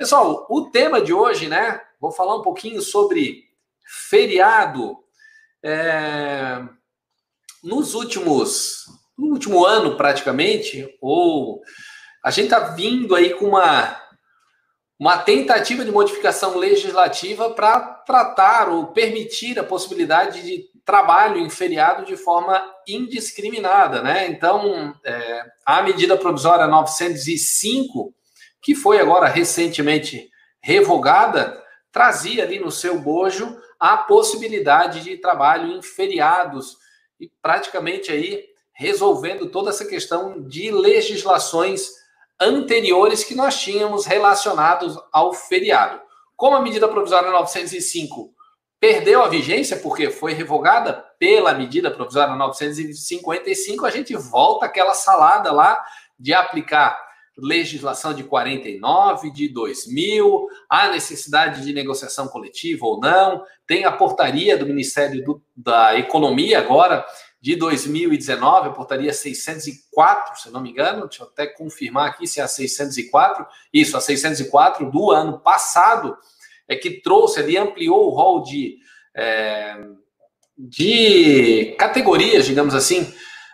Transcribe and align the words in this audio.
Pessoal, 0.00 0.46
o 0.48 0.62
tema 0.62 1.02
de 1.02 1.12
hoje, 1.12 1.46
né? 1.46 1.78
Vou 2.00 2.10
falar 2.10 2.34
um 2.34 2.40
pouquinho 2.40 2.80
sobre 2.80 3.44
feriado. 4.08 4.96
É, 5.62 6.62
nos 7.62 7.92
últimos, 7.92 8.86
no 9.14 9.26
último 9.26 9.62
ano 9.62 9.98
praticamente, 9.98 10.88
ou 11.02 11.60
a 12.24 12.30
gente 12.30 12.44
está 12.44 12.60
vindo 12.60 13.14
aí 13.14 13.34
com 13.34 13.48
uma 13.48 14.00
uma 14.98 15.18
tentativa 15.18 15.84
de 15.84 15.92
modificação 15.92 16.56
legislativa 16.56 17.50
para 17.50 17.80
tratar 18.06 18.70
ou 18.70 18.86
permitir 18.86 19.58
a 19.58 19.64
possibilidade 19.64 20.42
de 20.42 20.64
trabalho 20.82 21.36
em 21.36 21.50
feriado 21.50 22.06
de 22.06 22.16
forma 22.16 22.58
indiscriminada, 22.88 24.02
né? 24.02 24.28
Então, 24.28 24.94
é, 25.04 25.44
a 25.66 25.82
medida 25.82 26.16
provisória 26.16 26.66
905, 26.66 28.14
que 28.62 28.74
foi 28.74 28.98
agora 29.00 29.26
recentemente 29.26 30.30
revogada, 30.60 31.62
trazia 31.90 32.44
ali 32.44 32.58
no 32.58 32.70
seu 32.70 32.98
bojo 33.00 33.58
a 33.78 33.96
possibilidade 33.96 35.00
de 35.00 35.16
trabalho 35.16 35.72
em 35.72 35.82
feriados 35.82 36.76
e 37.18 37.30
praticamente 37.40 38.12
aí 38.12 38.44
resolvendo 38.72 39.50
toda 39.50 39.70
essa 39.70 39.84
questão 39.84 40.42
de 40.42 40.70
legislações 40.70 41.88
anteriores 42.40 43.24
que 43.24 43.34
nós 43.34 43.60
tínhamos 43.60 44.06
relacionados 44.06 44.98
ao 45.12 45.32
feriado. 45.34 46.00
Como 46.36 46.56
a 46.56 46.62
medida 46.62 46.88
provisória 46.88 47.30
905 47.30 48.32
perdeu 48.80 49.22
a 49.22 49.28
vigência 49.28 49.76
porque 49.76 50.10
foi 50.10 50.32
revogada 50.32 50.94
pela 51.18 51.52
medida 51.52 51.90
provisória 51.90 52.34
955, 52.34 53.84
a 53.84 53.90
gente 53.90 54.16
volta 54.16 54.64
aquela 54.64 54.94
salada 54.94 55.52
lá 55.52 55.78
de 56.18 56.32
aplicar 56.32 56.98
legislação 57.42 58.14
de 58.14 58.24
49, 58.24 59.30
de 59.30 59.48
2000, 59.48 60.48
a 60.68 60.88
necessidade 60.88 61.64
de 61.64 61.72
negociação 61.72 62.28
coletiva 62.28 62.86
ou 62.86 63.00
não, 63.00 63.44
tem 63.66 63.84
a 63.84 63.92
portaria 63.92 64.56
do 64.56 64.66
Ministério 64.66 65.24
do, 65.24 65.42
da 65.56 65.96
Economia 65.96 66.58
agora 66.58 67.04
de 67.40 67.56
2019, 67.56 68.68
a 68.68 68.72
portaria 68.72 69.12
604, 69.12 70.42
se 70.42 70.50
não 70.50 70.60
me 70.60 70.70
engano, 70.70 71.08
deixa 71.08 71.22
eu 71.22 71.28
até 71.28 71.46
confirmar 71.46 72.10
aqui 72.10 72.26
se 72.26 72.38
é 72.38 72.42
a 72.42 72.48
604, 72.48 73.46
isso, 73.72 73.96
a 73.96 74.00
604 74.00 74.90
do 74.90 75.10
ano 75.10 75.38
passado, 75.40 76.16
é 76.68 76.76
que 76.76 77.00
trouxe 77.00 77.40
ali, 77.40 77.56
ampliou 77.56 78.06
o 78.06 78.10
rol 78.10 78.42
de, 78.42 78.78
é, 79.16 79.74
de 80.56 81.74
categorias, 81.78 82.44
digamos 82.44 82.74
assim, 82.74 83.12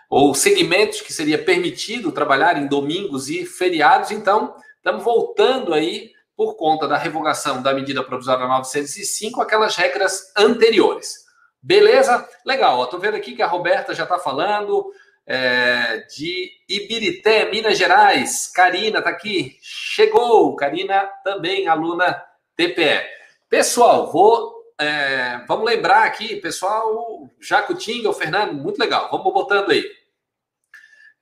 ou 0.09 0.33
segmentos 0.33 1.01
que 1.01 1.11
seria 1.11 1.37
permitido 1.37 2.11
trabalhar 2.11 2.57
em 2.57 2.67
domingos 2.67 3.29
e 3.29 3.45
feriados, 3.45 4.11
então 4.11 4.55
estamos 4.77 5.03
voltando 5.03 5.73
aí 5.73 6.11
por 6.35 6.55
conta 6.55 6.87
da 6.87 6.97
revogação 6.97 7.61
da 7.61 7.73
medida 7.73 8.03
provisória 8.03 8.47
905, 8.47 9.41
aquelas 9.41 9.75
regras 9.75 10.31
anteriores. 10.37 11.25
Beleza? 11.61 12.27
Legal. 12.45 12.83
Estou 12.83 12.99
vendo 12.99 13.15
aqui 13.15 13.35
que 13.35 13.41
a 13.41 13.47
Roberta 13.47 13.93
já 13.93 14.03
está 14.03 14.19
falando 14.19 14.93
é, 15.25 16.05
de 16.15 16.51
Ibirité, 16.69 17.49
Minas 17.51 17.77
Gerais. 17.77 18.49
Karina 18.53 18.99
está 18.99 19.09
aqui. 19.09 19.57
Chegou. 19.61 20.55
Karina 20.55 21.09
também, 21.23 21.67
aluna 21.67 22.23
TPE. 22.55 23.01
Pessoal, 23.49 24.11
vou. 24.11 24.56
É, 24.79 25.43
vamos 25.47 25.65
lembrar 25.65 26.03
aqui, 26.03 26.35
pessoal, 26.35 27.29
Jacutinga, 27.39 28.09
o 28.09 28.13
Fernando, 28.13 28.53
muito 28.53 28.77
legal. 28.77 29.09
Vamos 29.11 29.33
botando 29.33 29.71
aí. 29.71 29.83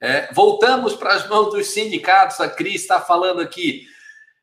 É, 0.02 0.32
voltamos 0.34 0.94
para 0.94 1.14
as 1.14 1.28
mãos 1.30 1.52
dos 1.52 1.68
sindicatos. 1.68 2.42
A 2.42 2.50
Cris 2.50 2.82
está 2.82 3.00
falando 3.00 3.40
aqui. 3.40 3.88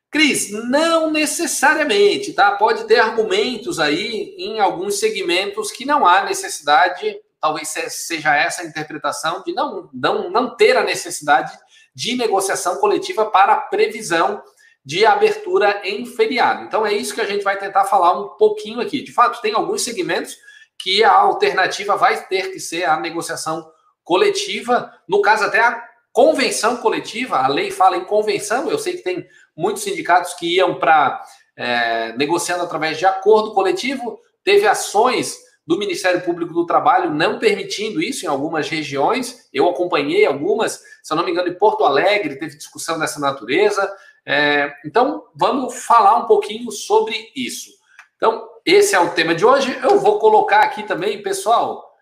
Cris, 0.09 0.51
não 0.51 1.11
necessariamente, 1.11 2.33
tá? 2.33 2.51
Pode 2.51 2.85
ter 2.85 2.99
argumentos 2.99 3.79
aí 3.79 4.35
em 4.37 4.59
alguns 4.59 4.99
segmentos 4.99 5.71
que 5.71 5.85
não 5.85 6.05
há 6.05 6.23
necessidade, 6.23 7.19
talvez 7.39 7.69
seja 7.69 8.35
essa 8.35 8.61
a 8.61 8.65
interpretação, 8.65 9.43
de 9.43 9.53
não, 9.53 9.89
não, 9.93 10.29
não 10.29 10.55
ter 10.55 10.77
a 10.77 10.83
necessidade 10.83 11.51
de 11.95 12.15
negociação 12.15 12.77
coletiva 12.77 13.29
para 13.29 13.55
previsão 13.55 14.41
de 14.85 15.05
abertura 15.05 15.81
em 15.83 16.05
feriado. 16.05 16.63
Então 16.63 16.85
é 16.85 16.93
isso 16.93 17.15
que 17.15 17.21
a 17.21 17.25
gente 17.25 17.43
vai 17.43 17.57
tentar 17.57 17.85
falar 17.85 18.19
um 18.19 18.29
pouquinho 18.37 18.81
aqui. 18.81 19.01
De 19.01 19.13
fato, 19.13 19.41
tem 19.41 19.53
alguns 19.53 19.81
segmentos 19.81 20.37
que 20.77 21.03
a 21.03 21.11
alternativa 21.11 21.95
vai 21.95 22.25
ter 22.25 22.51
que 22.51 22.59
ser 22.59 22.83
a 22.83 22.99
negociação 22.99 23.71
coletiva, 24.03 24.93
no 25.07 25.21
caso 25.21 25.45
até 25.45 25.59
a 25.59 25.81
convenção 26.11 26.77
coletiva, 26.77 27.37
a 27.37 27.47
lei 27.47 27.71
fala 27.71 27.95
em 27.95 28.03
convenção, 28.03 28.69
eu 28.69 28.77
sei 28.77 28.97
que 28.97 29.03
tem 29.03 29.25
muitos 29.55 29.83
sindicatos 29.83 30.33
que 30.33 30.57
iam 30.57 30.77
para 30.77 31.23
é, 31.55 32.13
negociando 32.17 32.63
através 32.63 32.97
de 32.97 33.05
acordo 33.05 33.53
coletivo, 33.53 34.19
teve 34.43 34.67
ações 34.67 35.37
do 35.65 35.77
Ministério 35.77 36.21
Público 36.21 36.53
do 36.53 36.65
Trabalho 36.65 37.09
não 37.09 37.39
permitindo 37.39 38.01
isso 38.01 38.25
em 38.25 38.27
algumas 38.27 38.67
regiões. 38.67 39.47
Eu 39.53 39.69
acompanhei 39.69 40.25
algumas, 40.25 40.83
se 41.01 41.13
eu 41.13 41.15
não 41.17 41.23
me 41.23 41.31
engano, 41.31 41.47
em 41.47 41.57
Porto 41.57 41.85
Alegre 41.85 42.37
teve 42.37 42.57
discussão 42.57 42.99
dessa 42.99 43.19
natureza. 43.19 43.89
É, 44.25 44.73
então, 44.85 45.27
vamos 45.35 45.83
falar 45.83 46.17
um 46.17 46.25
pouquinho 46.25 46.71
sobre 46.71 47.31
isso. 47.35 47.71
Então, 48.15 48.47
esse 48.65 48.95
é 48.95 48.99
o 48.99 49.11
tema 49.11 49.35
de 49.35 49.45
hoje. 49.45 49.77
Eu 49.83 49.99
vou 49.99 50.19
colocar 50.19 50.61
aqui 50.61 50.83
também, 50.83 51.21
pessoal. 51.21 51.93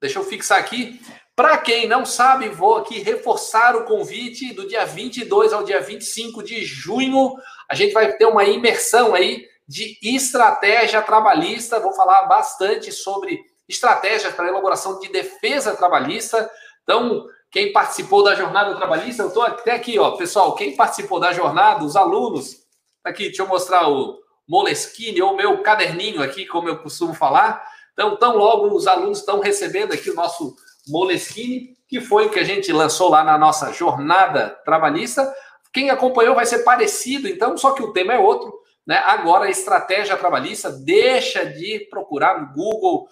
Deixa 0.00 0.18
eu 0.18 0.24
fixar 0.24 0.58
aqui. 0.58 1.00
Para 1.34 1.58
quem 1.58 1.88
não 1.88 2.04
sabe, 2.04 2.48
vou 2.48 2.76
aqui 2.76 3.00
reforçar 3.00 3.74
o 3.74 3.84
convite 3.84 4.52
do 4.52 4.68
dia 4.68 4.84
22 4.84 5.52
ao 5.52 5.64
dia 5.64 5.80
25 5.80 6.42
de 6.42 6.64
junho. 6.64 7.34
A 7.68 7.74
gente 7.74 7.92
vai 7.92 8.12
ter 8.12 8.26
uma 8.26 8.44
imersão 8.44 9.14
aí 9.14 9.48
de 9.66 9.98
estratégia 10.02 11.00
trabalhista. 11.02 11.80
Vou 11.80 11.94
falar 11.94 12.24
bastante 12.24 12.92
sobre 12.92 13.40
estratégias 13.68 14.34
para 14.34 14.48
elaboração 14.48 15.00
de 15.00 15.08
defesa 15.08 15.74
trabalhista. 15.74 16.50
Então, 16.82 17.24
quem 17.52 17.70
participou 17.70 18.24
da 18.24 18.34
jornada 18.34 18.74
trabalhista, 18.74 19.22
eu 19.22 19.28
estou 19.28 19.42
até 19.42 19.72
aqui, 19.72 19.98
ó, 19.98 20.12
pessoal. 20.12 20.54
Quem 20.54 20.74
participou 20.74 21.20
da 21.20 21.34
jornada, 21.34 21.84
os 21.84 21.96
alunos, 21.96 22.62
aqui, 23.04 23.24
deixa 23.24 23.42
eu 23.42 23.46
mostrar 23.46 23.90
o 23.90 24.18
Moleskine 24.48 25.20
ou 25.20 25.36
meu 25.36 25.62
caderninho 25.62 26.22
aqui, 26.22 26.46
como 26.46 26.70
eu 26.70 26.78
costumo 26.78 27.12
falar. 27.12 27.62
Então, 27.92 28.16
tão 28.16 28.38
logo 28.38 28.74
os 28.74 28.86
alunos 28.86 29.18
estão 29.18 29.38
recebendo 29.38 29.92
aqui 29.92 30.08
o 30.08 30.14
nosso 30.14 30.56
Moleskine, 30.88 31.76
que 31.86 32.00
foi 32.00 32.24
o 32.24 32.30
que 32.30 32.40
a 32.40 32.44
gente 32.44 32.72
lançou 32.72 33.10
lá 33.10 33.22
na 33.22 33.36
nossa 33.36 33.70
jornada 33.70 34.58
trabalhista. 34.64 35.30
Quem 35.74 35.90
acompanhou 35.90 36.34
vai 36.34 36.46
ser 36.46 36.60
parecido, 36.60 37.28
então, 37.28 37.58
só 37.58 37.72
que 37.72 37.82
o 37.82 37.92
tema 37.92 38.14
é 38.14 38.18
outro. 38.18 38.50
Né? 38.86 38.96
Agora, 38.96 39.44
a 39.44 39.50
estratégia 39.50 40.16
trabalhista 40.16 40.70
deixa 40.70 41.44
de 41.44 41.86
procurar 41.90 42.40
no 42.40 42.54
Google 42.54 43.08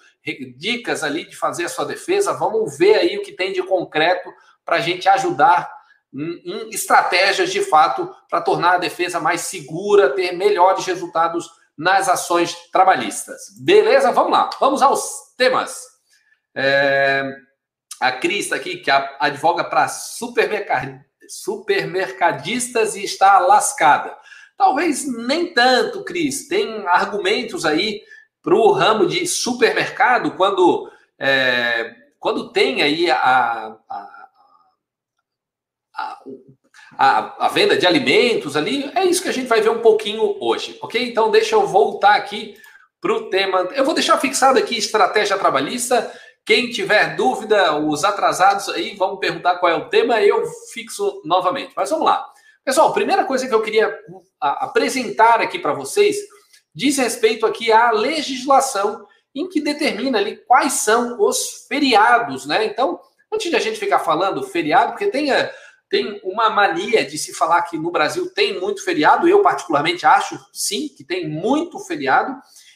dicas 0.56 1.02
ali 1.02 1.24
de 1.24 1.36
fazer 1.36 1.64
a 1.64 1.68
sua 1.68 1.84
defesa. 1.84 2.32
Vamos 2.32 2.76
ver 2.76 2.96
aí 2.96 3.16
o 3.16 3.22
que 3.22 3.32
tem 3.32 3.52
de 3.52 3.62
concreto 3.62 4.32
para 4.64 4.76
a 4.76 4.80
gente 4.80 5.08
ajudar 5.08 5.70
em 6.12 6.68
estratégias 6.70 7.50
de 7.52 7.62
fato 7.62 8.12
para 8.28 8.40
tornar 8.40 8.74
a 8.74 8.78
defesa 8.78 9.20
mais 9.20 9.42
segura, 9.42 10.10
ter 10.10 10.32
melhores 10.32 10.84
resultados 10.84 11.48
nas 11.76 12.08
ações 12.08 12.54
trabalhistas. 12.70 13.42
Beleza? 13.60 14.12
Vamos 14.12 14.32
lá, 14.32 14.50
vamos 14.58 14.82
aos 14.82 15.34
temas. 15.36 15.82
É... 16.54 17.24
A 18.00 18.12
Cris 18.12 18.44
está 18.44 18.56
aqui, 18.56 18.78
que 18.78 18.90
advoga 18.90 19.62
para 19.62 19.86
supermercad... 19.88 21.00
supermercadistas 21.28 22.96
e 22.96 23.04
está 23.04 23.38
lascada. 23.38 24.16
Talvez 24.56 25.06
nem 25.26 25.54
tanto, 25.54 26.04
Cris. 26.04 26.48
Tem 26.48 26.86
argumentos 26.86 27.64
aí 27.64 28.02
para 28.42 28.54
o 28.54 28.72
ramo 28.72 29.06
de 29.06 29.26
supermercado 29.26 30.32
quando, 30.32 30.90
é, 31.18 31.94
quando 32.18 32.52
tem 32.52 32.82
aí 32.82 33.10
a, 33.10 33.18
a, 33.18 34.08
a, 35.94 36.18
a, 36.96 37.46
a 37.46 37.48
venda 37.48 37.76
de 37.76 37.86
alimentos 37.86 38.56
ali. 38.56 38.90
É 38.94 39.04
isso 39.04 39.22
que 39.22 39.28
a 39.28 39.32
gente 39.32 39.48
vai 39.48 39.60
ver 39.60 39.70
um 39.70 39.80
pouquinho 39.80 40.36
hoje, 40.40 40.78
ok? 40.80 41.02
Então 41.08 41.30
deixa 41.30 41.54
eu 41.54 41.66
voltar 41.66 42.14
aqui 42.14 42.56
para 43.00 43.12
o 43.12 43.30
tema. 43.30 43.68
Eu 43.74 43.84
vou 43.84 43.94
deixar 43.94 44.18
fixado 44.18 44.58
aqui 44.58 44.76
estratégia 44.76 45.38
trabalhista 45.38 46.10
quem 46.44 46.70
tiver 46.70 47.14
dúvida, 47.16 47.76
os 47.78 48.02
atrasados 48.02 48.68
aí 48.70 48.96
vão 48.96 49.18
perguntar 49.18 49.58
qual 49.58 49.70
é 49.70 49.76
o 49.76 49.88
tema, 49.88 50.20
eu 50.20 50.42
fixo 50.72 51.22
novamente. 51.24 51.72
Mas 51.76 51.90
vamos 51.90 52.06
lá. 52.06 52.26
Pessoal, 52.64 52.92
primeira 52.92 53.24
coisa 53.24 53.46
que 53.46 53.54
eu 53.54 53.62
queria 53.62 53.96
apresentar 54.40 55.40
aqui 55.40 55.58
para 55.58 55.72
vocês 55.72 56.16
diz 56.74 56.98
respeito 56.98 57.46
aqui 57.46 57.72
à 57.72 57.90
legislação 57.90 59.06
em 59.34 59.48
que 59.48 59.60
determina 59.60 60.18
ali 60.18 60.36
quais 60.36 60.74
são 60.74 61.20
os 61.20 61.66
feriados, 61.68 62.46
né? 62.46 62.64
Então, 62.64 63.00
antes 63.32 63.50
de 63.50 63.56
a 63.56 63.60
gente 63.60 63.78
ficar 63.78 64.00
falando 64.00 64.42
feriado, 64.42 64.92
porque 64.92 65.06
tem, 65.06 65.30
eh, 65.30 65.52
tem 65.88 66.20
uma 66.24 66.50
mania 66.50 67.04
de 67.04 67.16
se 67.16 67.32
falar 67.32 67.62
que 67.62 67.78
no 67.78 67.90
Brasil 67.90 68.32
tem 68.34 68.58
muito 68.58 68.84
feriado, 68.84 69.28
eu 69.28 69.42
particularmente 69.42 70.04
acho 70.04 70.38
sim 70.52 70.88
que 70.88 71.04
tem 71.04 71.28
muito 71.28 71.78
feriado, 71.78 72.34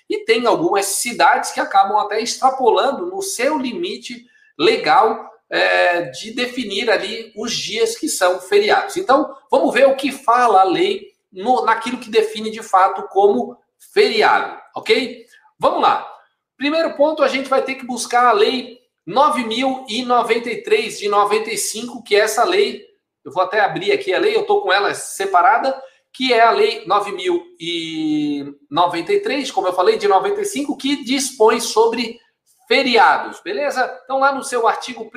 e 0.08 0.24
tem 0.24 0.46
algumas 0.46 0.86
cidades 0.86 1.50
que 1.50 1.60
acabam 1.60 1.96
até 1.98 2.20
extrapolando 2.20 3.06
no 3.06 3.22
seu 3.22 3.58
limite 3.58 4.26
legal 4.58 5.30
é, 5.50 6.02
de 6.02 6.32
definir 6.32 6.90
ali 6.90 7.32
os 7.36 7.52
dias 7.52 7.96
que 7.96 8.08
são 8.08 8.38
feriados. 8.38 8.96
Então, 8.96 9.34
vamos 9.50 9.72
ver 9.72 9.86
o 9.86 9.96
que 9.96 10.12
fala 10.12 10.60
a 10.60 10.64
lei 10.64 11.12
no, 11.32 11.64
naquilo 11.64 11.98
que 11.98 12.10
define 12.10 12.50
de 12.50 12.62
fato 12.62 13.08
como 13.08 13.56
feriado, 13.92 14.58
ok? 14.74 15.26
Vamos 15.58 15.82
lá. 15.82 16.10
Primeiro 16.56 16.94
ponto, 16.94 17.22
a 17.22 17.28
gente 17.28 17.48
vai 17.48 17.62
ter 17.62 17.74
que 17.74 17.86
buscar 17.86 18.28
a 18.28 18.32
lei 18.32 18.78
9093 19.06 20.98
de 20.98 21.08
95, 21.08 22.02
que 22.02 22.16
é 22.16 22.20
essa 22.20 22.42
lei, 22.44 22.82
eu 23.24 23.32
vou 23.32 23.42
até 23.42 23.60
abrir 23.60 23.92
aqui 23.92 24.14
a 24.14 24.18
lei, 24.18 24.34
eu 24.36 24.42
estou 24.42 24.60
com 24.62 24.70
ela 24.72 24.94
separada, 24.94 25.78
que 26.12 26.32
é 26.32 26.40
a 26.40 26.50
lei 26.50 26.84
9093, 26.86 29.50
como 29.50 29.66
eu 29.66 29.72
falei, 29.72 29.98
de 29.98 30.06
95, 30.06 30.76
que 30.76 31.02
dispõe 31.04 31.58
sobre 31.60 32.20
feriados, 32.68 33.40
beleza? 33.40 34.00
Então, 34.04 34.20
lá 34.20 34.32
no 34.32 34.44
seu 34.44 34.68
artigo 34.68 35.04
1 35.04 35.10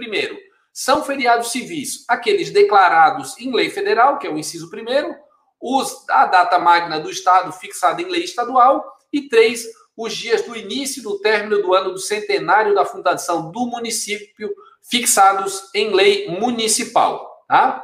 são 0.73 1.03
feriados 1.03 1.51
civis 1.51 2.03
aqueles 2.07 2.49
declarados 2.51 3.37
em 3.39 3.53
lei 3.53 3.69
federal, 3.69 4.17
que 4.17 4.25
é 4.27 4.29
o 4.29 4.37
inciso 4.37 4.69
primeiro, 4.69 5.13
os, 5.59 6.07
a 6.09 6.25
data 6.25 6.59
magna 6.59 6.99
do 6.99 7.09
Estado 7.09 7.51
fixada 7.51 8.01
em 8.01 8.09
lei 8.09 8.23
estadual, 8.23 8.85
e 9.11 9.27
três, 9.27 9.65
os 9.95 10.15
dias 10.15 10.43
do 10.43 10.55
início 10.55 11.01
do 11.01 11.19
término 11.19 11.61
do 11.61 11.73
ano 11.73 11.91
do 11.91 11.99
centenário 11.99 12.75
da 12.75 12.85
fundação 12.85 13.51
do 13.51 13.65
município, 13.65 14.53
fixados 14.89 15.69
em 15.73 15.93
lei 15.93 16.29
municipal. 16.39 17.43
Tá? 17.47 17.83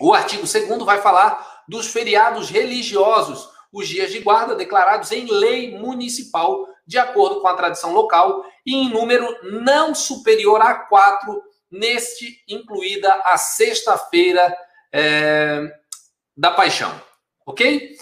O 0.00 0.14
artigo 0.14 0.42
2 0.42 0.84
vai 0.84 1.00
falar 1.00 1.64
dos 1.68 1.88
feriados 1.88 2.48
religiosos, 2.48 3.48
os 3.72 3.86
dias 3.86 4.10
de 4.10 4.20
guarda 4.20 4.54
declarados 4.54 5.12
em 5.12 5.26
lei 5.26 5.76
municipal, 5.76 6.66
de 6.86 6.96
acordo 6.96 7.40
com 7.40 7.48
a 7.48 7.54
tradição 7.54 7.92
local, 7.92 8.44
e 8.64 8.74
em 8.74 8.90
número 8.90 9.28
não 9.60 9.94
superior 9.94 10.60
a 10.62 10.74
quatro, 10.74 11.42
neste 11.70 12.42
incluída 12.48 13.12
a 13.26 13.36
sexta-feira 13.36 14.56
é, 14.90 15.70
da 16.34 16.50
paixão. 16.50 17.07
Ok? 17.48 17.96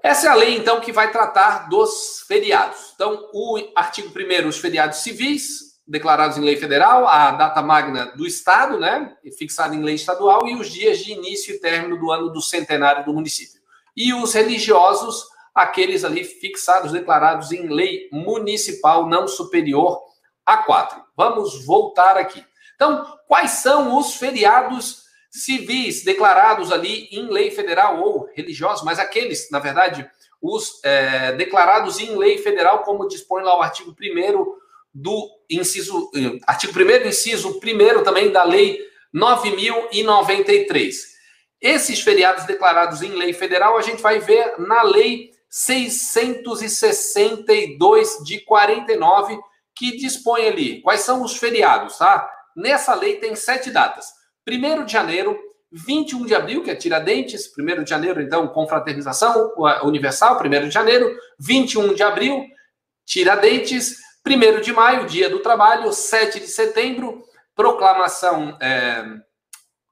Essa 0.00 0.28
é 0.28 0.30
a 0.30 0.34
lei, 0.34 0.56
então, 0.56 0.80
que 0.80 0.92
vai 0.92 1.10
tratar 1.10 1.68
dos 1.68 2.24
feriados. 2.28 2.92
Então, 2.94 3.28
o 3.32 3.58
artigo 3.74 4.08
1 4.16 4.46
os 4.46 4.58
feriados 4.58 4.98
civis, 4.98 5.80
declarados 5.84 6.38
em 6.38 6.40
lei 6.40 6.54
federal, 6.54 7.08
a 7.08 7.32
data 7.32 7.60
magna 7.60 8.12
do 8.14 8.24
Estado, 8.24 8.78
né, 8.78 9.12
fixada 9.36 9.74
em 9.74 9.82
lei 9.82 9.96
estadual, 9.96 10.46
e 10.46 10.54
os 10.54 10.70
dias 10.70 11.00
de 11.00 11.10
início 11.10 11.52
e 11.52 11.58
término 11.58 11.98
do 11.98 12.12
ano 12.12 12.30
do 12.30 12.40
centenário 12.40 13.04
do 13.04 13.12
município. 13.12 13.60
E 13.96 14.14
os 14.14 14.32
religiosos, 14.32 15.26
aqueles 15.52 16.04
ali 16.04 16.22
fixados, 16.22 16.92
declarados 16.92 17.50
em 17.50 17.66
lei 17.66 18.08
municipal 18.12 19.08
não 19.08 19.26
superior 19.26 20.00
a 20.46 20.58
quatro. 20.58 21.02
Vamos 21.16 21.66
voltar 21.66 22.16
aqui. 22.16 22.44
Então, 22.76 23.04
quais 23.26 23.50
são 23.50 23.98
os 23.98 24.14
feriados 24.14 25.03
civis 25.34 26.04
declarados 26.04 26.70
ali 26.70 27.08
em 27.10 27.28
lei 27.28 27.50
federal 27.50 28.00
ou 28.00 28.30
religiosos, 28.34 28.84
mas 28.84 29.00
aqueles, 29.00 29.50
na 29.50 29.58
verdade, 29.58 30.08
os 30.40 30.78
é, 30.84 31.32
declarados 31.32 31.98
em 31.98 32.16
lei 32.16 32.38
federal, 32.38 32.84
como 32.84 33.08
dispõe 33.08 33.42
lá 33.42 33.58
o 33.58 33.62
artigo 33.62 33.90
1 33.90 33.94
do 34.94 35.28
inciso, 35.50 36.08
eh, 36.14 36.38
artigo 36.46 36.72
1 36.78 37.08
inciso 37.08 37.58
1 37.58 38.04
também 38.04 38.30
da 38.30 38.44
lei 38.44 38.78
9093. 39.12 41.14
Esses 41.60 42.00
feriados 42.00 42.44
declarados 42.44 43.02
em 43.02 43.10
lei 43.10 43.32
federal, 43.32 43.76
a 43.76 43.82
gente 43.82 44.00
vai 44.00 44.20
ver 44.20 44.54
na 44.58 44.82
lei 44.82 45.32
662 45.50 48.18
de 48.24 48.38
49, 48.44 49.36
que 49.74 49.96
dispõe 49.96 50.46
ali 50.46 50.80
quais 50.82 51.00
são 51.00 51.24
os 51.24 51.36
feriados, 51.36 51.98
tá? 51.98 52.30
Nessa 52.54 52.94
lei 52.94 53.16
tem 53.16 53.34
sete 53.34 53.72
datas. 53.72 54.22
1 54.48 54.84
de 54.84 54.92
janeiro, 54.92 55.38
21 55.72 56.26
de 56.26 56.34
abril, 56.34 56.62
que 56.62 56.70
é 56.70 56.74
Tiradentes, 56.74 57.50
1 57.58 57.82
de 57.82 57.90
janeiro, 57.90 58.22
então, 58.22 58.46
confraternização 58.48 59.52
universal, 59.82 60.40
1 60.40 60.68
de 60.68 60.70
janeiro, 60.70 61.16
21 61.38 61.94
de 61.94 62.02
abril, 62.02 62.44
Tiradentes, 63.04 63.98
1 64.26 64.60
de 64.60 64.72
maio, 64.72 65.06
dia 65.06 65.28
do 65.28 65.40
trabalho, 65.40 65.92
7 65.92 66.40
de 66.40 66.46
setembro, 66.46 67.24
proclamação, 67.54 68.56
é, 68.60 69.04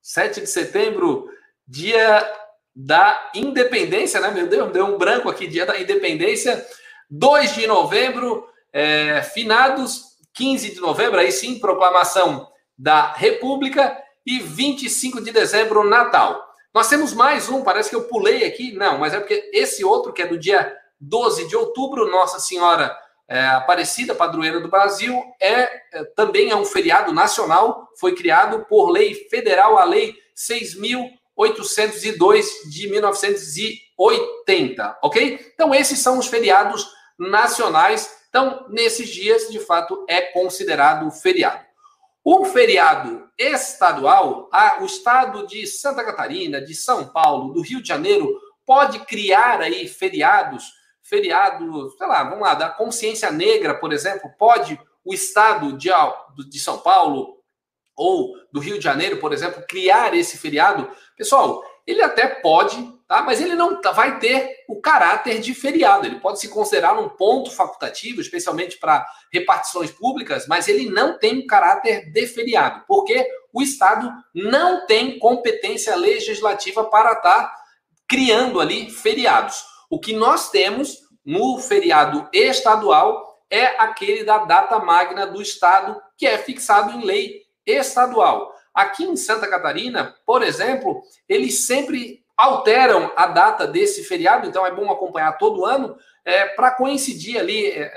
7 0.01 0.41
de 0.41 0.47
setembro, 0.47 1.29
dia 1.67 2.27
da 2.75 3.31
independência, 3.35 4.21
né? 4.21 4.31
Meu 4.31 4.47
Deus, 4.47 4.73
deu 4.73 4.87
um 4.87 4.97
branco 4.97 5.29
aqui, 5.29 5.47
dia 5.47 5.67
da 5.67 5.79
independência, 5.79 6.65
2 7.11 7.55
de 7.55 7.67
novembro, 7.67 8.49
é, 8.73 9.23
finados, 9.23 10.13
15 10.33 10.75
de 10.75 10.81
novembro, 10.81 11.21
aí 11.21 11.31
sim, 11.31 11.59
proclamação 11.59 12.49
da 12.79 13.13
República, 13.13 14.03
e 14.25 14.39
25 14.39 15.21
de 15.21 15.33
dezembro, 15.33 15.89
Natal. 15.89 16.53
Nós 16.75 16.89
temos 16.89 17.13
mais 17.13 17.49
um, 17.49 17.63
parece 17.63 17.91
que 17.91 17.97
eu 17.97 18.05
pulei 18.05 18.45
aqui, 18.45 18.73
não, 18.73 18.99
mas 18.99 19.13
é 19.13 19.19
porque 19.19 19.51
esse 19.53 19.85
outro, 19.85 20.13
que 20.13 20.23
é 20.23 20.27
do 20.27 20.39
dia 20.39 20.73
12 21.01 21.49
de 21.49 21.57
outubro, 21.57 22.11
Nossa 22.11 22.39
Senhora 22.39 22.97
é, 23.29 23.45
Aparecida, 23.47 24.15
padroeira 24.15 24.61
do 24.61 24.69
Brasil, 24.69 25.21
é, 25.41 25.69
é, 25.93 26.05
também 26.17 26.51
é 26.51 26.57
um 26.57 26.65
feriado 26.65 27.13
nacional, 27.13 27.89
foi 27.99 28.15
criado 28.15 28.65
por 28.67 28.91
lei 28.91 29.15
federal, 29.29 29.77
a 29.79 29.85
Lei 29.85 30.15
6.802 30.37 32.71
de 32.71 32.89
1980, 32.89 34.99
ok? 35.03 35.53
Então, 35.55 35.75
esses 35.75 35.99
são 35.99 36.19
os 36.19 36.27
feriados 36.27 36.87
nacionais. 37.19 38.23
Então, 38.29 38.67
nesses 38.71 39.09
dias, 39.09 39.49
de 39.49 39.59
fato, 39.61 40.05
é 40.09 40.23
considerado 40.23 41.11
feriado. 41.11 41.72
O 42.25 42.45
feriado 42.45 43.29
estadual, 43.37 44.49
o 44.81 44.85
estado 44.85 45.47
de 45.47 45.67
Santa 45.67 46.05
Catarina, 46.05 46.61
de 46.61 46.75
São 46.75 47.09
Paulo, 47.09 47.53
do 47.53 47.63
Rio 47.63 47.83
de 47.83 47.89
Janeiro, 47.89 48.33
pode 48.65 49.01
criar 49.01 49.61
aí 49.61 49.89
feriados, 49.89 50.73
feriados, 51.03 51.97
sei 51.97 52.07
lá, 52.07 52.23
vamos 52.23 52.43
lá, 52.43 52.55
da 52.55 52.69
consciência 52.69 53.31
negra, 53.33 53.75
por 53.75 53.93
exemplo, 53.93 54.31
pode 54.39 54.81
o 55.05 55.13
estado 55.13 55.77
de 55.77 56.61
São 56.61 56.79
Paulo 56.79 57.39
ou 57.97 58.35
do 58.53 58.61
Rio 58.61 58.79
de 58.79 58.85
Janeiro, 58.85 59.19
por 59.19 59.33
exemplo, 59.33 59.65
criar 59.69 60.15
esse 60.15 60.39
feriado. 60.39 60.89
Pessoal, 61.17 61.63
ele 61.85 62.03
até 62.03 62.27
pode, 62.27 62.77
tá? 63.13 63.23
mas 63.23 63.43
ele 63.43 63.55
não 63.55 63.79
tá, 63.79 63.93
vai 63.93 64.19
ter 64.19 64.65
o 64.67 64.81
caráter 64.81 65.39
de 65.39 65.55
feriado. 65.55 66.07
Ele 66.07 66.19
pode 66.19 66.41
se 66.41 66.49
considerar 66.49 66.99
um 66.99 67.11
ponto 67.11 67.51
facultativo, 67.51 68.23
especialmente 68.23 68.79
para 68.79 69.07
repartições 69.31 69.91
públicas, 69.91 70.47
mas 70.49 70.67
ele 70.67 70.89
não 70.89 71.19
tem 71.19 71.41
o 71.41 71.47
caráter 71.47 72.11
de 72.11 72.27
feriado, 72.27 72.85
porque 72.89 73.27
o 73.53 73.61
Estado 73.61 74.11
não 74.35 74.87
tem 74.87 75.19
competência 75.19 75.95
legislativa 75.95 76.85
para 76.85 77.13
estar 77.13 77.49
tá 77.49 77.55
criando 78.09 78.61
ali 78.61 78.91
feriados. 78.91 79.63
O 79.91 80.01
que 80.01 80.15
nós 80.15 80.51
temos 80.51 80.99
no 81.25 81.59
feriado 81.59 82.29
estadual 82.33 83.45
é 83.51 83.67
aquele 83.79 84.25
da 84.25 84.39
data 84.39 84.79
magna 84.79 85.27
do 85.27 85.43
Estado, 85.43 86.01
que 86.17 86.27
é 86.27 86.39
fixado 86.39 86.93
em 86.93 87.05
lei 87.05 87.43
estadual. 87.67 88.55
Aqui 88.75 89.05
em 89.05 89.17
Santa 89.17 89.47
Catarina, 89.47 90.17
por 90.25 90.43
exemplo, 90.43 91.03
eles 91.29 91.67
sempre 91.67 92.22
alteram 92.37 93.13
a 93.17 93.27
data 93.27 93.67
desse 93.67 94.05
feriado, 94.05 94.47
então 94.47 94.67
é 94.67 94.71
bom 94.71 94.91
acompanhar 94.91 95.39
todo 95.39 95.65
ano, 95.65 95.97
é, 96.25 96.47
para 96.49 96.71
coincidir 96.71 97.39
ali 97.39 97.67
é, 97.67 97.93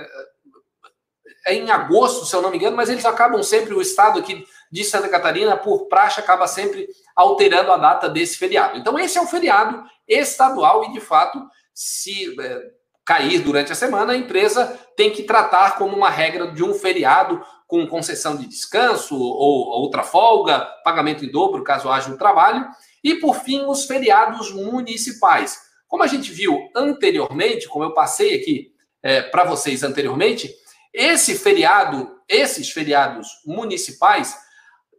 é, 1.48 1.54
em 1.54 1.70
agosto, 1.70 2.26
se 2.26 2.36
eu 2.36 2.42
não 2.42 2.52
me 2.52 2.58
engano, 2.58 2.76
mas 2.76 2.90
eles 2.90 3.06
acabam 3.06 3.42
sempre, 3.44 3.74
o 3.74 3.82
estado 3.82 4.20
aqui 4.20 4.46
de 4.72 4.84
Santa 4.84 5.08
Catarina, 5.08 5.56
por 5.56 5.88
praxe, 5.88 6.20
acaba 6.20 6.48
sempre 6.48 6.88
alterando 7.16 7.72
a 7.72 7.78
data 7.78 8.10
desse 8.10 8.38
feriado. 8.38 8.78
Então, 8.78 8.98
esse 9.00 9.18
é 9.18 9.22
um 9.22 9.28
feriado 9.28 9.84
estadual 10.08 10.86
e, 10.86 10.92
de 10.92 11.00
fato, 11.00 11.40
se 11.74 12.36
é, 12.42 12.62
cair 13.06 13.40
durante 13.40 13.72
a 13.72 13.76
semana, 13.76 14.14
a 14.14 14.18
empresa 14.18 14.78
tem 14.98 15.12
que 15.12 15.24
tratar 15.24 15.78
como 15.78 15.96
uma 15.96 16.10
regra 16.10 16.52
de 16.52 16.64
um 16.64 16.74
feriado 16.74 17.42
com 17.68 17.88
concessão 17.88 18.36
de 18.36 18.48
descanso 18.48 19.16
ou 19.16 19.68
outra 19.82 20.04
folga, 20.04 20.60
pagamento 20.84 21.24
em 21.24 21.32
dobro 21.32 21.64
caso 21.64 21.90
haja 21.90 22.12
um 22.12 22.18
trabalho, 22.18 22.68
e 23.06 23.14
por 23.14 23.36
fim 23.42 23.64
os 23.66 23.86
feriados 23.86 24.52
municipais. 24.52 25.62
Como 25.88 26.02
a 26.02 26.08
gente 26.08 26.32
viu 26.32 26.72
anteriormente, 26.76 27.68
como 27.68 27.86
eu 27.86 27.94
passei 27.94 28.34
aqui 28.34 28.74
é, 29.04 29.22
para 29.22 29.44
vocês 29.44 29.84
anteriormente, 29.84 30.52
esse 30.92 31.38
feriado, 31.38 32.20
esses 32.28 32.72
feriados 32.72 33.28
municipais 33.46 34.36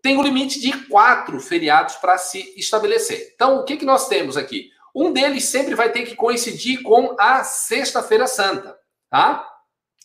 tem 0.01 0.17
o 0.17 0.21
um 0.21 0.23
limite 0.23 0.61
de 0.61 0.87
quatro 0.87 1.41
feriados 1.41 1.97
para 1.97 2.17
se 2.17 2.55
estabelecer. 2.57 3.33
Então, 3.35 3.57
o 3.57 3.65
que, 3.65 3.77
que 3.77 3.85
nós 3.85 4.07
temos 4.07 4.37
aqui? 4.37 4.71
Um 4.95 5.13
deles 5.13 5.47
sempre 5.47 5.75
vai 5.75 5.91
ter 5.91 6.05
que 6.05 6.15
coincidir 6.15 6.83
com 6.83 7.17
a 7.19 7.43
Sexta-feira 7.43 8.29
Santa, 8.29 8.79
tá? 9.11 9.45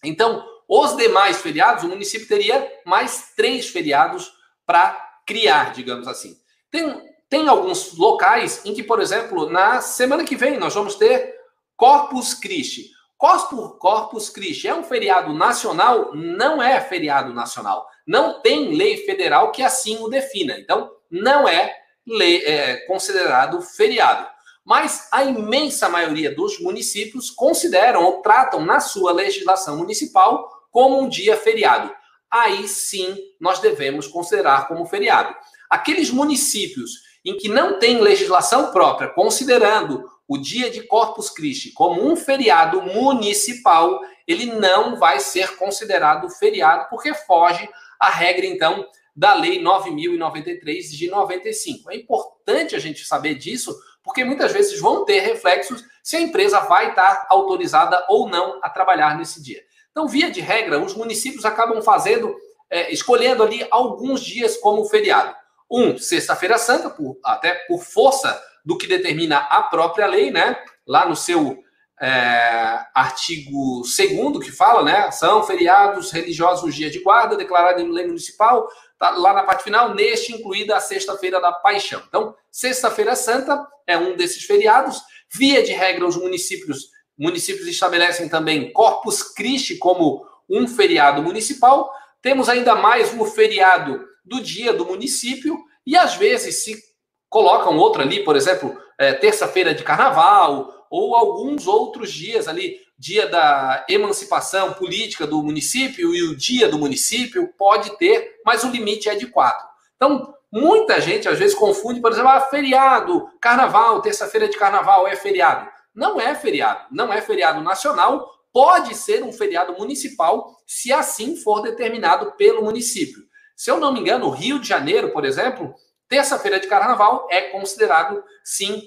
Então, 0.04 0.44
os 0.68 0.98
demais 0.98 1.40
feriados, 1.40 1.84
o 1.84 1.88
município 1.88 2.28
teria 2.28 2.68
mais 2.84 3.34
três 3.36 3.70
feriados 3.70 4.32
para 4.66 4.92
criar, 5.28 5.72
digamos 5.72 6.08
assim. 6.08 6.36
Tem, 6.72 7.11
tem 7.32 7.48
alguns 7.48 7.98
locais 7.98 8.62
em 8.66 8.74
que, 8.74 8.84
por 8.84 9.00
exemplo, 9.00 9.50
na 9.50 9.80
semana 9.80 10.26
que 10.26 10.36
vem 10.36 10.60
nós 10.60 10.74
vamos 10.74 10.96
ter 10.96 11.34
Corpus 11.78 12.34
Christi. 12.34 12.92
Corpus, 13.18 13.80
Corpus 13.80 14.30
Christi 14.30 14.68
é 14.68 14.76
um 14.76 14.84
feriado 14.84 15.34
nacional? 15.34 16.14
Não 16.14 16.62
é 16.62 16.82
feriado 16.82 17.34
nacional. 17.34 17.88
Não 18.06 18.42
tem 18.42 18.76
lei 18.76 18.98
federal 19.06 19.54
que 19.54 19.64
assim 19.64 19.98
o 20.00 20.10
defina. 20.10 20.60
Então, 20.60 20.92
não 21.10 21.48
é, 21.48 21.74
lei, 22.06 22.44
é 22.44 22.86
considerado 22.86 23.62
feriado. 23.62 24.28
Mas 24.66 25.08
a 25.10 25.24
imensa 25.24 25.88
maioria 25.88 26.36
dos 26.36 26.60
municípios 26.60 27.30
consideram 27.30 28.04
ou 28.04 28.22
tratam 28.22 28.66
na 28.66 28.82
sua 28.82 29.14
legislação 29.14 29.78
municipal 29.78 30.50
como 30.70 31.00
um 31.00 31.08
dia 31.08 31.38
feriado. 31.38 31.96
Aí 32.30 32.68
sim 32.68 33.18
nós 33.40 33.60
devemos 33.60 34.06
considerar 34.06 34.68
como 34.68 34.86
feriado. 34.86 35.34
Aqueles 35.70 36.12
municípios 36.12 37.10
em 37.24 37.38
que 37.38 37.48
não 37.48 37.80
tem 37.80 38.00
legislação 38.00 38.72
própria, 38.72 39.10
considerando 39.10 40.10
o 40.28 40.38
dia 40.38 40.70
de 40.70 40.82
Corpus 40.84 41.30
Christi 41.30 41.72
como 41.72 42.10
um 42.10 42.16
feriado 42.16 42.82
municipal, 42.82 44.00
ele 44.28 44.46
não 44.46 44.96
vai 44.96 45.20
ser 45.20 45.58
considerado 45.58 46.30
feriado, 46.30 46.88
porque 46.90 47.14
foge 47.14 47.70
à 48.00 48.10
regra, 48.10 48.46
então, 48.46 48.88
da 49.16 49.34
Lei 49.34 49.62
9.093 49.62 50.96
de 50.96 51.10
95. 51.10 51.92
É 51.92 51.96
importante 51.96 52.76
a 52.76 52.80
gente 52.80 53.06
saber 53.06 53.36
disso, 53.36 53.78
porque 54.04 54.24
muitas 54.24 54.52
vezes 54.52 54.80
vão 54.80 55.06
ter 55.06 55.20
reflexos 55.20 55.84
se 56.02 56.16
a 56.16 56.22
empresa 56.22 56.62
vai 56.62 56.90
estar 56.90 57.28
autorizada 57.30 58.04
ou 58.10 58.28
não 58.30 58.60
a 58.64 58.70
trabalhar 58.70 59.18
nesse 59.18 59.42
dia. 59.44 59.62
Então, 59.92 60.08
via 60.08 60.32
de 60.32 60.40
regra, 60.40 60.82
os 60.82 60.96
municípios 60.96 61.44
acabam 61.44 61.82
fazendo, 61.82 62.34
é, 62.70 62.92
escolhendo 62.92 63.44
ali 63.44 63.68
alguns 63.70 64.22
dias 64.22 64.58
como 64.58 64.86
feriado. 64.86 65.36
Um, 65.72 65.98
Sexta-feira 65.98 66.58
Santa, 66.58 66.90
por, 66.90 67.18
até 67.24 67.54
por 67.68 67.82
força 67.82 68.40
do 68.66 68.78
que 68.78 68.88
determina 68.88 69.38
a 69.38 69.64
própria 69.64 70.06
lei, 70.06 70.30
né? 70.30 70.62
Lá 70.86 71.08
no 71.08 71.16
seu 71.16 71.64
é, 72.02 72.80
artigo 72.94 73.82
2 73.82 74.44
que 74.44 74.52
fala, 74.52 74.84
né? 74.84 75.10
São 75.12 75.44
feriados 75.44 76.12
religiosos 76.12 76.76
dia 76.76 76.90
de 76.90 77.00
guarda, 77.00 77.38
declarado 77.38 77.80
em 77.80 77.92
lei 77.92 78.06
municipal, 78.06 78.68
tá 79.00 79.12
lá 79.12 79.34
na 79.34 79.44
parte 79.44 79.64
final, 79.64 79.94
neste 79.94 80.34
incluída 80.34 80.76
a 80.76 80.82
Sexta-feira 80.82 81.40
da 81.40 81.52
Paixão. 81.52 82.04
Então, 82.08 82.36
Sexta-feira 82.52 83.16
Santa 83.16 83.66
é 83.88 83.98
um 83.98 84.16
desses 84.16 84.44
feriados. 84.44 85.02
Via 85.34 85.64
de 85.64 85.72
regra, 85.72 86.06
os 86.06 86.18
municípios 86.18 86.92
municípios 87.18 87.68
estabelecem 87.68 88.28
também 88.28 88.74
Corpus 88.74 89.22
Christi 89.22 89.78
como 89.78 90.26
um 90.50 90.68
feriado 90.68 91.22
municipal. 91.22 91.92
Temos 92.20 92.50
ainda 92.50 92.74
mais 92.74 93.14
um 93.14 93.24
feriado 93.26 94.04
do 94.24 94.42
dia 94.42 94.74
do 94.74 94.86
município 94.86 95.58
e 95.86 95.98
às 95.98 96.16
vezes 96.16 96.64
se 96.64 96.82
colocam 97.30 97.78
outro 97.78 98.02
ali, 98.02 98.24
por 98.24 98.36
exemplo, 98.36 98.78
é, 99.00 99.14
terça-feira 99.14 99.74
de 99.74 99.84
carnaval 99.84 100.86
ou 100.90 101.16
alguns 101.16 101.66
outros 101.68 102.12
dias 102.12 102.48
ali, 102.48 102.78
dia 102.98 103.28
da 103.28 103.86
emancipação 103.90 104.74
política 104.74 105.26
do 105.26 105.42
município 105.42 106.14
e 106.14 106.22
o 106.24 106.36
dia 106.36 106.68
do 106.68 106.78
município, 106.78 107.52
pode 107.58 107.98
ter, 107.98 108.42
mas 108.46 108.64
o 108.64 108.70
limite 108.70 109.10
é 109.10 109.16
de 109.16 109.28
quatro. 109.28 109.66
Então, 109.96 110.34
muita 110.52 111.00
gente 111.00 111.28
às 111.28 111.40
vezes 111.40 111.56
confunde, 111.56 112.02
por 112.02 112.12
exemplo, 112.12 112.30
ah, 112.30 112.42
feriado, 112.42 113.28
carnaval, 113.40 114.02
terça-feira 114.02 114.50
de 114.50 114.58
carnaval 114.58 115.08
é 115.08 115.16
feriado. 115.16 115.68
Não 115.96 116.20
é 116.20 116.36
feriado, 116.36 116.86
não 116.92 117.12
é 117.12 117.22
feriado 117.22 117.62
nacional, 117.62 118.30
pode 118.54 118.94
ser 118.96 119.24
um 119.24 119.32
feriado 119.32 119.74
municipal, 119.74 120.56
se 120.68 120.92
assim 120.92 121.38
for 121.38 121.62
determinado 121.62 122.34
pelo 122.34 122.64
município. 122.64 123.24
Se 123.62 123.70
eu 123.70 123.80
não 123.80 123.94
me 123.94 124.00
engano, 124.00 124.26
o 124.26 124.32
Rio 124.32 124.58
de 124.58 124.68
Janeiro, 124.68 125.12
por 125.12 125.24
exemplo, 125.24 125.76
terça-feira 126.10 126.60
de 126.60 126.66
carnaval 126.66 127.28
é 127.30 127.42
considerado, 127.42 128.24
sim, 128.44 128.82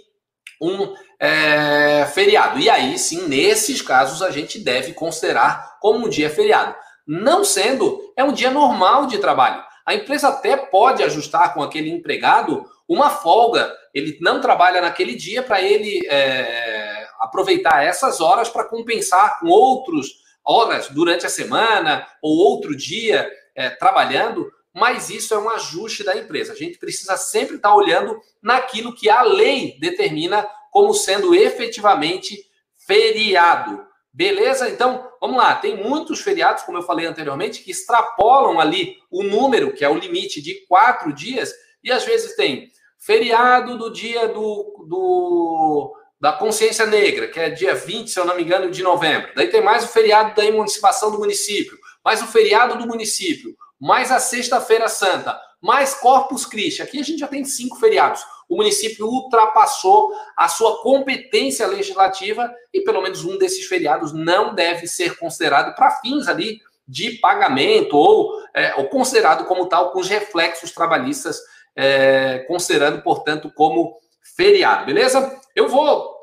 um 0.60 0.92
é, 1.20 2.04
feriado. 2.06 2.58
E 2.58 2.68
aí, 2.68 2.98
sim, 2.98 3.28
nesses 3.28 3.80
casos, 3.80 4.20
a 4.20 4.32
gente 4.32 4.58
deve 4.58 4.92
considerar 4.92 5.78
como 5.80 6.04
um 6.04 6.08
dia 6.08 6.28
feriado. 6.28 6.74
Não 7.06 7.44
sendo, 7.44 8.00
é 8.16 8.24
um 8.24 8.32
dia 8.32 8.50
normal 8.50 9.06
de 9.06 9.18
trabalho. 9.18 9.62
A 9.86 9.94
empresa 9.94 10.26
até 10.26 10.56
pode 10.56 11.04
ajustar 11.04 11.54
com 11.54 11.62
aquele 11.62 11.90
empregado 11.90 12.68
uma 12.88 13.10
folga. 13.10 13.72
Ele 13.94 14.18
não 14.20 14.40
trabalha 14.40 14.80
naquele 14.80 15.14
dia 15.14 15.40
para 15.40 15.62
ele 15.62 16.04
é, 16.08 17.06
aproveitar 17.20 17.84
essas 17.84 18.20
horas 18.20 18.48
para 18.48 18.64
compensar 18.64 19.38
com 19.38 19.46
outras 19.46 20.06
horas 20.44 20.88
durante 20.88 21.24
a 21.24 21.30
semana 21.30 22.04
ou 22.20 22.36
outro 22.38 22.76
dia 22.76 23.30
é, 23.54 23.70
trabalhando. 23.70 24.50
Mas 24.74 25.08
isso 25.08 25.32
é 25.32 25.38
um 25.38 25.48
ajuste 25.50 26.02
da 26.02 26.16
empresa. 26.16 26.52
A 26.52 26.56
gente 26.56 26.78
precisa 26.78 27.16
sempre 27.16 27.56
estar 27.56 27.74
olhando 27.74 28.20
naquilo 28.42 28.94
que 28.94 29.08
a 29.08 29.22
lei 29.22 29.78
determina 29.80 30.46
como 30.70 30.92
sendo 30.92 31.34
efetivamente 31.34 32.44
feriado. 32.86 33.86
Beleza? 34.12 34.68
Então, 34.68 35.08
vamos 35.20 35.36
lá. 35.36 35.54
Tem 35.54 35.76
muitos 35.76 36.20
feriados, 36.20 36.64
como 36.64 36.78
eu 36.78 36.82
falei 36.82 37.06
anteriormente, 37.06 37.62
que 37.62 37.70
extrapolam 37.70 38.60
ali 38.60 38.96
o 39.10 39.22
número, 39.22 39.72
que 39.72 39.84
é 39.84 39.88
o 39.88 39.98
limite 39.98 40.42
de 40.42 40.66
quatro 40.66 41.12
dias, 41.12 41.52
e 41.82 41.92
às 41.92 42.04
vezes 42.04 42.34
tem 42.34 42.72
Feriado 43.04 43.76
do 43.76 43.92
dia 43.92 44.28
do, 44.28 44.86
do, 44.88 45.94
da 46.18 46.32
consciência 46.32 46.86
negra, 46.86 47.28
que 47.28 47.38
é 47.38 47.50
dia 47.50 47.74
20, 47.74 48.10
se 48.10 48.18
eu 48.18 48.24
não 48.24 48.34
me 48.34 48.42
engano, 48.42 48.70
de 48.70 48.82
novembro. 48.82 49.30
Daí 49.36 49.48
tem 49.48 49.62
mais 49.62 49.84
o 49.84 49.88
feriado 49.88 50.34
da 50.34 50.42
emancipação 50.42 51.10
do 51.10 51.18
município, 51.18 51.76
mais 52.02 52.22
o 52.22 52.26
feriado 52.26 52.78
do 52.78 52.86
município, 52.86 53.54
mais 53.80 54.10
a 54.10 54.18
Sexta-feira 54.18 54.88
Santa, 54.88 55.38
mais 55.60 55.94
Corpus 55.94 56.46
Christi. 56.46 56.82
Aqui 56.82 57.00
a 57.00 57.04
gente 57.04 57.18
já 57.18 57.28
tem 57.28 57.44
cinco 57.44 57.76
feriados. 57.76 58.22
O 58.48 58.56
município 58.56 59.06
ultrapassou 59.06 60.12
a 60.36 60.48
sua 60.48 60.82
competência 60.82 61.66
legislativa 61.66 62.52
e 62.72 62.82
pelo 62.82 63.02
menos 63.02 63.24
um 63.24 63.38
desses 63.38 63.66
feriados 63.66 64.12
não 64.12 64.54
deve 64.54 64.86
ser 64.86 65.18
considerado 65.18 65.74
para 65.74 65.90
fins 66.00 66.28
ali 66.28 66.60
de 66.86 67.12
pagamento 67.12 67.96
ou, 67.96 68.30
é, 68.52 68.74
ou 68.76 68.88
considerado 68.88 69.46
como 69.46 69.66
tal 69.66 69.90
com 69.90 70.00
os 70.00 70.08
reflexos 70.08 70.70
trabalhistas 70.70 71.38
é, 71.74 72.40
considerando, 72.46 73.02
portanto, 73.02 73.50
como 73.54 73.98
feriado, 74.36 74.86
beleza? 74.86 75.40
Eu 75.54 75.68
vou, 75.68 76.14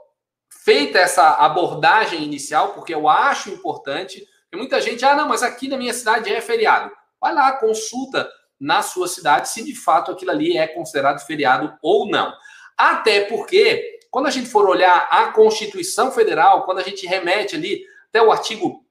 feita 0.64 1.00
essa 1.00 1.36
abordagem 1.38 2.24
inicial, 2.24 2.74
porque 2.74 2.94
eu 2.94 3.10
acho 3.10 3.50
importante, 3.50 4.26
e 4.52 4.56
muita 4.56 4.80
gente, 4.82 5.04
ah, 5.04 5.16
não, 5.16 5.28
mas 5.28 5.44
aqui 5.44 5.68
na 5.68 5.78
minha 5.78 5.94
cidade 5.94 6.32
é 6.32 6.42
feriado. 6.42 6.92
Vai 7.22 7.34
lá, 7.36 7.54
consulta 7.54 8.28
na 8.60 8.82
sua 8.82 9.08
cidade 9.08 9.50
se 9.50 9.64
de 9.64 9.76
fato 9.76 10.12
aquilo 10.12 10.32
ali 10.32 10.58
é 10.58 10.68
considerado 10.68 11.20
feriado 11.26 11.78
ou 11.82 12.10
não. 12.10 12.34
Até 12.78 13.22
porque, 13.22 14.00
quando 14.10 14.26
a 14.28 14.32
gente 14.32 14.50
for 14.50 14.68
olhar 14.68 15.08
a 15.12 15.32
Constituição 15.32 16.12
Federal, 16.12 16.66
quando 16.66 16.80
a 16.80 16.84
gente 16.84 17.06
remete 17.06 17.56
ali 17.56 17.84
até 18.10 18.22
o 18.22 18.32
artigo 18.32 18.84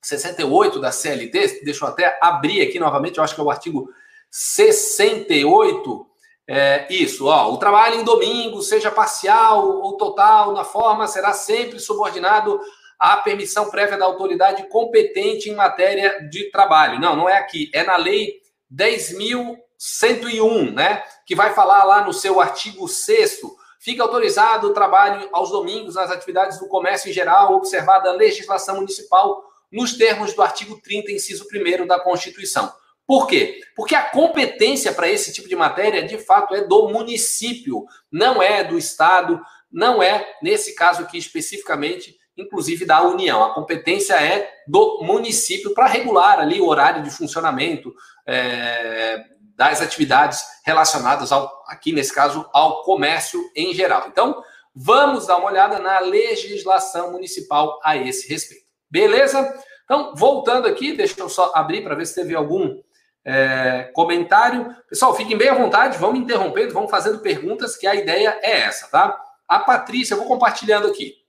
68 0.00 0.80
da 0.80 0.92
CLT, 0.92 1.62
deixa 1.64 1.84
eu 1.84 1.88
até 1.88 2.18
abrir 2.20 2.62
aqui 2.62 2.78
novamente, 2.78 3.18
eu 3.18 3.24
acho 3.24 3.34
que 3.34 3.40
é 3.40 3.44
o 3.44 3.50
artigo 3.50 3.88
68. 4.30 6.06
É, 6.48 6.86
isso, 6.92 7.26
ó, 7.26 7.52
o 7.52 7.56
trabalho 7.56 8.00
em 8.00 8.04
domingo, 8.04 8.62
seja 8.62 8.90
parcial 8.90 9.80
ou 9.80 9.96
total, 9.96 10.52
na 10.52 10.64
forma, 10.64 11.06
será 11.06 11.32
sempre 11.32 11.78
subordinado 11.78 12.60
à 13.02 13.16
permissão 13.16 13.68
prévia 13.68 13.98
da 13.98 14.04
autoridade 14.04 14.68
competente 14.68 15.50
em 15.50 15.56
matéria 15.56 16.20
de 16.30 16.48
trabalho. 16.52 17.00
Não, 17.00 17.16
não 17.16 17.28
é 17.28 17.36
aqui, 17.36 17.68
é 17.74 17.82
na 17.82 17.96
lei 17.96 18.40
10.101, 18.72 20.72
né? 20.72 21.02
Que 21.26 21.34
vai 21.34 21.52
falar 21.52 21.82
lá 21.82 22.04
no 22.04 22.12
seu 22.12 22.40
artigo 22.40 22.86
6 22.86 23.40
Fica 23.80 24.04
autorizado 24.04 24.68
o 24.68 24.72
trabalho 24.72 25.28
aos 25.32 25.50
domingos 25.50 25.96
nas 25.96 26.12
atividades 26.12 26.60
do 26.60 26.68
comércio 26.68 27.10
em 27.10 27.12
geral, 27.12 27.52
observada 27.52 28.08
a 28.08 28.14
legislação 28.14 28.76
municipal 28.76 29.42
nos 29.72 29.94
termos 29.94 30.32
do 30.34 30.40
artigo 30.40 30.80
30, 30.80 31.10
inciso 31.10 31.44
1 31.52 31.84
da 31.88 31.98
Constituição. 31.98 32.72
Por 33.04 33.26
quê? 33.26 33.60
Porque 33.74 33.96
a 33.96 34.04
competência 34.04 34.92
para 34.92 35.08
esse 35.08 35.32
tipo 35.32 35.48
de 35.48 35.56
matéria, 35.56 36.04
de 36.04 36.18
fato, 36.18 36.54
é 36.54 36.60
do 36.60 36.88
município, 36.90 37.84
não 38.12 38.40
é 38.40 38.62
do 38.62 38.78
Estado, 38.78 39.42
não 39.72 40.00
é, 40.00 40.24
nesse 40.40 40.76
caso 40.76 41.02
aqui 41.02 41.18
especificamente, 41.18 42.21
inclusive 42.36 42.84
da 42.84 43.02
União. 43.02 43.44
A 43.44 43.54
competência 43.54 44.14
é 44.14 44.50
do 44.66 45.00
município 45.02 45.74
para 45.74 45.86
regular 45.86 46.38
ali 46.38 46.60
o 46.60 46.68
horário 46.68 47.02
de 47.02 47.10
funcionamento 47.10 47.92
é, 48.26 49.24
das 49.56 49.80
atividades 49.80 50.42
relacionadas, 50.64 51.30
ao, 51.30 51.50
aqui 51.68 51.92
nesse 51.92 52.14
caso, 52.14 52.48
ao 52.52 52.82
comércio 52.82 53.40
em 53.54 53.74
geral. 53.74 54.06
Então, 54.08 54.42
vamos 54.74 55.26
dar 55.26 55.36
uma 55.36 55.50
olhada 55.50 55.78
na 55.78 55.98
legislação 56.00 57.12
municipal 57.12 57.78
a 57.84 57.96
esse 57.96 58.28
respeito. 58.28 58.64
Beleza? 58.90 59.54
Então, 59.84 60.14
voltando 60.16 60.66
aqui, 60.66 60.92
deixa 60.92 61.20
eu 61.20 61.28
só 61.28 61.52
abrir 61.54 61.82
para 61.82 61.94
ver 61.94 62.06
se 62.06 62.14
teve 62.14 62.34
algum 62.34 62.80
é, 63.24 63.90
comentário. 63.94 64.74
Pessoal, 64.88 65.14
fiquem 65.14 65.36
bem 65.36 65.48
à 65.48 65.54
vontade, 65.54 65.98
vamos 65.98 66.20
interrompendo, 66.20 66.72
vamos 66.72 66.90
fazendo 66.90 67.20
perguntas, 67.20 67.76
que 67.76 67.86
a 67.86 67.94
ideia 67.94 68.38
é 68.42 68.60
essa, 68.60 68.88
tá? 68.88 69.20
A 69.48 69.58
Patrícia, 69.58 70.14
eu 70.14 70.18
vou 70.18 70.26
compartilhando 70.26 70.88
aqui. 70.88 71.21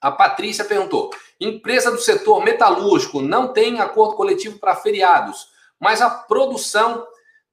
A 0.00 0.10
Patrícia 0.10 0.64
perguntou: 0.64 1.10
empresa 1.38 1.90
do 1.90 1.98
setor 1.98 2.42
metalúrgico 2.42 3.20
não 3.20 3.52
tem 3.52 3.80
acordo 3.80 4.16
coletivo 4.16 4.58
para 4.58 4.76
feriados, 4.76 5.48
mas 5.78 6.00
a 6.00 6.08
produção 6.08 7.06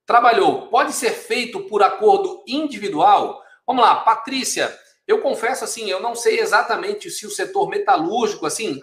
trabalhou. 0.05 0.67
Pode 0.67 0.93
ser 0.93 1.11
feito 1.11 1.59
por 1.61 1.83
acordo 1.83 2.41
individual? 2.47 3.43
Vamos 3.65 3.83
lá, 3.83 3.95
Patrícia. 3.95 4.73
Eu 5.05 5.21
confesso 5.21 5.63
assim, 5.63 5.89
eu 5.89 6.01
não 6.01 6.15
sei 6.15 6.39
exatamente 6.39 7.09
se 7.09 7.25
o 7.25 7.29
setor 7.29 7.69
metalúrgico, 7.69 8.45
assim, 8.45 8.81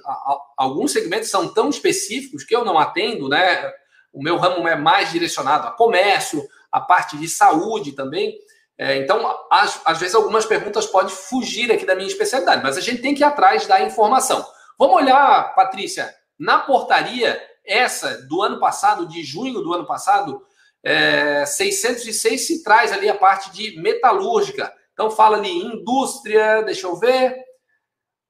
alguns 0.57 0.93
segmentos 0.93 1.29
são 1.29 1.53
tão 1.53 1.69
específicos 1.69 2.45
que 2.45 2.57
eu 2.57 2.65
não 2.65 2.79
atendo, 2.79 3.29
né? 3.29 3.71
O 4.11 4.23
meu 4.23 4.39
ramo 4.39 4.67
é 4.67 4.75
mais 4.75 5.13
direcionado 5.13 5.69
a 5.69 5.73
comércio, 5.73 6.43
a 6.73 6.81
parte 6.81 7.19
de 7.19 7.29
saúde 7.29 7.93
também. 7.93 8.39
É, 8.77 8.97
então, 8.97 9.39
às, 9.51 9.81
às 9.85 9.99
vezes, 9.99 10.15
algumas 10.15 10.45
perguntas 10.45 10.87
podem 10.87 11.15
fugir 11.15 11.71
aqui 11.71 11.87
da 11.87 11.95
minha 11.95 12.09
especialidade, 12.09 12.63
mas 12.63 12.77
a 12.77 12.81
gente 12.81 13.03
tem 13.03 13.15
que 13.15 13.23
ir 13.23 13.25
atrás 13.25 13.67
da 13.67 13.81
informação. 13.81 14.45
Vamos 14.79 14.97
olhar, 14.97 15.55
Patrícia, 15.55 16.13
na 16.39 16.59
portaria, 16.59 17.41
essa 17.65 18.23
do 18.27 18.43
ano 18.43 18.59
passado, 18.59 19.07
de 19.07 19.23
junho 19.23 19.61
do 19.61 19.73
ano 19.73 19.87
passado, 19.87 20.45
é, 20.83 21.47
606 21.47 22.47
se 22.47 22.63
traz 22.63 22.93
ali 22.93 23.09
a 23.09 23.15
parte 23.15 23.51
de 23.53 23.81
metalúrgica. 23.81 24.73
Então, 24.93 25.11
fala 25.11 25.37
ali 25.37 25.51
indústria, 25.51 26.63
deixa 26.63 26.87
eu 26.87 26.97
ver. 26.97 27.37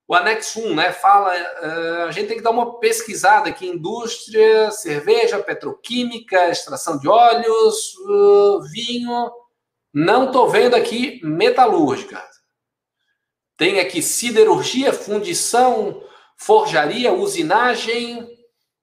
O 0.07 0.15
anexo 0.15 0.61
1, 0.61 0.75
né? 0.75 0.93
Fala. 0.93 1.35
Uh, 1.35 2.05
a 2.09 2.11
gente 2.11 2.29
tem 2.29 2.37
que 2.37 2.43
dar 2.43 2.51
uma 2.51 2.79
pesquisada 2.79 3.49
aqui: 3.49 3.67
indústria, 3.67 4.71
cerveja, 4.71 5.43
petroquímica, 5.43 6.51
extração 6.51 6.99
de 6.99 7.09
óleos, 7.09 7.95
uh, 8.07 8.61
vinho. 8.71 9.31
Não 9.95 10.27
estou 10.27 10.49
vendo 10.49 10.75
aqui 10.75 11.21
metalúrgica. 11.23 12.21
Tem 13.57 13.79
aqui 13.79 14.03
siderurgia, 14.03 14.93
fundição, 14.93 16.03
forjaria, 16.37 17.13
usinagem. 17.13 18.27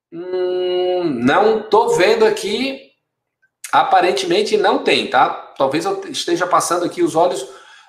Hum, 0.09 1.03
não 1.03 1.59
estou 1.59 1.97
vendo 1.97 2.25
aqui. 2.25 2.79
Aparentemente 3.73 4.55
não 4.55 4.85
tem, 4.85 5.09
tá? 5.09 5.53
Talvez 5.57 5.83
eu 5.83 6.01
esteja 6.09 6.47
passando 6.47 6.85
aqui 6.85 7.03
os 7.03 7.13
olhos 7.13 7.45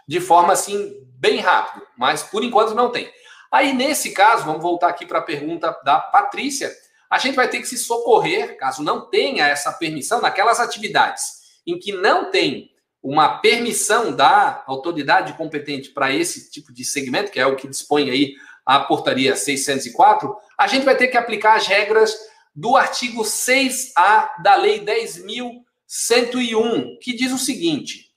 de 0.09 0.21
forma 0.21 0.53
assim 0.53 0.93
bem 1.17 1.39
rápido, 1.39 1.87
mas 1.97 2.25
por 2.25 2.43
enquanto 2.43 2.75
não 2.75 2.91
tem. 2.91 3.09
Aí 3.53 3.73
nesse 3.73 4.11
caso, 4.11 4.45
vamos 4.45 4.63
voltar 4.63 4.89
aqui 4.89 5.07
para 5.07 5.21
a 5.21 5.23
pergunta 5.23 5.71
da 5.85 6.01
Patrícia. 6.01 6.73
A 7.09 7.19
gente 7.19 7.37
vai 7.37 7.49
ter 7.49 7.61
que 7.61 7.67
se 7.67 7.79
socorrer, 7.79 8.57
caso 8.57 8.83
não 8.83 9.09
tenha 9.09 9.47
essa 9.47 9.73
permissão, 9.73 10.21
naquelas 10.21 10.59
atividades 10.59 11.41
em 11.65 11.79
que 11.79 11.93
não 11.93 12.31
tem 12.31 12.72
uma 13.03 13.39
permissão 13.39 14.15
da 14.15 14.63
autoridade 14.67 15.33
competente 15.33 15.89
para 15.91 16.13
esse 16.13 16.51
tipo 16.51 16.71
de 16.73 16.85
segmento, 16.85 17.33
que 17.33 17.41
é 17.41 17.47
o 17.47 17.57
que 17.57 17.67
dispõe 17.67 18.11
aí 18.11 18.35
a 18.65 18.79
portaria 18.81 19.35
604, 19.35 20.37
a 20.57 20.69
gente 20.69 20.85
vai 20.85 20.97
ter 20.97 21.09
que 21.09 21.17
aplicar 21.17 21.57
as 21.57 21.67
regras 21.67 22.17
do 22.55 22.77
artigo 22.77 23.23
6A 23.23 24.41
da 24.43 24.55
Lei 24.55 24.85
10.101, 24.85 26.99
que 27.01 27.17
diz 27.17 27.33
o 27.33 27.39
seguinte. 27.39 28.13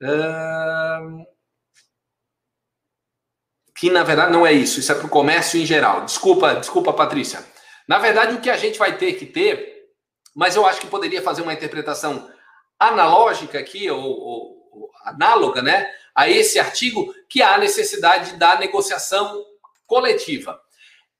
Uh, 0.00 1.26
que 3.76 3.90
na 3.90 4.04
verdade 4.04 4.32
não 4.32 4.46
é 4.46 4.52
isso, 4.52 4.78
isso 4.78 4.92
é 4.92 4.94
para 4.94 5.06
o 5.06 5.10
comércio 5.10 5.60
em 5.60 5.66
geral. 5.66 6.04
Desculpa, 6.04 6.54
desculpa, 6.54 6.92
Patrícia. 6.92 7.44
Na 7.88 7.98
verdade, 7.98 8.34
o 8.34 8.40
que 8.40 8.50
a 8.50 8.56
gente 8.56 8.78
vai 8.78 8.96
ter 8.98 9.14
que 9.14 9.26
ter, 9.26 9.88
mas 10.36 10.54
eu 10.54 10.64
acho 10.66 10.80
que 10.80 10.86
poderia 10.86 11.22
fazer 11.22 11.42
uma 11.42 11.54
interpretação 11.54 12.30
analógica 12.78 13.58
aqui, 13.58 13.90
ou, 13.90 14.00
ou, 14.00 14.70
ou 14.72 14.90
análoga, 15.04 15.62
né, 15.62 15.90
a 16.14 16.28
esse 16.28 16.58
artigo, 16.58 17.12
que 17.28 17.42
há 17.42 17.58
necessidade 17.58 18.36
da 18.36 18.58
negociação 18.58 19.44
coletiva. 19.86 20.60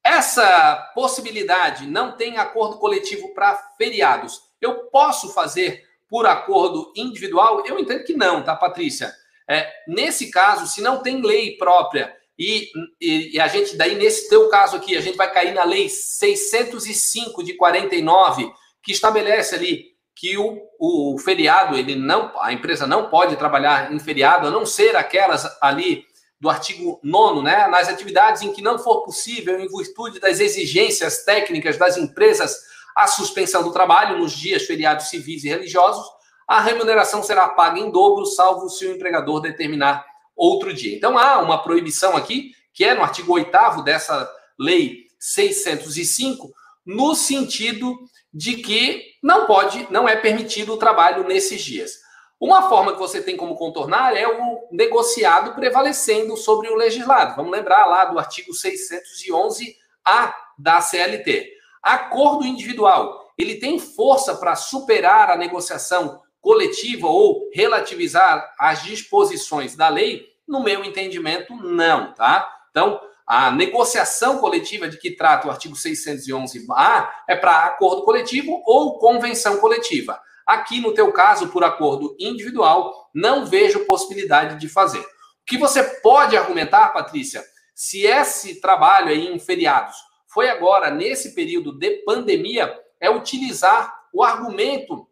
Essa 0.05 0.91
possibilidade 0.95 1.87
não 1.87 2.17
tem 2.17 2.39
acordo 2.39 2.79
coletivo 2.79 3.35
para 3.35 3.57
feriados. 3.77 4.41
Eu 4.61 4.85
posso 4.87 5.33
fazer 5.33 5.85
por 6.09 6.27
acordo 6.27 6.93
individual? 6.97 7.63
Eu 7.67 7.79
entendo 7.79 8.05
que 8.05 8.15
não, 8.15 8.43
tá, 8.43 8.57
Patrícia? 8.57 9.13
É, 9.49 9.71
nesse 9.87 10.31
caso, 10.31 10.67
se 10.67 10.81
não 10.81 11.03
tem 11.03 11.21
lei 11.23 11.57
própria 11.57 12.15
e, 12.39 12.71
e, 13.01 13.35
e, 13.35 13.41
a 13.41 13.49
gente, 13.49 13.77
daí, 13.77 13.97
nesse 13.97 14.29
teu 14.29 14.49
caso 14.49 14.77
aqui, 14.77 14.97
a 14.97 15.01
gente 15.01 15.17
vai 15.17 15.31
cair 15.33 15.53
na 15.53 15.65
lei 15.65 15.89
605 15.89 17.43
de 17.43 17.55
49, 17.55 18.51
que 18.83 18.93
estabelece 18.93 19.57
ali 19.57 19.98
que 20.19 20.37
o, 20.37 20.61
o 20.81 21.17
feriado, 21.19 21.77
ele 21.77 21.95
não, 21.95 22.33
a 22.41 22.53
empresa 22.53 22.89
não 22.89 23.09
pode 23.09 23.37
trabalhar 23.37 23.93
em 23.93 24.01
feriado, 24.01 24.49
a 24.49 24.51
não 24.51 24.67
ser 24.67 24.97
aquelas 24.97 25.47
ali 25.63 26.05
do 26.41 26.51
artigo 26.51 26.99
9, 27.05 27.43
né? 27.43 27.69
Nas 27.69 27.89
atividades 27.89 28.43
em 28.43 28.53
que 28.53 28.61
não 28.61 28.81
for 28.81 29.05
possível, 29.05 29.61
em 29.61 29.69
virtude 29.69 30.19
das 30.19 30.41
exigências 30.41 31.25
técnicas 31.25 31.77
das 31.77 31.97
empresas, 31.97 32.57
a 32.97 33.07
suspensão 33.07 33.63
do 33.63 33.73
trabalho 33.73 34.19
nos 34.19 34.33
dias 34.33 34.65
feriados 34.65 35.09
civis 35.09 35.45
e 35.45 35.49
religiosos, 35.49 36.05
a 36.49 36.61
remuneração 36.61 37.23
será 37.23 37.51
paga 37.51 37.79
em 37.79 37.89
dobro, 37.89 38.27
salvo 38.27 38.69
se 38.69 38.87
o 38.87 38.97
empregador 38.97 39.41
determinar 39.41 40.05
outro 40.35 40.75
dia. 40.75 40.97
Então 40.97 41.17
há 41.17 41.39
uma 41.39 41.63
proibição 41.63 42.17
aqui, 42.17 42.51
que 42.75 42.85
é 42.85 42.93
no 42.93 43.03
artigo 43.03 43.35
8 43.35 43.83
dessa 43.85 44.29
lei 44.59 45.05
605, 45.21 46.53
no 46.85 47.15
sentido 47.15 47.97
de 48.33 48.57
que 48.57 49.05
não 49.23 49.47
pode, 49.47 49.87
não 49.91 50.09
é 50.09 50.17
permitido 50.17 50.75
o 50.75 50.77
trabalho 50.77 51.25
nesses 51.25 51.63
dias. 51.63 51.93
Uma 52.41 52.69
forma 52.69 52.93
que 52.93 52.99
você 52.99 53.21
tem 53.21 53.37
como 53.37 53.57
contornar 53.57 54.17
é 54.17 54.27
o 54.29 54.69
negociado 54.71 55.55
prevalecendo 55.55 56.37
sobre 56.37 56.69
o 56.69 56.77
legislado. 56.77 57.35
Vamos 57.35 57.51
lembrar 57.51 57.87
lá 57.87 58.05
do 58.05 58.19
artigo 58.19 58.53
611-A 58.53 60.35
da 60.57 60.81
CLT. 60.81 61.51
Acordo 61.83 62.47
individual, 62.47 63.33
ele 63.37 63.57
tem 63.57 63.79
força 63.79 64.37
para 64.37 64.55
superar 64.55 65.31
a 65.31 65.37
negociação 65.37 66.23
coletiva 66.41 67.09
ou 67.09 67.49
relativizar 67.53 68.55
as 68.59 68.83
disposições 68.85 69.75
da 69.75 69.89
lei? 69.89 70.27
No 70.47 70.63
meu 70.63 70.85
entendimento, 70.85 71.55
não, 71.55 72.15
tá? 72.15 72.49
Então, 72.71 73.01
a 73.29 73.51
negociação 73.51 74.39
coletiva 74.39 74.89
de 74.89 74.97
que 74.97 75.11
trata 75.11 75.47
o 75.47 75.51
artigo 75.51 75.75
611-A 75.75 77.25
é 77.29 77.37
para 77.37 77.67
acordo 77.67 78.03
coletivo 78.03 78.63
ou 78.65 78.99
convenção 78.99 79.59
coletiva. 79.59 80.19
Aqui, 80.47 80.81
no 80.81 80.95
teu 80.95 81.13
caso, 81.13 81.49
por 81.49 81.63
acordo 81.63 82.17
individual, 82.19 83.11
não 83.15 83.45
vejo 83.45 83.85
possibilidade 83.85 84.59
de 84.59 84.67
fazer. 84.67 85.01
O 85.01 85.05
que 85.47 85.59
você 85.59 85.83
pode 86.01 86.39
argumentar, 86.39 86.89
Patrícia, 86.89 87.45
se 87.75 88.07
esse 88.07 88.63
trabalho 88.63 89.09
aí 89.09 89.27
em 89.27 89.39
feriados 89.39 89.99
foi 90.27 90.49
agora, 90.49 90.91
nesse 90.91 91.35
período 91.35 91.79
de 91.79 92.03
pandemia, 92.07 92.75
é 92.99 93.11
utilizar 93.11 93.95
o 94.11 94.25
argumento 94.25 95.07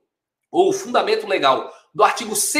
ou 0.50 0.70
o 0.70 0.72
fundamento 0.72 1.26
legal 1.26 1.70
do 1.94 2.02
artigo 2.02 2.31
2 2.31 2.55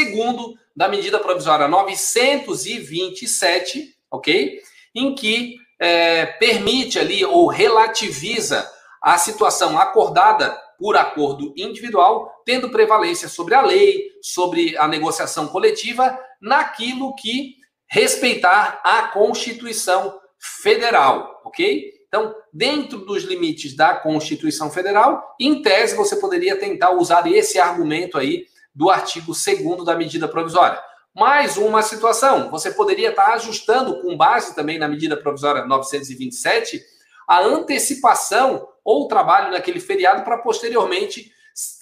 da 0.75 0.87
medida 0.87 1.19
provisória 1.19 1.67
927, 1.67 3.95
ok? 4.11 4.61
Em 4.95 5.13
que 5.15 5.55
é, 5.79 6.25
permite 6.25 6.97
ali 6.99 7.23
ou 7.23 7.47
relativiza 7.47 8.69
a 9.01 9.17
situação 9.17 9.77
acordada 9.77 10.57
por 10.77 10.95
acordo 10.95 11.53
individual, 11.55 12.31
tendo 12.45 12.69
prevalência 12.69 13.27
sobre 13.27 13.55
a 13.55 13.61
lei, 13.61 14.11
sobre 14.21 14.77
a 14.77 14.87
negociação 14.87 15.47
coletiva, 15.47 16.17
naquilo 16.41 17.15
que 17.15 17.55
respeitar 17.89 18.81
a 18.83 19.03
Constituição 19.07 20.19
Federal, 20.61 21.41
ok? 21.45 21.91
Então, 22.07 22.33
dentro 22.53 22.99
dos 22.99 23.23
limites 23.23 23.75
da 23.75 23.95
Constituição 23.95 24.69
Federal, 24.69 25.35
em 25.39 25.61
tese, 25.61 25.95
você 25.95 26.15
poderia 26.15 26.57
tentar 26.57 26.91
usar 26.91 27.29
esse 27.31 27.59
argumento 27.59 28.17
aí 28.17 28.45
do 28.73 28.89
artigo 28.89 29.33
2 29.33 29.83
da 29.83 29.95
medida 29.95 30.27
provisória. 30.27 30.79
Mais 31.17 31.57
uma 31.57 31.81
situação, 31.81 32.51
você 32.51 32.69
poderia 32.69 33.09
estar 33.09 33.33
ajustando, 33.33 33.99
com 34.03 34.15
base 34.15 34.53
também 34.53 34.77
na 34.77 34.87
medida 34.87 35.17
provisória 35.17 35.65
927, 35.65 36.79
a 37.27 37.41
antecipação 37.41 38.69
ou 38.85 39.07
trabalho 39.07 39.49
naquele 39.49 39.79
feriado 39.79 40.23
para 40.23 40.37
posteriormente 40.37 41.31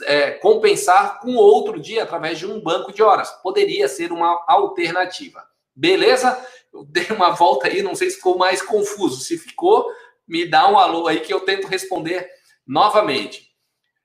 é, 0.03 0.31
compensar 0.31 1.19
com 1.19 1.35
outro 1.35 1.81
dia 1.81 2.03
através 2.03 2.39
de 2.39 2.47
um 2.47 2.61
banco 2.61 2.93
de 2.93 3.03
horas. 3.03 3.29
Poderia 3.43 3.89
ser 3.89 4.13
uma 4.13 4.41
alternativa. 4.47 5.43
Beleza? 5.75 6.41
Eu 6.73 6.85
dei 6.85 7.07
uma 7.09 7.31
volta 7.31 7.67
aí, 7.67 7.81
não 7.81 7.93
sei 7.93 8.11
se 8.11 8.15
ficou 8.15 8.37
mais 8.37 8.61
confuso. 8.61 9.19
Se 9.19 9.37
ficou, 9.37 9.91
me 10.25 10.49
dá 10.49 10.71
um 10.71 10.79
alô 10.79 11.07
aí 11.09 11.19
que 11.19 11.33
eu 11.33 11.41
tento 11.41 11.67
responder 11.67 12.25
novamente. 12.65 13.51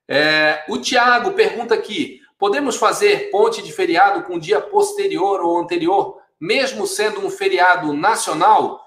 É, 0.08 0.64
o 0.68 0.76
Tiago 0.76 1.34
pergunta 1.34 1.72
aqui: 1.72 2.20
podemos 2.40 2.76
fazer 2.76 3.30
ponte 3.30 3.62
de 3.62 3.70
feriado 3.70 4.22
com 4.22 4.38
dia 4.38 4.60
posterior 4.60 5.42
ou 5.42 5.60
anterior, 5.60 6.18
mesmo 6.40 6.86
sendo 6.86 7.24
um 7.24 7.30
feriado 7.30 7.92
nacional? 7.92 8.80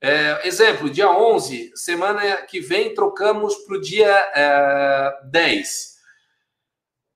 É, 0.00 0.46
exemplo, 0.46 0.88
dia 0.88 1.10
11, 1.10 1.72
semana 1.74 2.36
que 2.42 2.60
vem, 2.60 2.94
trocamos 2.94 3.56
para 3.56 3.76
o 3.76 3.80
dia 3.80 4.08
é, 4.34 5.12
10. 5.24 5.90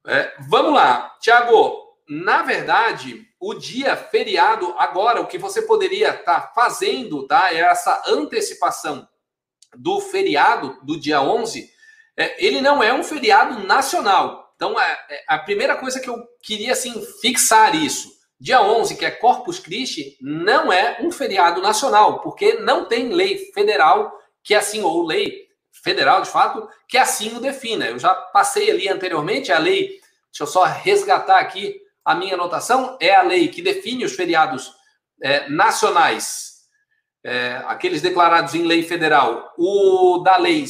É, 0.08 0.34
vamos 0.48 0.74
lá, 0.74 1.16
Tiago. 1.20 1.82
Na 2.06 2.42
verdade, 2.42 3.26
o 3.40 3.54
dia 3.54 3.96
feriado, 3.96 4.74
agora, 4.76 5.22
o 5.22 5.26
que 5.26 5.38
você 5.38 5.62
poderia 5.62 6.10
estar 6.10 6.40
tá 6.40 6.52
fazendo, 6.54 7.26
tá? 7.26 7.54
É 7.54 7.60
essa 7.60 8.02
antecipação 8.08 9.08
do 9.74 10.00
feriado 10.00 10.78
do 10.82 11.00
dia 11.00 11.22
11. 11.22 11.70
É, 12.16 12.44
ele 12.44 12.60
não 12.60 12.82
é 12.82 12.92
um 12.92 13.02
feriado 13.02 13.66
nacional. 13.66 14.43
Então, 14.56 14.78
é, 14.78 14.98
é, 15.10 15.24
a 15.28 15.38
primeira 15.38 15.76
coisa 15.76 16.00
que 16.00 16.08
eu 16.08 16.22
queria, 16.42 16.72
assim, 16.72 17.04
fixar 17.20 17.74
isso. 17.74 18.12
Dia 18.38 18.62
11, 18.62 18.96
que 18.96 19.04
é 19.04 19.10
Corpus 19.10 19.58
Christi, 19.58 20.18
não 20.20 20.72
é 20.72 20.98
um 21.00 21.10
feriado 21.10 21.62
nacional, 21.62 22.20
porque 22.20 22.54
não 22.54 22.86
tem 22.86 23.08
lei 23.08 23.38
federal 23.52 24.12
que 24.44 24.54
assim, 24.54 24.82
ou 24.82 25.02
lei 25.02 25.48
federal 25.82 26.20
de 26.20 26.28
fato, 26.28 26.68
que 26.86 26.98
assim 26.98 27.34
o 27.34 27.40
defina. 27.40 27.86
Eu 27.86 27.98
já 27.98 28.14
passei 28.14 28.70
ali 28.70 28.88
anteriormente 28.88 29.50
a 29.50 29.58
lei, 29.58 29.88
deixa 30.30 30.42
eu 30.42 30.46
só 30.46 30.64
resgatar 30.64 31.38
aqui 31.38 31.80
a 32.04 32.14
minha 32.14 32.34
anotação, 32.34 32.98
é 33.00 33.14
a 33.14 33.22
lei 33.22 33.48
que 33.48 33.62
define 33.62 34.04
os 34.04 34.14
feriados 34.14 34.70
é, 35.22 35.48
nacionais, 35.48 36.66
é, 37.24 37.62
aqueles 37.66 38.02
declarados 38.02 38.54
em 38.54 38.64
lei 38.64 38.82
federal, 38.82 39.54
o 39.56 40.18
da 40.18 40.36
lei 40.36 40.66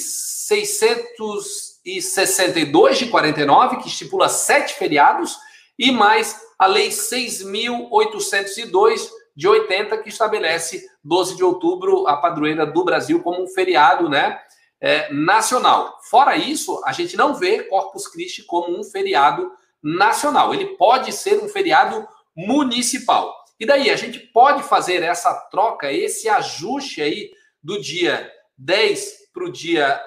662 1.85 2.99
de 2.99 3.07
49, 3.09 3.77
que 3.77 3.89
estipula 3.89 4.29
sete 4.29 4.75
feriados, 4.75 5.39
e 5.79 5.91
mais 5.91 6.41
a 6.59 6.67
lei 6.67 6.89
6.802 6.89 9.09
de 9.37 9.49
80, 9.49 9.99
que 9.99 10.09
estabelece 10.09 10.87
12 11.03 11.37
de 11.37 11.45
outubro, 11.45 12.07
a 12.07 12.17
padroeira 12.17 12.65
do 12.65 12.85
Brasil, 12.85 13.21
como 13.23 13.43
um 13.43 13.49
feriado 13.49 14.09
né, 14.09 14.41
é, 14.81 15.13
nacional. 15.13 15.99
Fora 16.09 16.37
isso, 16.37 16.81
a 16.87 16.93
gente 16.93 17.17
não 17.17 17.35
vê 17.35 17.65
Corpus 17.65 18.07
Christi 18.07 18.45
como 18.45 18.79
um 18.79 18.85
feriado 18.85 19.51
nacional. 19.83 20.55
Ele 20.55 20.77
pode 20.77 21.13
ser 21.13 21.43
um 21.43 21.49
feriado 21.49 22.07
municipal. 22.37 23.35
E 23.59 23.67
daí, 23.67 23.91
a 23.91 23.97
gente 23.97 24.19
pode 24.19 24.63
fazer 24.63 25.03
essa 25.03 25.35
troca, 25.51 25.93
esse 25.93 26.29
ajuste 26.29 27.03
aí 27.03 27.33
do 27.63 27.81
dia 27.81 28.31
10 28.57 29.25
para 29.33 29.45
o 29.45 29.53
dia 29.53 30.01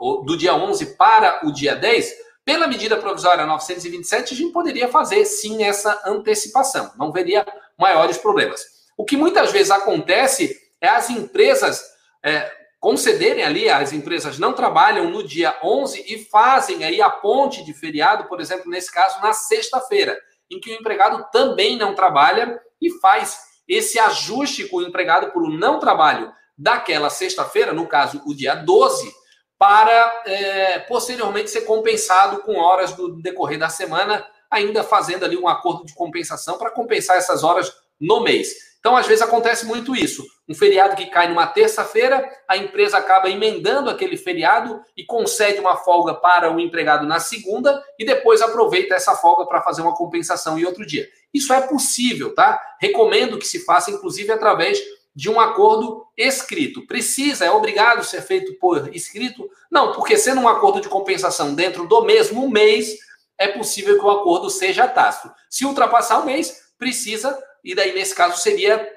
uh, 0.00 0.24
do 0.24 0.36
dia 0.36 0.54
11 0.54 0.96
para 0.96 1.40
o 1.44 1.52
dia 1.52 1.74
10, 1.74 2.12
pela 2.44 2.66
medida 2.66 2.96
provisória 2.96 3.46
927, 3.46 4.34
a 4.34 4.36
gente 4.36 4.52
poderia 4.52 4.88
fazer 4.88 5.24
sim 5.24 5.62
essa 5.62 6.02
antecipação, 6.06 6.92
não 6.96 7.12
veria 7.12 7.46
maiores 7.78 8.18
problemas. 8.18 8.62
O 8.96 9.04
que 9.04 9.16
muitas 9.16 9.52
vezes 9.52 9.70
acontece 9.70 10.56
é 10.80 10.88
as 10.88 11.08
empresas 11.10 11.82
é, 12.24 12.50
concederem 12.80 13.44
ali, 13.44 13.68
as 13.68 13.92
empresas 13.92 14.38
não 14.38 14.52
trabalham 14.52 15.08
no 15.08 15.22
dia 15.22 15.56
11 15.62 16.04
e 16.06 16.24
fazem 16.24 16.84
aí 16.84 17.00
a 17.00 17.08
ponte 17.08 17.64
de 17.64 17.72
feriado, 17.72 18.24
por 18.24 18.40
exemplo, 18.40 18.68
nesse 18.68 18.92
caso, 18.92 19.20
na 19.22 19.32
sexta-feira 19.32 20.18
em 20.50 20.60
que 20.60 20.70
o 20.70 20.74
empregado 20.74 21.24
também 21.30 21.76
não 21.76 21.94
trabalha 21.94 22.60
e 22.80 22.90
faz 22.98 23.38
esse 23.68 23.98
ajuste 23.98 24.68
com 24.68 24.78
o 24.78 24.82
empregado 24.82 25.30
por 25.30 25.42
um 25.42 25.50
não 25.50 25.78
trabalho 25.78 26.32
daquela 26.56 27.10
sexta-feira, 27.10 27.72
no 27.72 27.86
caso 27.86 28.22
o 28.26 28.34
dia 28.34 28.54
12, 28.54 29.12
para 29.58 30.22
é, 30.26 30.78
posteriormente 30.80 31.50
ser 31.50 31.62
compensado 31.62 32.42
com 32.42 32.58
horas 32.58 32.92
do 32.92 33.20
decorrer 33.20 33.58
da 33.58 33.68
semana, 33.68 34.26
ainda 34.50 34.82
fazendo 34.82 35.24
ali 35.24 35.36
um 35.36 35.48
acordo 35.48 35.84
de 35.84 35.94
compensação 35.94 36.58
para 36.58 36.70
compensar 36.70 37.16
essas 37.16 37.44
horas 37.44 37.72
no 38.00 38.20
mês. 38.20 38.72
Então, 38.82 38.96
às 38.96 39.06
vezes 39.06 39.22
acontece 39.22 39.64
muito 39.64 39.94
isso. 39.94 40.26
Um 40.48 40.56
feriado 40.56 40.96
que 40.96 41.06
cai 41.06 41.28
numa 41.28 41.46
terça-feira, 41.46 42.28
a 42.48 42.56
empresa 42.56 42.98
acaba 42.98 43.30
emendando 43.30 43.88
aquele 43.88 44.16
feriado 44.16 44.82
e 44.96 45.04
concede 45.04 45.60
uma 45.60 45.76
folga 45.76 46.14
para 46.14 46.52
o 46.52 46.58
empregado 46.58 47.06
na 47.06 47.20
segunda 47.20 47.80
e 47.96 48.04
depois 48.04 48.42
aproveita 48.42 48.96
essa 48.96 49.14
folga 49.14 49.46
para 49.46 49.62
fazer 49.62 49.82
uma 49.82 49.94
compensação 49.94 50.58
em 50.58 50.64
outro 50.64 50.84
dia. 50.84 51.08
Isso 51.32 51.52
é 51.52 51.60
possível, 51.60 52.34
tá? 52.34 52.60
Recomendo 52.80 53.38
que 53.38 53.46
se 53.46 53.64
faça, 53.64 53.92
inclusive, 53.92 54.32
através 54.32 54.82
de 55.14 55.30
um 55.30 55.38
acordo 55.38 56.06
escrito. 56.16 56.86
Precisa, 56.86 57.44
é 57.44 57.50
obrigado 57.50 58.04
ser 58.04 58.22
feito 58.22 58.54
por 58.58 58.94
escrito? 58.94 59.48
Não, 59.70 59.92
porque 59.92 60.16
sendo 60.16 60.40
um 60.40 60.48
acordo 60.48 60.80
de 60.80 60.88
compensação 60.88 61.54
dentro 61.54 61.86
do 61.86 62.02
mesmo 62.02 62.48
mês, 62.48 62.98
é 63.38 63.48
possível 63.48 63.98
que 63.98 64.04
o 64.04 64.10
acordo 64.10 64.48
seja 64.48 64.88
tácito. 64.88 65.32
Se 65.50 65.64
ultrapassar 65.64 66.20
o 66.20 66.26
mês, 66.26 66.72
precisa 66.78 67.38
e 67.64 67.74
daí, 67.74 67.94
nesse 67.94 68.14
caso, 68.14 68.38
seria 68.38 68.88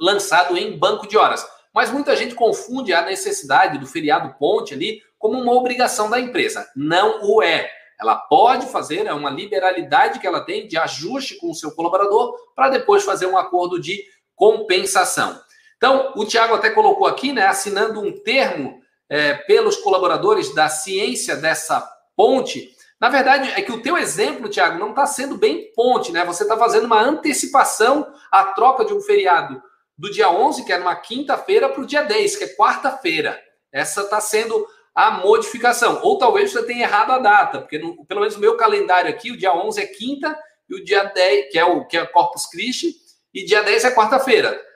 lançado 0.00 0.56
em 0.56 0.76
banco 0.76 1.06
de 1.06 1.16
horas. 1.16 1.46
Mas 1.74 1.90
muita 1.90 2.14
gente 2.14 2.34
confunde 2.34 2.92
a 2.92 3.02
necessidade 3.02 3.78
do 3.78 3.86
feriado 3.86 4.34
ponte 4.38 4.74
ali 4.74 5.00
como 5.18 5.40
uma 5.40 5.52
obrigação 5.52 6.10
da 6.10 6.20
empresa. 6.20 6.68
Não 6.76 7.22
o 7.22 7.42
é. 7.42 7.70
Ela 7.98 8.16
pode 8.16 8.66
fazer, 8.66 9.06
é 9.06 9.12
uma 9.12 9.30
liberalidade 9.30 10.18
que 10.18 10.26
ela 10.26 10.44
tem 10.44 10.66
de 10.66 10.76
ajuste 10.76 11.38
com 11.38 11.50
o 11.50 11.54
seu 11.54 11.70
colaborador 11.70 12.36
para 12.54 12.68
depois 12.68 13.04
fazer 13.04 13.26
um 13.26 13.38
acordo 13.38 13.80
de 13.80 14.04
compensação. 14.34 15.40
Então, 15.82 16.12
o 16.14 16.24
Tiago 16.24 16.54
até 16.54 16.70
colocou 16.70 17.08
aqui, 17.08 17.32
né, 17.32 17.44
assinando 17.44 18.00
um 18.00 18.12
termo 18.12 18.80
é, 19.10 19.34
pelos 19.34 19.76
colaboradores 19.78 20.54
da 20.54 20.68
ciência 20.68 21.34
dessa 21.34 21.84
ponte, 22.14 22.70
na 23.00 23.08
verdade, 23.08 23.50
é 23.50 23.60
que 23.62 23.72
o 23.72 23.82
teu 23.82 23.98
exemplo, 23.98 24.48
Tiago, 24.48 24.78
não 24.78 24.90
está 24.90 25.06
sendo 25.06 25.36
bem 25.36 25.72
ponte, 25.74 26.12
né? 26.12 26.24
Você 26.24 26.44
está 26.44 26.56
fazendo 26.56 26.84
uma 26.84 27.02
antecipação 27.02 28.06
à 28.30 28.44
troca 28.44 28.84
de 28.84 28.94
um 28.94 29.00
feriado 29.00 29.60
do 29.98 30.08
dia 30.08 30.30
11, 30.30 30.64
que 30.64 30.72
é 30.72 30.78
numa 30.78 30.94
quinta-feira, 30.94 31.68
para 31.68 31.82
o 31.82 31.86
dia 31.86 32.02
10, 32.02 32.36
que 32.36 32.44
é 32.44 32.54
quarta-feira. 32.54 33.36
Essa 33.72 34.02
está 34.02 34.20
sendo 34.20 34.64
a 34.94 35.10
modificação. 35.10 35.98
Ou 36.04 36.16
talvez 36.16 36.52
você 36.52 36.62
tenha 36.62 36.84
errado 36.84 37.10
a 37.10 37.18
data, 37.18 37.58
porque 37.58 37.80
no, 37.80 38.06
pelo 38.06 38.20
menos 38.20 38.36
no 38.36 38.40
meu 38.40 38.56
calendário 38.56 39.10
aqui, 39.10 39.32
o 39.32 39.36
dia 39.36 39.52
11 39.52 39.80
é 39.80 39.86
quinta 39.86 40.38
e 40.70 40.76
o 40.76 40.84
dia 40.84 41.02
10, 41.02 41.50
que 41.50 41.58
é 41.58 41.64
o 41.64 41.84
que 41.88 41.98
é 41.98 42.06
Corpus 42.06 42.46
Christi, 42.46 42.94
e 43.34 43.44
dia 43.44 43.64
10 43.64 43.86
é 43.86 43.90
quarta-feira. 43.90 44.71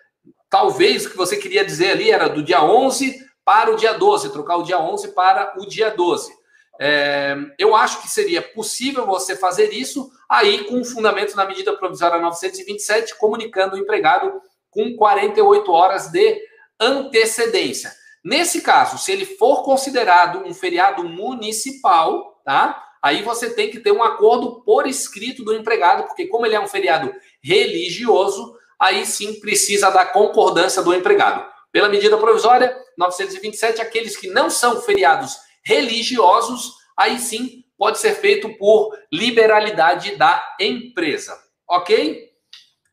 Talvez 0.57 1.05
o 1.05 1.11
que 1.11 1.19
você 1.19 1.37
queria 1.37 1.62
dizer 1.62 1.90
ali 1.90 2.11
era 2.11 2.31
do 2.31 2.42
dia 2.42 2.64
11 2.64 3.23
para 3.45 3.71
o 3.71 3.77
dia 3.77 3.92
12, 3.92 4.33
trocar 4.33 4.57
o 4.57 4.62
dia 4.62 4.81
11 4.81 5.09
para 5.09 5.53
o 5.59 5.66
dia 5.66 5.90
12. 5.90 6.33
É, 6.81 7.37
eu 7.59 7.77
acho 7.77 8.01
que 8.01 8.09
seria 8.09 8.40
possível 8.40 9.05
você 9.05 9.37
fazer 9.37 9.75
isso 9.75 10.11
aí 10.27 10.64
com 10.64 10.83
fundamento 10.83 11.37
na 11.37 11.45
medida 11.45 11.77
provisória 11.77 12.19
927, 12.19 13.19
comunicando 13.19 13.77
o 13.77 13.79
empregado 13.79 14.33
com 14.71 14.97
48 14.97 15.71
horas 15.71 16.09
de 16.11 16.40
antecedência. 16.81 17.92
Nesse 18.25 18.62
caso, 18.62 18.97
se 18.97 19.12
ele 19.12 19.27
for 19.27 19.62
considerado 19.62 20.38
um 20.38 20.55
feriado 20.55 21.05
municipal, 21.05 22.40
tá? 22.47 22.83
Aí 23.03 23.23
você 23.23 23.51
tem 23.51 23.71
que 23.71 23.79
ter 23.79 23.92
um 23.92 24.03
acordo 24.03 24.62
por 24.62 24.87
escrito 24.87 25.45
do 25.45 25.55
empregado, 25.55 26.05
porque 26.05 26.27
como 26.27 26.47
ele 26.47 26.55
é 26.55 26.61
um 26.61 26.66
feriado 26.66 27.12
religioso, 27.42 28.56
aí 28.81 29.07
sim 29.07 29.41
precisa 29.41 29.91
da 29.91 30.05
concordância 30.05 30.83
do 30.83 30.95
empregado. 30.95 31.45
Pela 31.73 31.89
medida 31.89 32.17
provisória 32.17 32.77
927, 32.97 33.81
aqueles 33.81 34.17
que 34.17 34.29
não 34.29 34.49
são 34.49 34.81
feriados 34.81 35.37
religiosos, 35.65 36.75
aí 36.97 37.19
sim 37.19 37.65
pode 37.77 37.99
ser 37.99 38.15
feito 38.15 38.49
por 38.57 38.97
liberalidade 39.12 40.17
da 40.17 40.43
empresa. 40.61 41.39
Ok? 41.69 42.31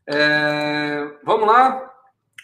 É, 0.06 1.10
vamos 1.24 1.46
lá. 1.46 1.90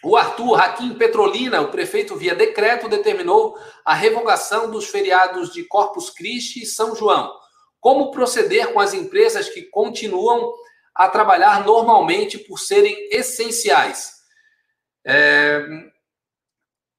O 0.03 0.17
Arthur 0.17 0.53
Raquim 0.53 0.95
Petrolina, 0.95 1.61
o 1.61 1.69
prefeito, 1.69 2.15
via 2.15 2.33
decreto, 2.33 2.89
determinou 2.89 3.55
a 3.85 3.93
revogação 3.93 4.71
dos 4.71 4.87
feriados 4.87 5.53
de 5.53 5.63
Corpus 5.65 6.09
Christi 6.09 6.63
e 6.63 6.65
São 6.65 6.95
João. 6.95 7.31
Como 7.79 8.09
proceder 8.09 8.73
com 8.73 8.79
as 8.79 8.95
empresas 8.95 9.49
que 9.49 9.61
continuam 9.63 10.53
a 10.95 11.07
trabalhar 11.07 11.65
normalmente 11.65 12.37
por 12.37 12.59
serem 12.59 13.09
essenciais? 13.11 14.21
É, 15.05 15.61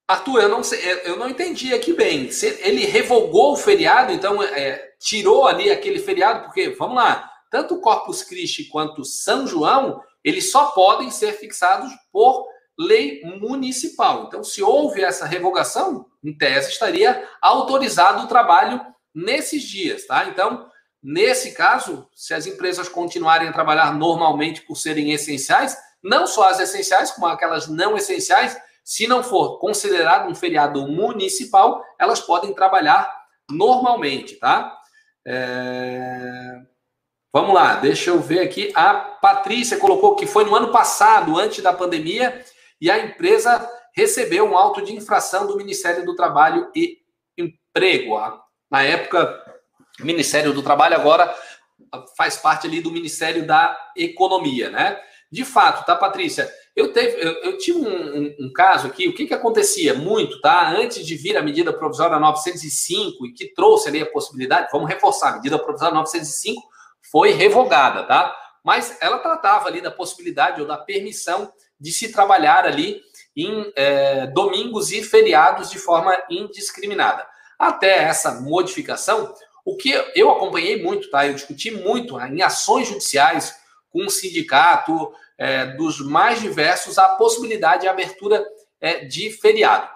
Arthur, 0.08 0.42
eu 0.42 0.48
não 0.48 0.62
sei, 0.62 0.80
eu 1.04 1.16
não 1.16 1.28
entendi 1.28 1.72
aqui 1.72 1.92
bem. 1.92 2.28
Ele 2.60 2.84
revogou 2.84 3.52
o 3.52 3.56
feriado, 3.56 4.12
então 4.12 4.42
é, 4.42 4.92
tirou 4.98 5.46
ali 5.46 5.70
aquele 5.70 5.98
feriado, 5.98 6.44
porque, 6.44 6.70
vamos 6.70 6.96
lá, 6.96 7.30
tanto 7.50 7.80
Corpus 7.80 8.22
Christi 8.22 8.64
quanto 8.64 9.04
São 9.04 9.46
João, 9.46 10.02
eles 10.24 10.50
só 10.50 10.66
podem 10.66 11.10
ser 11.10 11.32
fixados 11.32 11.90
por 12.10 12.46
lei 12.78 13.22
municipal. 13.38 14.24
Então, 14.26 14.42
se 14.42 14.62
houve 14.62 15.02
essa 15.02 15.26
revogação, 15.26 16.06
em 16.24 16.36
tese 16.36 16.70
estaria 16.70 17.28
autorizado 17.40 18.24
o 18.24 18.28
trabalho 18.28 18.80
nesses 19.14 19.62
dias, 19.62 20.06
tá? 20.06 20.26
Então, 20.26 20.70
nesse 21.02 21.52
caso, 21.52 22.08
se 22.14 22.32
as 22.32 22.46
empresas 22.46 22.88
continuarem 22.88 23.48
a 23.48 23.52
trabalhar 23.52 23.94
normalmente 23.94 24.62
por 24.62 24.76
serem 24.76 25.12
essenciais, 25.12 25.76
não 26.02 26.26
só 26.26 26.50
as 26.50 26.60
essenciais, 26.60 27.10
como 27.10 27.26
aquelas 27.26 27.68
não 27.68 27.96
essenciais, 27.96 28.56
se 28.84 29.06
não 29.06 29.22
for 29.22 29.58
considerado 29.58 30.28
um 30.28 30.34
feriado 30.34 30.86
municipal, 30.88 31.84
elas 31.98 32.20
podem 32.20 32.52
trabalhar 32.52 33.10
normalmente, 33.50 34.36
tá? 34.36 34.76
É... 35.26 36.60
Vamos 37.32 37.54
lá, 37.54 37.76
deixa 37.76 38.10
eu 38.10 38.20
ver 38.20 38.40
aqui. 38.40 38.70
A 38.74 38.94
Patrícia 38.94 39.78
colocou 39.78 40.16
que 40.16 40.26
foi 40.26 40.44
no 40.44 40.54
ano 40.54 40.70
passado, 40.70 41.38
antes 41.38 41.62
da 41.62 41.72
pandemia, 41.72 42.44
e 42.80 42.90
a 42.90 42.98
empresa 42.98 43.66
recebeu 43.94 44.44
um 44.44 44.56
auto 44.56 44.82
de 44.82 44.94
infração 44.94 45.46
do 45.46 45.56
Ministério 45.56 46.04
do 46.04 46.14
Trabalho 46.14 46.70
e 46.74 46.98
Emprego. 47.38 48.16
Na 48.70 48.82
época, 48.82 49.51
Ministério 50.00 50.52
do 50.52 50.62
Trabalho 50.62 50.96
agora 50.96 51.34
faz 52.16 52.36
parte 52.36 52.66
ali 52.66 52.80
do 52.80 52.90
Ministério 52.90 53.46
da 53.46 53.76
Economia, 53.96 54.70
né? 54.70 54.98
De 55.30 55.44
fato, 55.44 55.84
tá, 55.86 55.96
Patrícia? 55.96 56.50
Eu, 56.74 56.92
teve, 56.92 57.20
eu, 57.22 57.32
eu 57.42 57.58
tive 57.58 57.78
um, 57.78 57.86
um, 57.88 58.36
um, 58.40 58.52
caso 58.52 58.86
aqui, 58.86 59.08
o 59.08 59.14
que, 59.14 59.26
que 59.26 59.34
acontecia 59.34 59.94
muito, 59.94 60.40
tá? 60.40 60.70
Antes 60.70 61.06
de 61.06 61.14
vir 61.16 61.36
a 61.36 61.42
medida 61.42 61.72
provisória 61.72 62.18
905 62.18 63.26
e 63.26 63.32
que 63.32 63.52
trouxe 63.54 63.88
ali 63.88 64.00
a 64.00 64.10
possibilidade, 64.10 64.68
vamos 64.72 64.88
reforçar, 64.88 65.30
a 65.30 65.36
medida 65.36 65.58
provisória 65.58 65.94
905 65.94 66.62
foi 67.10 67.32
revogada, 67.32 68.04
tá? 68.04 68.34
Mas 68.64 68.96
ela 69.00 69.18
tratava 69.18 69.68
ali 69.68 69.80
da 69.80 69.90
possibilidade 69.90 70.60
ou 70.60 70.66
da 70.66 70.78
permissão 70.78 71.52
de 71.78 71.90
se 71.92 72.12
trabalhar 72.12 72.64
ali 72.64 73.02
em 73.36 73.72
é, 73.74 74.26
domingos 74.28 74.92
e 74.92 75.02
feriados 75.02 75.70
de 75.70 75.78
forma 75.78 76.16
indiscriminada. 76.30 77.26
Até 77.58 78.04
essa 78.04 78.40
modificação, 78.40 79.34
O 79.64 79.76
que 79.76 79.90
eu 80.14 80.30
acompanhei 80.30 80.82
muito, 80.82 81.10
tá? 81.10 81.26
Eu 81.26 81.34
discuti 81.34 81.70
muito 81.70 82.18
em 82.20 82.42
ações 82.42 82.88
judiciais 82.88 83.54
com 83.90 84.06
o 84.06 84.10
sindicato 84.10 85.12
é, 85.38 85.66
dos 85.66 86.00
mais 86.00 86.40
diversos 86.40 86.98
a 86.98 87.08
possibilidade 87.10 87.82
de 87.82 87.88
abertura 87.88 88.44
é, 88.80 89.04
de 89.04 89.30
feriado. 89.30 89.88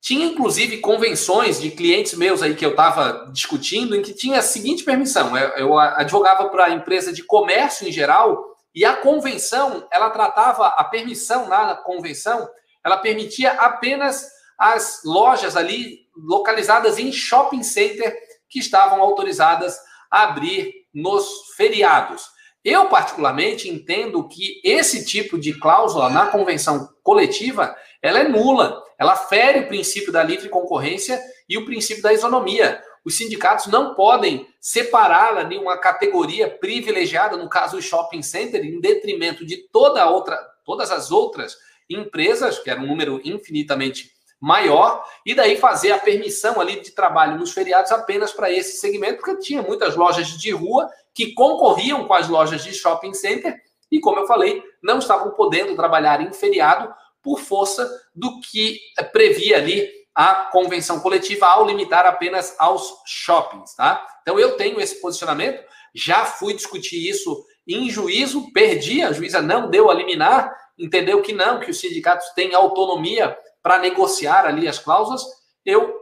Tinha 0.00 0.26
inclusive 0.26 0.78
convenções 0.78 1.60
de 1.60 1.70
clientes 1.70 2.14
meus 2.14 2.42
aí 2.42 2.54
que 2.54 2.64
eu 2.64 2.70
estava 2.70 3.30
discutindo 3.32 3.96
em 3.96 4.02
que 4.02 4.14
tinha 4.14 4.38
a 4.38 4.42
seguinte 4.42 4.84
permissão: 4.84 5.36
eu, 5.36 5.48
eu 5.50 5.78
advogava 5.78 6.48
para 6.48 6.66
a 6.66 6.70
empresa 6.70 7.12
de 7.12 7.24
comércio 7.24 7.86
em 7.86 7.92
geral 7.92 8.56
e 8.74 8.84
a 8.84 8.96
convenção 8.96 9.86
ela 9.90 10.08
tratava 10.10 10.68
a 10.68 10.84
permissão 10.84 11.48
na 11.48 11.74
convenção, 11.74 12.48
ela 12.84 12.96
permitia 12.98 13.50
apenas 13.52 14.28
as 14.56 15.02
lojas 15.04 15.56
ali 15.56 16.06
localizadas 16.16 16.98
em 16.98 17.12
shopping 17.12 17.62
center 17.62 18.27
que 18.48 18.58
estavam 18.58 19.00
autorizadas 19.00 19.78
a 20.10 20.24
abrir 20.24 20.72
nos 20.92 21.54
feriados. 21.56 22.26
Eu, 22.64 22.86
particularmente, 22.86 23.68
entendo 23.68 24.26
que 24.28 24.60
esse 24.64 25.04
tipo 25.04 25.38
de 25.38 25.58
cláusula 25.58 26.10
na 26.10 26.26
convenção 26.26 26.88
coletiva 27.02 27.74
ela 28.02 28.20
é 28.20 28.28
nula. 28.28 28.82
Ela 28.98 29.16
fere 29.16 29.60
o 29.60 29.68
princípio 29.68 30.12
da 30.12 30.22
livre 30.22 30.48
concorrência 30.48 31.20
e 31.48 31.56
o 31.56 31.64
princípio 31.64 32.02
da 32.02 32.12
isonomia. 32.12 32.82
Os 33.04 33.16
sindicatos 33.16 33.66
não 33.66 33.94
podem 33.94 34.46
separar 34.60 35.36
ali 35.36 35.56
uma 35.56 35.78
categoria 35.78 36.50
privilegiada, 36.50 37.36
no 37.36 37.48
caso 37.48 37.78
o 37.78 37.82
shopping 37.82 38.22
center, 38.22 38.64
em 38.64 38.80
detrimento 38.80 39.46
de 39.46 39.56
toda 39.72 40.08
outra, 40.10 40.36
todas 40.64 40.90
as 40.90 41.10
outras 41.10 41.56
empresas, 41.88 42.58
que 42.58 42.68
era 42.68 42.80
um 42.80 42.86
número 42.86 43.20
infinitamente 43.24 44.10
maior, 44.40 45.04
e 45.26 45.34
daí 45.34 45.56
fazer 45.56 45.92
a 45.92 45.98
permissão 45.98 46.60
ali 46.60 46.80
de 46.80 46.92
trabalho 46.92 47.38
nos 47.38 47.52
feriados 47.52 47.90
apenas 47.90 48.32
para 48.32 48.50
esse 48.50 48.78
segmento, 48.78 49.20
porque 49.20 49.40
tinha 49.40 49.62
muitas 49.62 49.96
lojas 49.96 50.28
de 50.28 50.50
rua 50.52 50.88
que 51.14 51.34
concorriam 51.34 52.06
com 52.06 52.14
as 52.14 52.28
lojas 52.28 52.62
de 52.62 52.72
shopping 52.72 53.12
center 53.12 53.56
e, 53.90 53.98
como 54.00 54.20
eu 54.20 54.26
falei, 54.26 54.62
não 54.82 54.98
estavam 54.98 55.32
podendo 55.32 55.74
trabalhar 55.74 56.20
em 56.20 56.32
feriado 56.32 56.94
por 57.22 57.40
força 57.40 57.90
do 58.14 58.40
que 58.40 58.78
previa 59.12 59.56
ali 59.56 59.88
a 60.14 60.48
convenção 60.52 61.00
coletiva 61.00 61.46
ao 61.46 61.66
limitar 61.66 62.06
apenas 62.06 62.54
aos 62.58 62.92
shoppings, 63.06 63.74
tá? 63.74 64.04
Então 64.22 64.38
eu 64.38 64.56
tenho 64.56 64.80
esse 64.80 65.00
posicionamento, 65.00 65.62
já 65.94 66.24
fui 66.24 66.54
discutir 66.54 67.08
isso 67.08 67.44
em 67.66 67.88
juízo, 67.90 68.52
perdi, 68.52 69.02
a 69.02 69.12
juíza 69.12 69.40
não 69.40 69.70
deu 69.70 69.90
a 69.90 69.94
liminar, 69.94 70.52
entendeu 70.78 71.20
que 71.22 71.32
não, 71.32 71.60
que 71.60 71.70
os 71.70 71.80
sindicatos 71.80 72.28
têm 72.30 72.54
autonomia 72.54 73.36
para 73.62 73.78
negociar 73.78 74.46
ali 74.46 74.66
as 74.68 74.78
cláusulas. 74.78 75.22
Eu, 75.64 75.94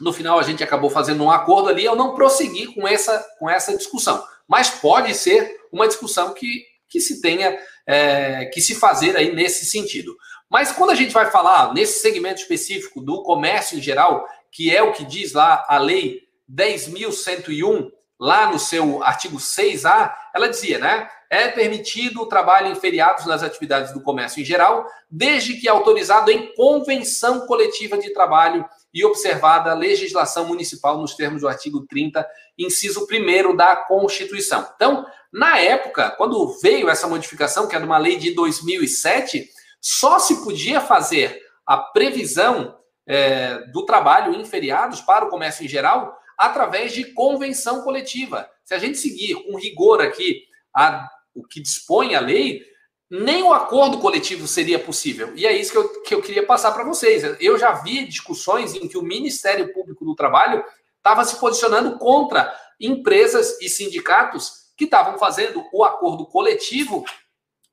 no 0.00 0.12
final, 0.12 0.38
a 0.38 0.42
gente 0.42 0.62
acabou 0.62 0.90
fazendo 0.90 1.22
um 1.22 1.30
acordo 1.30 1.68
ali, 1.68 1.84
eu 1.84 1.96
não 1.96 2.14
prossegui 2.14 2.74
com 2.74 2.86
essa, 2.86 3.24
com 3.38 3.48
essa 3.48 3.76
discussão. 3.76 4.22
Mas 4.48 4.70
pode 4.70 5.14
ser 5.14 5.56
uma 5.72 5.88
discussão 5.88 6.32
que, 6.32 6.64
que 6.88 7.00
se 7.00 7.20
tenha 7.20 7.58
é, 7.86 8.46
que 8.46 8.60
se 8.60 8.74
fazer 8.74 9.16
aí 9.16 9.34
nesse 9.34 9.64
sentido. 9.66 10.16
Mas 10.48 10.72
quando 10.72 10.90
a 10.90 10.94
gente 10.94 11.12
vai 11.12 11.30
falar 11.30 11.72
nesse 11.74 12.00
segmento 12.00 12.40
específico 12.40 13.00
do 13.00 13.22
comércio 13.22 13.78
em 13.78 13.82
geral, 13.82 14.26
que 14.50 14.74
é 14.74 14.82
o 14.82 14.92
que 14.92 15.04
diz 15.04 15.32
lá 15.32 15.64
a 15.68 15.78
lei 15.78 16.22
10.101, 16.50 17.90
lá 18.18 18.50
no 18.50 18.58
seu 18.58 19.02
artigo 19.02 19.36
6A, 19.36 20.12
ela 20.34 20.48
dizia, 20.48 20.78
né? 20.78 21.08
É 21.28 21.48
permitido 21.48 22.22
o 22.22 22.26
trabalho 22.26 22.68
em 22.68 22.74
feriados 22.74 23.26
nas 23.26 23.42
atividades 23.42 23.92
do 23.92 24.00
comércio 24.00 24.40
em 24.40 24.44
geral, 24.44 24.86
desde 25.10 25.54
que 25.54 25.68
autorizado 25.68 26.30
em 26.30 26.54
convenção 26.54 27.46
coletiva 27.46 27.98
de 27.98 28.12
trabalho 28.12 28.64
e 28.94 29.04
observada 29.04 29.70
a 29.70 29.74
legislação 29.74 30.46
municipal 30.46 30.98
nos 30.98 31.14
termos 31.14 31.42
do 31.42 31.48
artigo 31.48 31.84
30, 31.86 32.26
inciso 32.56 33.06
1 33.10 33.54
da 33.56 33.76
Constituição. 33.76 34.66
Então, 34.74 35.04
na 35.32 35.58
época, 35.58 36.10
quando 36.12 36.58
veio 36.62 36.88
essa 36.88 37.08
modificação, 37.08 37.66
que 37.66 37.76
é 37.76 37.78
de 37.78 37.84
uma 37.84 37.98
lei 37.98 38.16
de 38.16 38.34
2007, 38.34 39.50
só 39.80 40.18
se 40.18 40.42
podia 40.42 40.80
fazer 40.80 41.38
a 41.66 41.76
previsão 41.76 42.78
é, 43.06 43.58
do 43.72 43.84
trabalho 43.84 44.34
em 44.34 44.44
feriados 44.44 45.00
para 45.00 45.26
o 45.26 45.28
comércio 45.28 45.64
em 45.64 45.68
geral 45.68 46.16
através 46.36 46.92
de 46.92 47.12
convenção 47.12 47.82
coletiva. 47.82 48.48
Se 48.64 48.74
a 48.74 48.78
gente 48.78 48.98
seguir 48.98 49.34
com 49.44 49.56
rigor 49.56 50.00
aqui 50.00 50.44
a, 50.74 51.08
o 51.34 51.46
que 51.46 51.60
dispõe 51.60 52.14
a 52.14 52.20
lei, 52.20 52.62
nem 53.08 53.42
o 53.42 53.52
acordo 53.52 53.98
coletivo 53.98 54.46
seria 54.46 54.78
possível. 54.78 55.32
E 55.36 55.46
é 55.46 55.56
isso 55.56 55.72
que 55.72 55.78
eu, 55.78 56.02
que 56.02 56.14
eu 56.14 56.22
queria 56.22 56.44
passar 56.44 56.72
para 56.72 56.84
vocês. 56.84 57.22
Eu 57.40 57.58
já 57.58 57.72
vi 57.72 58.06
discussões 58.06 58.74
em 58.74 58.88
que 58.88 58.98
o 58.98 59.02
Ministério 59.02 59.72
Público 59.72 60.04
do 60.04 60.14
Trabalho 60.14 60.64
estava 60.96 61.24
se 61.24 61.38
posicionando 61.38 61.98
contra 61.98 62.52
empresas 62.80 63.60
e 63.60 63.68
sindicatos 63.68 64.66
que 64.76 64.84
estavam 64.84 65.18
fazendo 65.18 65.64
o 65.72 65.84
acordo 65.84 66.26
coletivo 66.26 67.04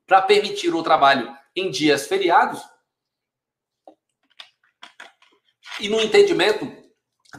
para 0.06 0.22
permitir 0.22 0.74
o 0.74 0.82
trabalho 0.82 1.36
em 1.54 1.70
dias 1.70 2.06
feriados. 2.06 2.62
E 5.80 5.88
no 5.88 6.00
entendimento 6.00 6.83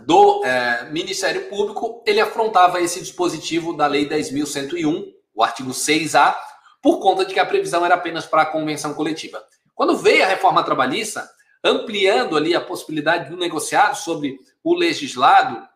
do 0.04 0.44
é, 0.44 0.90
Ministério 0.92 1.50
Público, 1.50 2.04
ele 2.06 2.20
afrontava 2.20 2.82
esse 2.82 3.00
dispositivo 3.00 3.76
da 3.76 3.88
Lei 3.88 4.08
10.101, 4.08 5.14
o 5.34 5.44
artigo 5.44 5.72
6A, 5.72 6.36
por 6.82 7.00
conta 7.00 7.26
de 7.26 7.34
que 7.34 7.40
a 7.40 7.46
previsão 7.46 7.86
era 7.86 7.96
apenas 7.96 8.26
para 8.26 8.44
a 8.44 8.46
convenção 8.46 8.94
coletiva. 8.94 9.44
Quando 9.74 9.98
veio 9.98 10.24
a 10.24 10.28
reforma 10.28 10.64
trabalhista, 10.64 11.28
ampliando 11.64 12.38
ali 12.38 12.56
a 12.56 12.62
possibilidade 12.62 13.30
do 13.30 13.38
negociado 13.38 13.96
sobre 13.96 14.38
o 14.64 14.76
legislado, 14.76 15.68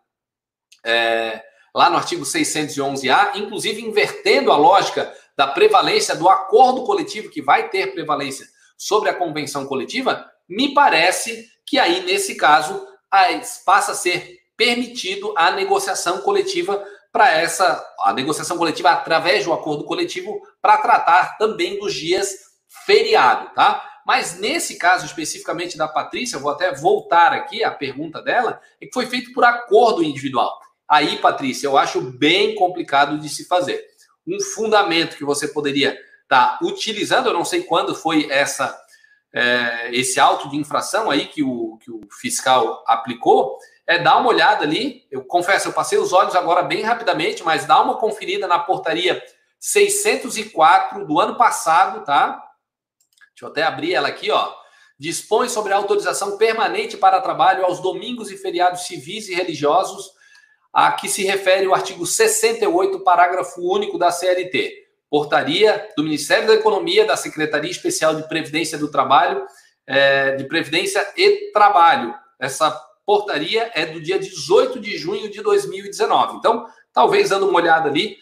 é, 0.86 1.42
lá 1.74 1.90
no 1.90 1.98
artigo 1.98 2.24
611A, 2.24 3.36
inclusive 3.36 3.82
invertendo 3.82 4.52
a 4.52 4.58
lógica 4.58 5.12
da 5.36 5.48
prevalência 5.48 6.16
do 6.16 6.30
acordo 6.30 6.84
coletivo, 6.84 7.30
que 7.30 7.42
vai 7.42 7.70
ter 7.70 7.94
prevalência 7.94 8.46
sobre 8.78 9.10
a 9.10 9.14
convenção 9.14 9.66
coletiva, 9.66 10.26
me 10.48 10.74
parece 10.74 11.48
que 11.66 11.78
aí, 11.78 12.04
nesse 12.04 12.36
caso, 12.36 12.86
passa 13.65 13.91
a 13.91 13.95
ser 13.95 14.39
permitido 14.56 15.34
a 15.38 15.52
negociação 15.52 16.19
coletiva 16.22 16.84
para 17.12 17.32
essa, 17.32 17.84
a 18.02 18.13
negociação 18.13 18.58
coletiva 18.58 18.91
através 18.91 19.45
do 19.45 19.54
acordo 19.54 19.84
coletivo 19.84 20.41
para 20.62 20.78
tratar 20.78 21.38
também 21.38 21.80
dos 21.80 21.93
dias 21.93 22.36
feriado, 22.86 23.54
tá? 23.56 23.84
Mas 24.06 24.39
nesse 24.39 24.78
caso 24.78 25.06
especificamente 25.06 25.78
da 25.78 25.88
Patrícia, 25.88 26.39
vou 26.39 26.52
até 26.52 26.74
voltar 26.74 27.32
aqui 27.32 27.63
à 27.63 27.72
pergunta 27.72 28.22
dela, 28.22 28.62
é 28.82 28.86
que 28.86 28.93
foi 28.93 29.06
feito 29.06 29.32
por 29.34 29.43
acordo 29.43 30.04
individual. 30.04 30.60
Aí, 30.88 31.17
Patrícia, 31.17 31.67
eu 31.67 31.78
acho 31.78 32.02
bem 32.02 32.56
complicado 32.56 33.19
de 33.19 33.30
se 33.30 33.45
fazer 33.45 33.86
um 34.28 34.39
fundamento 34.41 35.15
que 35.15 35.24
você 35.24 35.48
poderia 35.48 35.98
estar 36.24 36.58
tá 36.58 36.60
utilizando, 36.63 37.28
eu 37.28 37.34
não 37.34 37.45
sei 37.45 37.63
quando 37.63 37.95
foi 37.95 38.30
essa 38.32 38.76
é, 39.34 39.89
esse 39.94 40.20
auto 40.20 40.50
de 40.50 40.58
infração 40.58 41.10
aí 41.10 41.28
que 41.28 41.44
o, 41.44 41.78
que 41.78 41.92
o 41.92 42.02
fiscal 42.20 42.84
aplicou, 42.88 43.58
é 43.86 43.98
dar 43.98 44.18
uma 44.18 44.30
olhada 44.30 44.63
ali. 44.63 45.08
Eu 45.10 45.24
confesso, 45.24 45.68
eu 45.68 45.74
passei 45.74 45.98
os 45.98 46.13
olhos 46.13 46.36
agora 46.36 46.62
bem 46.62 46.82
rapidamente, 46.84 47.44
mas 47.44 47.65
dá 47.65 47.82
uma 47.82 47.98
conferida 47.98 48.48
na 48.48 48.60
portaria 48.60 49.22
604 49.60 51.06
do 51.06 51.20
ano 51.20 51.36
passado, 51.36 52.04
tá? 52.06 52.44
Deixa 53.30 53.46
eu 53.46 53.50
até 53.50 53.63
abrir 53.63 53.94
ela 53.94 54.08
aqui, 54.08 54.32
ó. 54.32 54.54
Dispõe 54.98 55.48
sobre 55.48 55.74
a 55.74 55.78
autorização 55.78 56.38
permanente 56.38 56.98
para 56.98 57.22
trabalho 57.22 57.65
aos 57.65 57.80
domingos 57.80 58.30
e 58.30 58.38
feriados 58.38 58.82
civis 58.82 59.30
e 59.30 59.34
religiosos 59.34 60.12
a 60.74 60.92
que 60.92 61.10
se 61.10 61.24
refere 61.24 61.65
o 61.68 61.74
artigo 61.74 62.06
68, 62.06 63.00
parágrafo 63.00 63.62
único 63.62 63.98
da 63.98 64.12
CLT. 64.12 64.88
Portaria 65.10 65.89
do 65.98 66.04
Ministério 66.04 66.48
da 66.48 66.54
Economia, 66.54 67.06
da 67.06 67.17
Secretaria 67.17 67.72
Especial 67.72 68.15
de 68.15 68.28
Previdência 68.28 68.78
do 68.78 68.91
Trabalho, 68.91 69.45
é, 69.88 70.36
de 70.36 70.43
Previdência 70.45 71.06
e 71.17 71.52
Trabalho. 71.52 72.13
Essa 72.39 72.72
portaria 73.06 73.72
é 73.74 73.88
do 73.88 74.00
dia 74.00 74.19
18 74.19 74.80
de 74.80 74.98
junho 74.98 75.30
de 75.32 75.41
2019. 75.41 76.38
Então, 76.38 76.67
talvez 76.93 77.30
dando 77.30 77.50
uma 77.50 77.60
olhada 77.60 77.89
ali, 77.89 78.17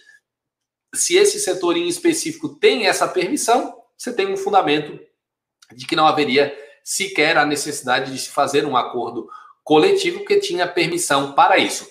se 0.95 1.17
esse 1.17 1.39
setor 1.39 1.75
em 1.75 1.87
específico 1.87 2.49
tem 2.55 2.87
essa 2.87 3.07
permissão, 3.07 3.75
você 3.97 4.13
tem 4.13 4.31
um 4.31 4.37
fundamento 4.37 4.97
de 5.73 5.85
que 5.85 5.95
não 5.95 6.07
haveria 6.07 6.57
sequer 6.83 7.37
a 7.37 7.45
necessidade 7.45 8.13
de 8.13 8.17
se 8.17 8.29
fazer 8.29 8.65
um 8.65 8.77
acordo 8.77 9.29
coletivo, 9.61 10.23
que 10.23 10.39
tinha 10.39 10.65
permissão 10.65 11.33
para 11.33 11.57
isso. 11.57 11.85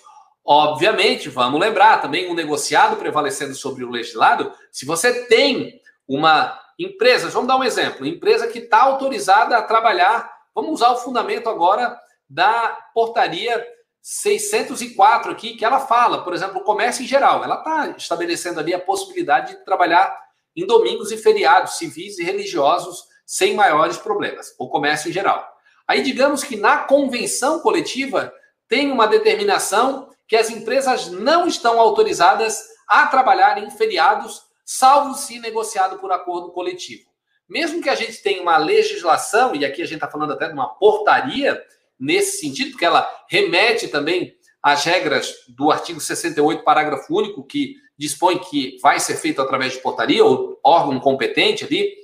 Obviamente, 0.46 1.28
vamos 1.28 1.61
lembrar 1.61 2.00
também 2.00 2.30
um 2.30 2.35
negociado 2.35 2.96
prevalecendo 2.96 3.52
sobre 3.52 3.82
o 3.82 3.90
legislado. 3.90 4.52
Se 4.70 4.87
você 4.87 5.26
tem 5.26 5.80
uma 6.06 6.56
empresa, 6.78 7.28
vamos 7.30 7.48
dar 7.48 7.56
um 7.56 7.64
exemplo, 7.64 8.06
empresa 8.06 8.46
que 8.46 8.61
está 8.61 8.82
autorizada 8.82 9.59
a 9.59 9.62
trabalhar, 9.62 10.30
vamos 10.54 10.70
usar 10.70 10.92
o 10.92 10.98
fundamento 10.98 11.48
agora 11.48 11.98
da 12.30 12.78
portaria 12.94 13.66
604 14.00 15.32
aqui, 15.32 15.56
que 15.56 15.64
ela 15.64 15.80
fala, 15.80 16.22
por 16.22 16.32
exemplo, 16.32 16.61
o 16.61 16.64
comércio 16.64 17.02
em 17.02 17.09
geral, 17.09 17.42
ela 17.42 17.56
está 17.56 17.94
estabelecendo 17.96 18.61
ali 18.61 18.72
a 18.72 18.78
possibilidade 18.78 19.56
de 19.56 19.64
trabalhar 19.64 20.16
em 20.54 20.64
domingos 20.64 21.11
e 21.11 21.16
feriados 21.16 21.76
civis 21.76 22.20
e 22.20 22.24
religiosos 22.24 23.04
sem 23.26 23.54
maiores 23.54 23.96
problemas, 23.96 24.54
o 24.61 24.68
comércio 24.68 25.11
em 25.11 25.12
geral. 25.12 25.44
Aí 25.88 26.02
digamos 26.02 26.44
que 26.44 26.54
na 26.54 26.78
convenção 26.78 27.59
coletiva 27.59 28.32
tem 28.68 28.92
uma 28.92 29.09
determinação 29.09 30.09
que 30.26 30.36
as 30.36 30.50
empresas 30.50 31.08
não 31.10 31.46
estão 31.46 31.80
autorizadas 31.80 32.62
a 32.86 33.06
trabalhar 33.06 33.62
em 33.62 33.70
feriados, 33.70 34.42
salvo 34.64 35.14
se 35.14 35.38
negociado 35.38 35.98
por 35.98 36.12
acordo 36.12 36.50
coletivo. 36.50 37.04
Mesmo 37.48 37.80
que 37.80 37.88
a 37.88 37.94
gente 37.94 38.22
tenha 38.22 38.42
uma 38.42 38.56
legislação, 38.56 39.54
e 39.54 39.64
aqui 39.64 39.80
a 39.80 39.86
gente 39.86 39.96
está 39.96 40.08
falando 40.08 40.32
até 40.32 40.48
de 40.48 40.54
uma 40.54 40.68
portaria 40.68 41.62
nesse 41.98 42.40
sentido, 42.40 42.72
porque 42.72 42.84
ela 42.84 43.08
remete 43.28 43.88
também 43.88 44.34
às 44.62 44.84
regras 44.84 45.32
do 45.48 45.70
artigo 45.70 46.00
68, 46.00 46.64
parágrafo 46.64 47.14
único, 47.14 47.44
que 47.44 47.76
dispõe 47.96 48.38
que 48.38 48.78
vai 48.82 48.98
ser 48.98 49.16
feito 49.16 49.40
através 49.40 49.72
de 49.72 49.78
portaria, 49.78 50.24
ou 50.24 50.58
órgão 50.62 50.98
competente 50.98 51.64
ali, 51.64 51.94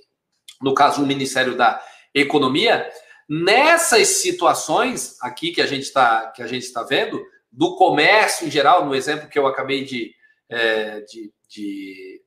no 0.60 0.74
caso 0.74 1.02
o 1.02 1.06
Ministério 1.06 1.56
da 1.56 1.82
Economia. 2.14 2.88
Nessas 3.28 4.08
situações 4.08 5.16
aqui 5.20 5.50
que 5.50 5.60
a 5.60 5.66
gente 5.66 5.84
está 5.84 6.28
que 6.28 6.42
a 6.42 6.46
gente 6.46 6.64
está 6.64 6.82
vendo, 6.82 7.20
do 7.52 7.76
comércio 7.76 8.46
em 8.46 8.50
geral, 8.50 8.86
no 8.86 8.94
exemplo 8.94 9.28
que 9.28 9.38
eu 9.38 9.46
acabei 9.46 9.84
de, 9.84 10.14
é, 10.48 11.00
de, 11.00 11.30
de 11.48 12.22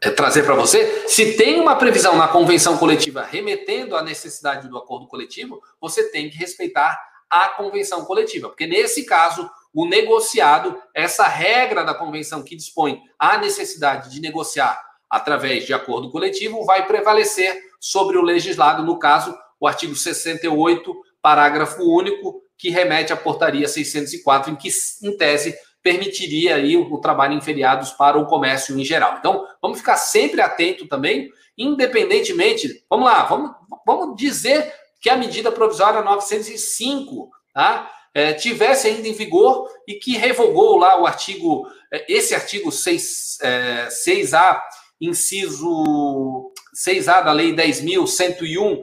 é, 0.00 0.10
trazer 0.10 0.44
para 0.44 0.54
você, 0.54 1.06
se 1.06 1.36
tem 1.36 1.60
uma 1.60 1.76
previsão 1.76 2.16
na 2.16 2.26
convenção 2.26 2.78
coletiva 2.78 3.22
remetendo 3.22 3.94
à 3.94 4.02
necessidade 4.02 4.68
do 4.68 4.78
acordo 4.78 5.06
coletivo, 5.06 5.60
você 5.78 6.10
tem 6.10 6.30
que 6.30 6.38
respeitar 6.38 6.98
a 7.28 7.48
convenção 7.50 8.04
coletiva, 8.04 8.48
porque 8.48 8.66
nesse 8.66 9.04
caso 9.04 9.48
o 9.72 9.86
negociado, 9.86 10.76
essa 10.92 11.28
regra 11.28 11.84
da 11.84 11.94
convenção 11.94 12.42
que 12.42 12.56
dispõe 12.56 13.00
a 13.18 13.38
necessidade 13.38 14.10
de 14.10 14.20
negociar 14.20 14.80
através 15.08 15.64
de 15.66 15.72
acordo 15.72 16.10
coletivo, 16.10 16.64
vai 16.64 16.86
prevalecer 16.86 17.60
sobre 17.78 18.16
o 18.16 18.22
legislado, 18.22 18.84
no 18.84 18.98
caso, 18.98 19.36
o 19.60 19.66
artigo 19.66 19.94
68, 19.94 20.94
parágrafo 21.20 21.82
único, 21.82 22.42
que 22.60 22.68
remete 22.68 23.10
à 23.10 23.16
portaria 23.16 23.66
604, 23.66 24.52
em 24.52 24.56
que, 24.56 24.68
em 25.02 25.16
tese, 25.16 25.56
permitiria 25.82 26.56
aí 26.56 26.76
o, 26.76 26.98
trabalho 26.98 27.32
em 27.32 27.40
feriados 27.40 27.90
para 27.92 28.18
o 28.18 28.26
comércio 28.26 28.78
em 28.78 28.84
geral. 28.84 29.16
Então, 29.18 29.46
vamos 29.62 29.78
ficar 29.78 29.96
sempre 29.96 30.42
atento 30.42 30.86
também, 30.86 31.30
independentemente. 31.56 32.84
Vamos 32.88 33.06
lá, 33.06 33.22
vamos, 33.24 33.52
vamos 33.86 34.14
dizer 34.14 34.70
que 35.00 35.08
a 35.08 35.16
medida 35.16 35.50
provisória 35.50 36.02
905 36.02 37.30
tá, 37.54 37.90
é, 38.12 38.34
tivesse 38.34 38.88
ainda 38.88 39.08
em 39.08 39.14
vigor 39.14 39.66
e 39.88 39.94
que 39.94 40.18
revogou 40.18 40.76
lá 40.76 41.00
o 41.00 41.06
artigo, 41.06 41.66
é, 41.90 42.12
esse 42.12 42.34
artigo 42.34 42.70
6, 42.70 43.38
é, 43.40 43.88
6A, 43.88 44.60
inciso 45.00 46.52
6A 46.76 47.24
da 47.24 47.32
Lei 47.32 47.54
10.101 47.54 48.82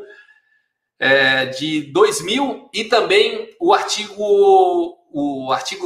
é, 1.00 1.46
de 1.46 1.92
2000 1.92 2.70
e 2.74 2.86
também 2.86 3.50
o 3.60 3.74
artigo 3.74 4.98
o 5.12 5.52
artigo 5.52 5.86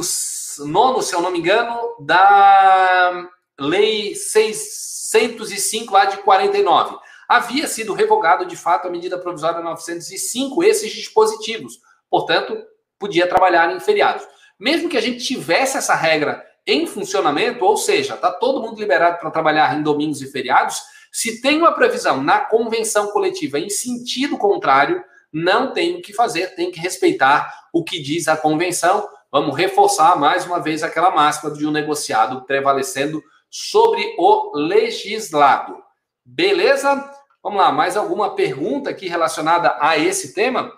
9, 0.58 1.02
se 1.02 1.14
eu 1.14 1.22
não 1.22 1.30
me 1.30 1.38
engano, 1.38 1.96
da 2.00 3.28
Lei 3.58 4.14
605 4.14 5.92
lá 5.92 6.04
de 6.04 6.18
49. 6.18 6.96
Havia 7.28 7.66
sido 7.66 7.94
revogado 7.94 8.44
de 8.44 8.56
fato 8.56 8.88
a 8.88 8.90
medida 8.90 9.16
provisória 9.18 9.60
905 9.62 10.62
esses 10.64 10.92
dispositivos. 10.92 11.78
Portanto, 12.10 12.62
podia 12.98 13.26
trabalhar 13.26 13.74
em 13.74 13.80
feriados. 13.80 14.26
Mesmo 14.58 14.88
que 14.88 14.98
a 14.98 15.00
gente 15.00 15.24
tivesse 15.24 15.78
essa 15.78 15.94
regra 15.94 16.44
em 16.66 16.86
funcionamento, 16.86 17.64
ou 17.64 17.76
seja, 17.76 18.14
está 18.14 18.30
todo 18.30 18.60
mundo 18.60 18.78
liberado 18.78 19.18
para 19.18 19.30
trabalhar 19.30 19.76
em 19.76 19.82
domingos 19.82 20.20
e 20.20 20.30
feriados, 20.30 20.80
se 21.12 21.42
tem 21.42 21.58
uma 21.58 21.72
previsão 21.72 22.22
na 22.22 22.40
convenção 22.40 23.08
coletiva 23.08 23.58
em 23.58 23.68
sentido 23.68 24.38
contrário, 24.38 25.04
não 25.30 25.72
tem 25.72 25.96
o 25.96 26.02
que 26.02 26.14
fazer, 26.14 26.54
tem 26.54 26.70
que 26.70 26.80
respeitar 26.80 27.68
o 27.70 27.84
que 27.84 28.00
diz 28.00 28.28
a 28.28 28.36
convenção. 28.36 29.06
Vamos 29.30 29.56
reforçar 29.56 30.18
mais 30.18 30.46
uma 30.46 30.58
vez 30.58 30.82
aquela 30.82 31.10
máxima 31.10 31.50
de 31.50 31.66
um 31.66 31.70
negociado 31.70 32.46
prevalecendo 32.46 33.22
sobre 33.50 34.14
o 34.18 34.56
legislado. 34.56 35.76
Beleza? 36.24 37.10
Vamos 37.42 37.60
lá, 37.60 37.70
mais 37.70 37.96
alguma 37.96 38.34
pergunta 38.34 38.88
aqui 38.88 39.06
relacionada 39.06 39.76
a 39.80 39.98
esse 39.98 40.32
tema? 40.32 40.72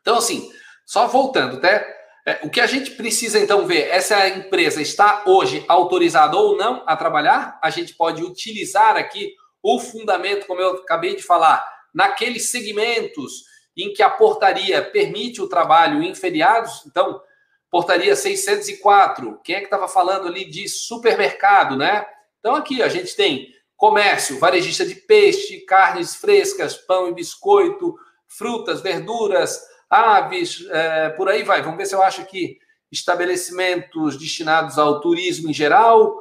Então, 0.00 0.18
assim, 0.18 0.52
só 0.86 1.08
voltando, 1.08 1.56
até 1.56 1.84
é, 2.26 2.40
o 2.42 2.50
que 2.50 2.60
a 2.60 2.66
gente 2.66 2.92
precisa 2.92 3.38
então 3.38 3.66
ver 3.66 3.88
é 3.88 4.00
se 4.00 4.14
a 4.14 4.28
empresa 4.28 4.80
está 4.80 5.24
hoje 5.26 5.64
autorizada 5.66 6.36
ou 6.36 6.56
não 6.56 6.82
a 6.86 6.96
trabalhar. 6.96 7.58
A 7.62 7.70
gente 7.70 7.94
pode 7.94 8.22
utilizar 8.22 8.96
aqui 8.96 9.34
o 9.64 9.80
fundamento, 9.80 10.46
como 10.46 10.60
eu 10.60 10.72
acabei 10.72 11.16
de 11.16 11.22
falar, 11.22 11.66
naqueles 11.94 12.50
segmentos 12.50 13.44
em 13.74 13.94
que 13.94 14.02
a 14.02 14.10
portaria 14.10 14.82
permite 14.82 15.40
o 15.40 15.48
trabalho 15.48 16.02
em 16.02 16.14
feriados. 16.14 16.84
Então, 16.86 17.18
portaria 17.70 18.14
604, 18.14 19.40
quem 19.42 19.56
é 19.56 19.60
que 19.60 19.64
estava 19.64 19.88
falando 19.88 20.28
ali 20.28 20.44
de 20.44 20.68
supermercado, 20.68 21.78
né? 21.78 22.06
Então, 22.38 22.54
aqui 22.54 22.82
a 22.82 22.88
gente 22.88 23.16
tem 23.16 23.54
comércio, 23.74 24.38
varejista 24.38 24.84
de 24.84 24.96
peixe, 24.96 25.60
carnes 25.60 26.14
frescas, 26.14 26.76
pão 26.76 27.08
e 27.08 27.14
biscoito, 27.14 27.94
frutas, 28.28 28.82
verduras, 28.82 29.62
aves, 29.88 30.66
é, 30.70 31.08
por 31.08 31.28
aí 31.30 31.42
vai. 31.42 31.62
Vamos 31.62 31.78
ver 31.78 31.86
se 31.86 31.94
eu 31.94 32.02
acho 32.02 32.20
aqui 32.20 32.58
estabelecimentos 32.92 34.18
destinados 34.18 34.78
ao 34.78 35.00
turismo 35.00 35.48
em 35.48 35.54
geral, 35.54 36.14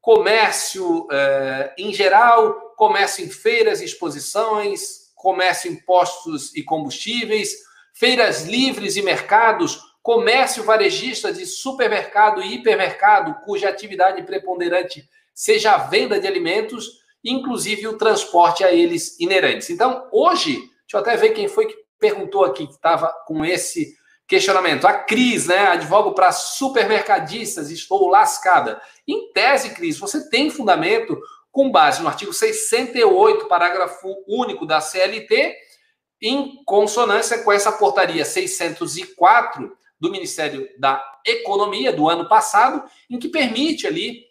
comércio 0.00 1.06
é, 1.12 1.74
em 1.78 1.94
geral, 1.94 2.67
comércio 2.78 3.24
em 3.24 3.28
feiras 3.28 3.80
e 3.80 3.84
exposições, 3.84 5.10
comércio 5.16 5.68
em 5.68 5.74
postos 5.74 6.54
e 6.54 6.62
combustíveis, 6.62 7.50
feiras 7.92 8.44
livres 8.44 8.96
e 8.96 9.02
mercados, 9.02 9.80
comércio 10.00 10.62
varejista 10.62 11.32
de 11.32 11.44
supermercado 11.44 12.40
e 12.40 12.54
hipermercado, 12.54 13.34
cuja 13.44 13.68
atividade 13.68 14.22
preponderante 14.22 15.06
seja 15.34 15.74
a 15.74 15.78
venda 15.78 16.20
de 16.20 16.28
alimentos, 16.28 17.00
inclusive 17.22 17.88
o 17.88 17.98
transporte 17.98 18.62
a 18.62 18.72
eles 18.72 19.18
inerentes. 19.18 19.70
Então, 19.70 20.08
hoje, 20.12 20.52
deixa 20.52 20.94
eu 20.94 21.00
até 21.00 21.16
ver 21.16 21.30
quem 21.30 21.48
foi 21.48 21.66
que 21.66 21.76
perguntou 21.98 22.44
aqui, 22.44 22.64
que 22.64 22.74
estava 22.74 23.12
com 23.26 23.44
esse 23.44 23.92
questionamento. 24.28 24.86
A 24.86 24.92
Cris, 24.92 25.48
né? 25.48 25.66
Advogo 25.66 26.12
para 26.12 26.30
supermercadistas, 26.30 27.70
estou 27.70 28.08
lascada. 28.08 28.80
Em 29.06 29.32
tese, 29.32 29.70
Cris, 29.70 29.98
você 29.98 30.28
tem 30.28 30.48
fundamento 30.48 31.18
com 31.58 31.72
base 31.72 32.00
no 32.00 32.06
artigo 32.06 32.32
68, 32.32 33.46
parágrafo 33.46 34.14
único 34.28 34.64
da 34.64 34.80
CLT, 34.80 35.56
em 36.22 36.62
consonância 36.64 37.42
com 37.42 37.50
essa 37.50 37.72
portaria 37.72 38.24
604 38.24 39.76
do 39.98 40.08
Ministério 40.08 40.68
da 40.78 41.04
Economia 41.26 41.92
do 41.92 42.08
ano 42.08 42.28
passado, 42.28 42.88
em 43.10 43.18
que 43.18 43.28
permite 43.28 43.88
ali 43.88 44.22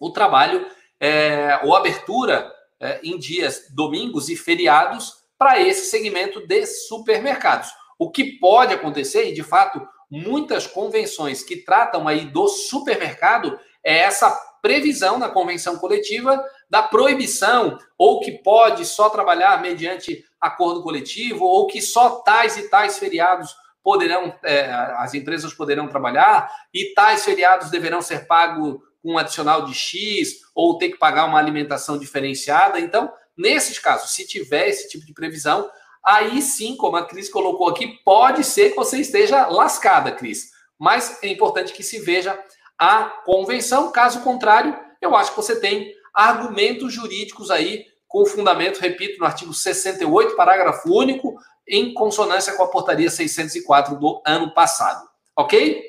o 0.00 0.10
trabalho 0.10 0.66
é, 0.98 1.60
ou 1.62 1.76
abertura 1.76 2.52
é, 2.80 2.98
em 3.04 3.16
dias 3.16 3.68
domingos 3.70 4.28
e 4.28 4.34
feriados 4.34 5.12
para 5.38 5.60
esse 5.60 5.88
segmento 5.88 6.44
de 6.48 6.66
supermercados. 6.66 7.68
O 7.96 8.10
que 8.10 8.40
pode 8.40 8.74
acontecer, 8.74 9.28
e 9.28 9.32
de 9.32 9.44
fato, 9.44 9.86
muitas 10.10 10.66
convenções 10.66 11.44
que 11.44 11.58
tratam 11.58 12.08
aí 12.08 12.24
do 12.24 12.48
supermercado, 12.48 13.56
é 13.84 13.98
essa 13.98 14.36
previsão 14.66 15.16
na 15.16 15.28
convenção 15.28 15.78
coletiva 15.78 16.44
da 16.68 16.82
proibição, 16.82 17.78
ou 17.96 18.18
que 18.18 18.32
pode 18.32 18.84
só 18.84 19.08
trabalhar 19.08 19.62
mediante 19.62 20.24
acordo 20.40 20.82
coletivo, 20.82 21.44
ou 21.44 21.68
que 21.68 21.80
só 21.80 22.16
tais 22.22 22.56
e 22.56 22.68
tais 22.68 22.98
feriados 22.98 23.54
poderão, 23.80 24.34
é, 24.42 24.64
as 24.96 25.14
empresas 25.14 25.54
poderão 25.54 25.86
trabalhar, 25.86 26.50
e 26.74 26.92
tais 26.94 27.24
feriados 27.24 27.70
deverão 27.70 28.02
ser 28.02 28.26
pagos 28.26 28.78
com 29.00 29.12
um 29.12 29.18
adicional 29.18 29.64
de 29.64 29.72
X, 29.72 30.40
ou 30.52 30.78
ter 30.78 30.88
que 30.88 30.98
pagar 30.98 31.26
uma 31.26 31.38
alimentação 31.38 31.96
diferenciada. 31.96 32.80
Então, 32.80 33.12
nesses 33.38 33.78
casos, 33.78 34.10
se 34.10 34.26
tiver 34.26 34.68
esse 34.68 34.88
tipo 34.88 35.06
de 35.06 35.14
previsão, 35.14 35.70
aí 36.04 36.42
sim, 36.42 36.76
como 36.76 36.96
a 36.96 37.06
Cris 37.06 37.28
colocou 37.28 37.68
aqui, 37.68 38.00
pode 38.04 38.42
ser 38.42 38.70
que 38.70 38.76
você 38.76 38.98
esteja 38.98 39.46
lascada, 39.46 40.10
Cris. 40.10 40.50
Mas 40.76 41.22
é 41.22 41.28
importante 41.28 41.72
que 41.72 41.84
se 41.84 42.00
veja 42.00 42.36
a 42.78 43.04
convenção. 43.24 43.90
Caso 43.90 44.20
contrário, 44.20 44.76
eu 45.00 45.14
acho 45.16 45.30
que 45.30 45.36
você 45.36 45.58
tem 45.58 45.92
argumentos 46.14 46.92
jurídicos 46.92 47.50
aí 47.50 47.84
com 48.08 48.24
fundamento, 48.24 48.80
repito, 48.80 49.18
no 49.18 49.26
artigo 49.26 49.52
68, 49.52 50.36
parágrafo 50.36 50.90
único, 50.90 51.34
em 51.68 51.92
consonância 51.92 52.54
com 52.54 52.62
a 52.62 52.68
portaria 52.68 53.10
604 53.10 53.98
do 53.98 54.22
ano 54.24 54.54
passado. 54.54 55.06
Ok? 55.36 55.82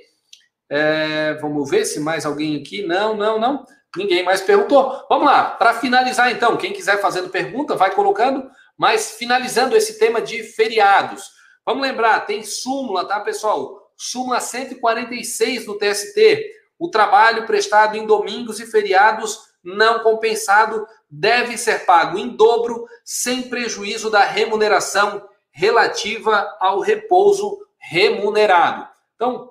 É, 0.69 1.35
vamos 1.35 1.69
ver 1.69 1.85
se 1.85 1.99
mais 1.99 2.25
alguém 2.25 2.59
aqui. 2.59 2.85
Não, 2.85 3.15
não, 3.15 3.39
não. 3.39 3.65
Ninguém 3.95 4.23
mais 4.23 4.41
perguntou. 4.41 5.05
Vamos 5.09 5.25
lá, 5.25 5.51
para 5.51 5.75
finalizar 5.75 6.31
então, 6.31 6.57
quem 6.57 6.73
quiser 6.73 6.99
fazendo 6.99 7.29
pergunta, 7.29 7.75
vai 7.75 7.93
colocando, 7.93 8.49
mas 8.77 9.11
finalizando 9.11 9.75
esse 9.75 9.97
tema 9.97 10.21
de 10.21 10.43
feriados. 10.43 11.31
Vamos 11.65 11.81
lembrar, 11.81 12.21
tem 12.21 12.43
súmula, 12.43 13.05
tá, 13.05 13.19
pessoal? 13.19 13.91
Súmula 13.95 14.39
146 14.39 15.65
do 15.65 15.77
TST. 15.77 16.56
O 16.79 16.89
trabalho 16.89 17.45
prestado 17.45 17.95
em 17.95 18.05
domingos 18.05 18.59
e 18.59 18.65
feriados 18.65 19.47
não 19.63 19.99
compensado 19.99 20.87
deve 21.09 21.57
ser 21.57 21.85
pago 21.85 22.17
em 22.17 22.29
dobro, 22.29 22.85
sem 23.03 23.43
prejuízo 23.43 24.09
da 24.09 24.23
remuneração 24.23 25.27
relativa 25.51 26.55
ao 26.59 26.79
repouso 26.79 27.59
remunerado. 27.77 28.87
Então, 29.15 29.49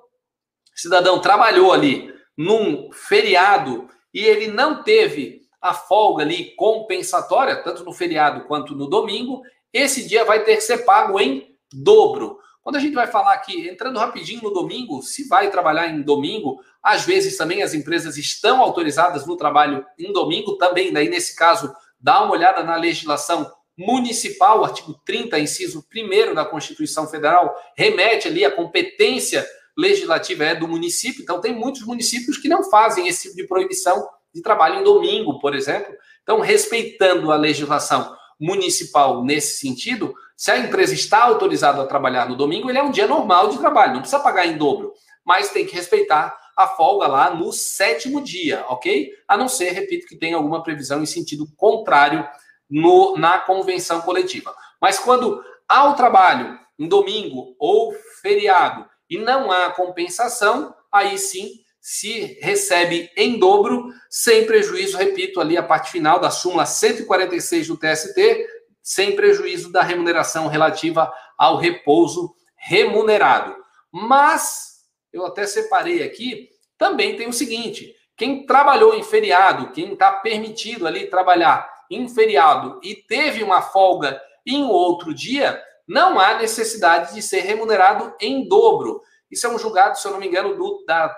cidadão 0.75 1.19
trabalhou 1.19 1.73
ali 1.73 2.13
num 2.37 2.91
feriado 2.91 3.89
e 4.13 4.23
ele 4.23 4.47
não 4.47 4.83
teve 4.83 5.41
a 5.61 5.73
folga 5.73 6.23
ali 6.23 6.55
compensatória, 6.55 7.61
tanto 7.63 7.83
no 7.83 7.91
feriado 7.91 8.45
quanto 8.45 8.75
no 8.75 8.87
domingo, 8.87 9.41
esse 9.73 10.07
dia 10.07 10.23
vai 10.23 10.43
ter 10.43 10.55
que 10.55 10.61
ser 10.61 10.79
pago 10.79 11.19
em 11.19 11.55
dobro. 11.73 12.39
Quando 12.67 12.75
a 12.75 12.79
gente 12.81 12.95
vai 12.95 13.07
falar 13.07 13.33
aqui, 13.33 13.69
entrando 13.69 13.97
rapidinho 13.97 14.43
no 14.43 14.49
domingo, 14.49 15.01
se 15.01 15.25
vai 15.25 15.49
trabalhar 15.49 15.87
em 15.87 16.01
domingo, 16.01 16.59
às 16.83 17.05
vezes 17.05 17.37
também 17.37 17.63
as 17.63 17.73
empresas 17.73 18.17
estão 18.17 18.61
autorizadas 18.61 19.25
no 19.25 19.37
trabalho 19.37 19.85
em 19.97 20.11
domingo 20.11 20.57
também, 20.57 20.91
daí 20.91 21.07
nesse 21.07 21.33
caso, 21.33 21.73
dá 21.97 22.21
uma 22.21 22.33
olhada 22.33 22.65
na 22.65 22.75
legislação 22.75 23.49
municipal, 23.77 24.65
artigo 24.65 24.99
30, 25.05 25.39
inciso 25.39 25.87
1 25.95 26.33
da 26.33 26.43
Constituição 26.43 27.07
Federal, 27.07 27.55
remete 27.73 28.27
ali 28.27 28.43
a 28.43 28.51
competência 28.51 29.47
legislativa 29.77 30.43
é 30.43 30.53
do 30.53 30.67
município, 30.67 31.21
então 31.21 31.39
tem 31.39 31.55
muitos 31.55 31.83
municípios 31.83 32.37
que 32.37 32.49
não 32.49 32.69
fazem 32.69 33.07
esse 33.07 33.29
tipo 33.29 33.37
de 33.37 33.47
proibição 33.47 34.05
de 34.35 34.41
trabalho 34.41 34.81
em 34.81 34.83
domingo, 34.83 35.39
por 35.39 35.55
exemplo. 35.55 35.95
Então, 36.21 36.41
respeitando 36.41 37.31
a 37.31 37.37
legislação 37.37 38.13
municipal 38.37 39.23
nesse 39.23 39.57
sentido, 39.57 40.13
se 40.37 40.51
a 40.51 40.57
empresa 40.59 40.93
está 40.93 41.23
autorizada 41.23 41.81
a 41.81 41.87
trabalhar 41.87 42.29
no 42.29 42.35
domingo, 42.35 42.69
ele 42.69 42.77
é 42.77 42.83
um 42.83 42.91
dia 42.91 43.07
normal 43.07 43.49
de 43.49 43.57
trabalho, 43.57 43.93
não 43.93 44.01
precisa 44.01 44.21
pagar 44.21 44.45
em 44.45 44.55
dobro, 44.55 44.93
mas 45.25 45.49
tem 45.49 45.65
que 45.65 45.75
respeitar 45.75 46.37
a 46.55 46.67
folga 46.67 47.07
lá 47.07 47.33
no 47.33 47.51
sétimo 47.51 48.21
dia, 48.21 48.63
ok? 48.69 49.11
A 49.27 49.35
não 49.35 49.49
ser, 49.49 49.71
repito, 49.71 50.05
que 50.05 50.15
tenha 50.15 50.37
alguma 50.37 50.61
previsão 50.61 51.01
em 51.01 51.07
sentido 51.07 51.47
contrário 51.57 52.27
no, 52.69 53.17
na 53.17 53.39
convenção 53.39 54.01
coletiva. 54.01 54.55
Mas 54.79 54.99
quando 54.99 55.43
há 55.67 55.89
o 55.89 55.95
trabalho 55.95 56.59
em 56.77 56.87
domingo 56.87 57.55
ou 57.59 57.93
feriado 58.21 58.85
e 59.09 59.17
não 59.17 59.51
há 59.51 59.71
compensação, 59.71 60.73
aí 60.91 61.17
sim 61.17 61.49
se 61.79 62.37
recebe 62.41 63.09
em 63.15 63.39
dobro, 63.39 63.87
sem 64.09 64.45
prejuízo, 64.45 64.97
repito, 64.97 65.39
ali 65.39 65.57
a 65.57 65.63
parte 65.63 65.89
final 65.89 66.19
da 66.19 66.29
súmula 66.29 66.65
146 66.65 67.67
do 67.67 67.77
TST, 67.77 68.45
sem 68.87 69.17
prejuízo 69.17 69.69
da 69.69 69.81
remuneração 69.81 70.47
relativa 70.47 71.13
ao 71.37 71.57
repouso 71.57 72.33
remunerado. 72.55 73.53
Mas, 73.91 74.77
eu 75.11 75.25
até 75.25 75.45
separei 75.45 76.03
aqui, 76.03 76.47
também 76.77 77.17
tem 77.17 77.27
o 77.27 77.33
seguinte: 77.33 77.93
quem 78.15 78.45
trabalhou 78.45 78.95
em 78.95 79.03
feriado, 79.03 79.71
quem 79.71 79.91
está 79.91 80.13
permitido 80.13 80.87
ali 80.87 81.09
trabalhar 81.09 81.69
em 81.91 82.07
feriado 82.07 82.79
e 82.81 82.95
teve 82.95 83.43
uma 83.43 83.61
folga 83.61 84.21
em 84.45 84.63
outro 84.63 85.13
dia, 85.13 85.61
não 85.85 86.17
há 86.17 86.35
necessidade 86.35 87.13
de 87.13 87.21
ser 87.21 87.41
remunerado 87.41 88.15
em 88.21 88.47
dobro. 88.47 89.01
Isso 89.29 89.45
é 89.45 89.49
um 89.49 89.59
julgado, 89.59 89.99
se 89.99 90.07
eu 90.07 90.13
não 90.13 90.19
me 90.19 90.27
engano, 90.27 90.55
do, 90.55 90.85
da, 90.87 91.13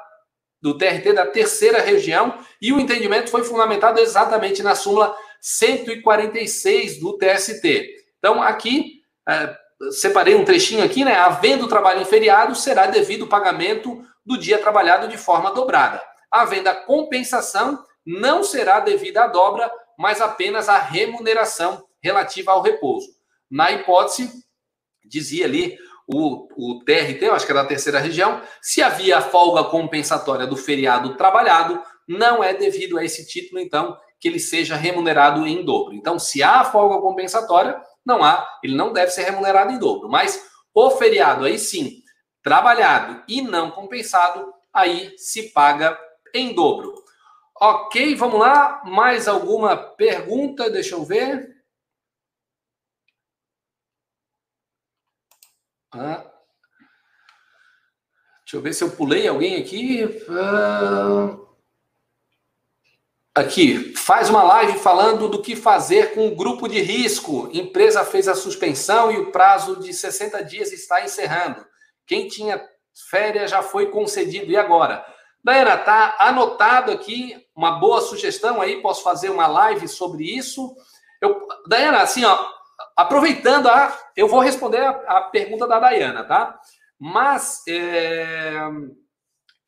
do 0.59 0.76
TRT 0.76 1.13
da 1.13 1.28
terceira 1.28 1.80
região, 1.80 2.36
e 2.59 2.74
o 2.74 2.80
entendimento 2.80 3.30
foi 3.30 3.43
fundamentado 3.43 3.99
exatamente 3.99 4.63
na 4.63 4.74
súmula 4.74 5.15
146 5.41 6.99
do 6.99 7.17
TST. 7.17 7.87
Então, 8.17 8.41
aqui, 8.41 9.01
é, 9.27 9.55
separei 9.91 10.35
um 10.35 10.45
trechinho 10.45 10.83
aqui, 10.83 11.05
né? 11.05 11.15
Havendo 11.15 11.67
trabalho 11.67 12.01
em 12.01 12.05
feriado, 12.05 12.55
será 12.55 12.87
devido 12.87 13.23
o 13.23 13.29
pagamento 13.29 14.03
do 14.25 14.37
dia 14.37 14.59
trabalhado 14.59 15.07
de 15.07 15.17
forma 15.17 15.51
dobrada. 15.51 16.01
Havendo 16.31 16.67
a 16.67 16.75
compensação, 16.75 17.83
não 18.05 18.43
será 18.43 18.79
devida 18.79 19.23
a 19.23 19.27
dobra, 19.27 19.71
mas 19.97 20.21
apenas 20.21 20.69
a 20.69 20.77
remuneração 20.77 21.83
relativa 22.01 22.51
ao 22.51 22.61
repouso. 22.61 23.07
Na 23.49 23.71
hipótese, 23.71 24.31
dizia 25.05 25.45
ali 25.45 25.77
o, 26.07 26.47
o 26.55 26.79
TRT, 26.83 27.23
eu 27.23 27.33
acho 27.33 27.45
que 27.45 27.51
é 27.51 27.55
da 27.55 27.65
terceira 27.65 27.99
região, 27.99 28.41
se 28.61 28.81
havia 28.81 29.21
folga 29.21 29.63
compensatória 29.65 30.47
do 30.47 30.55
feriado 30.55 31.15
trabalhado, 31.15 31.81
não 32.07 32.43
é 32.43 32.53
devido 32.53 32.97
a 32.97 33.05
esse 33.05 33.27
título, 33.27 33.59
então, 33.59 33.95
que 34.20 34.28
ele 34.28 34.39
seja 34.39 34.76
remunerado 34.76 35.47
em 35.47 35.63
dobro. 35.63 35.93
Então, 35.93 36.20
se 36.20 36.43
há 36.43 36.63
folga 36.63 36.99
compensatória, 36.99 37.82
não 38.05 38.24
há, 38.24 38.47
ele 38.63 38.76
não 38.76 38.91
deve 38.91 39.11
ser 39.11 39.24
remunerado 39.24 39.72
em 39.72 39.80
dobro. 39.80 40.09
Mas 40.09 40.49
o 40.74 40.91
feriado, 40.91 41.45
aí 41.45 41.57
sim, 41.57 42.01
trabalhado 42.43 43.24
e 43.28 43.41
não 43.41 43.72
compensado, 43.72 44.53
aí 44.74 45.17
se 45.17 45.51
paga 45.51 45.97
em 46.34 46.53
dobro. 46.53 46.93
Ok, 47.61 48.15
vamos 48.15 48.39
lá. 48.39 48.82
Mais 48.86 49.28
alguma 49.28 49.76
pergunta? 49.76 50.70
Deixa 50.70 50.95
eu 50.95 51.03
ver. 51.03 51.57
Ah. 55.91 56.24
Deixa 58.43 58.57
eu 58.57 58.61
ver 58.61 58.74
se 58.74 58.84
eu 58.84 58.91
pulei 58.91 59.28
alguém 59.28 59.61
aqui. 59.61 60.03
Ah. 60.30 61.49
Aqui, 63.39 63.95
faz 63.95 64.29
uma 64.29 64.43
live 64.43 64.77
falando 64.79 65.29
do 65.29 65.41
que 65.41 65.55
fazer 65.55 66.13
com 66.13 66.27
o 66.27 66.35
grupo 66.35 66.67
de 66.67 66.81
risco. 66.81 67.49
Empresa 67.53 68.03
fez 68.03 68.27
a 68.27 68.35
suspensão 68.35 69.09
e 69.09 69.17
o 69.17 69.31
prazo 69.31 69.77
de 69.77 69.93
60 69.93 70.43
dias 70.43 70.73
está 70.73 71.05
encerrando. 71.05 71.65
Quem 72.05 72.27
tinha 72.27 72.61
férias 73.09 73.49
já 73.49 73.61
foi 73.61 73.85
concedido. 73.91 74.51
E 74.51 74.57
agora? 74.57 75.05
Daiana, 75.41 75.77
tá 75.77 76.17
anotado 76.19 76.91
aqui 76.91 77.37
uma 77.55 77.79
boa 77.79 78.01
sugestão 78.01 78.61
aí. 78.61 78.81
Posso 78.81 79.03
fazer 79.03 79.29
uma 79.29 79.47
live 79.47 79.87
sobre 79.87 80.25
isso. 80.25 80.75
Eu, 81.21 81.47
Daiana, 81.65 82.01
assim, 82.01 82.25
ó, 82.25 82.37
aproveitando, 82.93 83.69
a, 83.69 83.97
eu 84.17 84.27
vou 84.27 84.41
responder 84.41 84.81
a, 84.81 84.89
a 84.89 85.21
pergunta 85.21 85.65
da 85.65 85.79
Dayana, 85.79 86.25
tá? 86.25 86.59
Mas 86.99 87.63
é, 87.69 88.67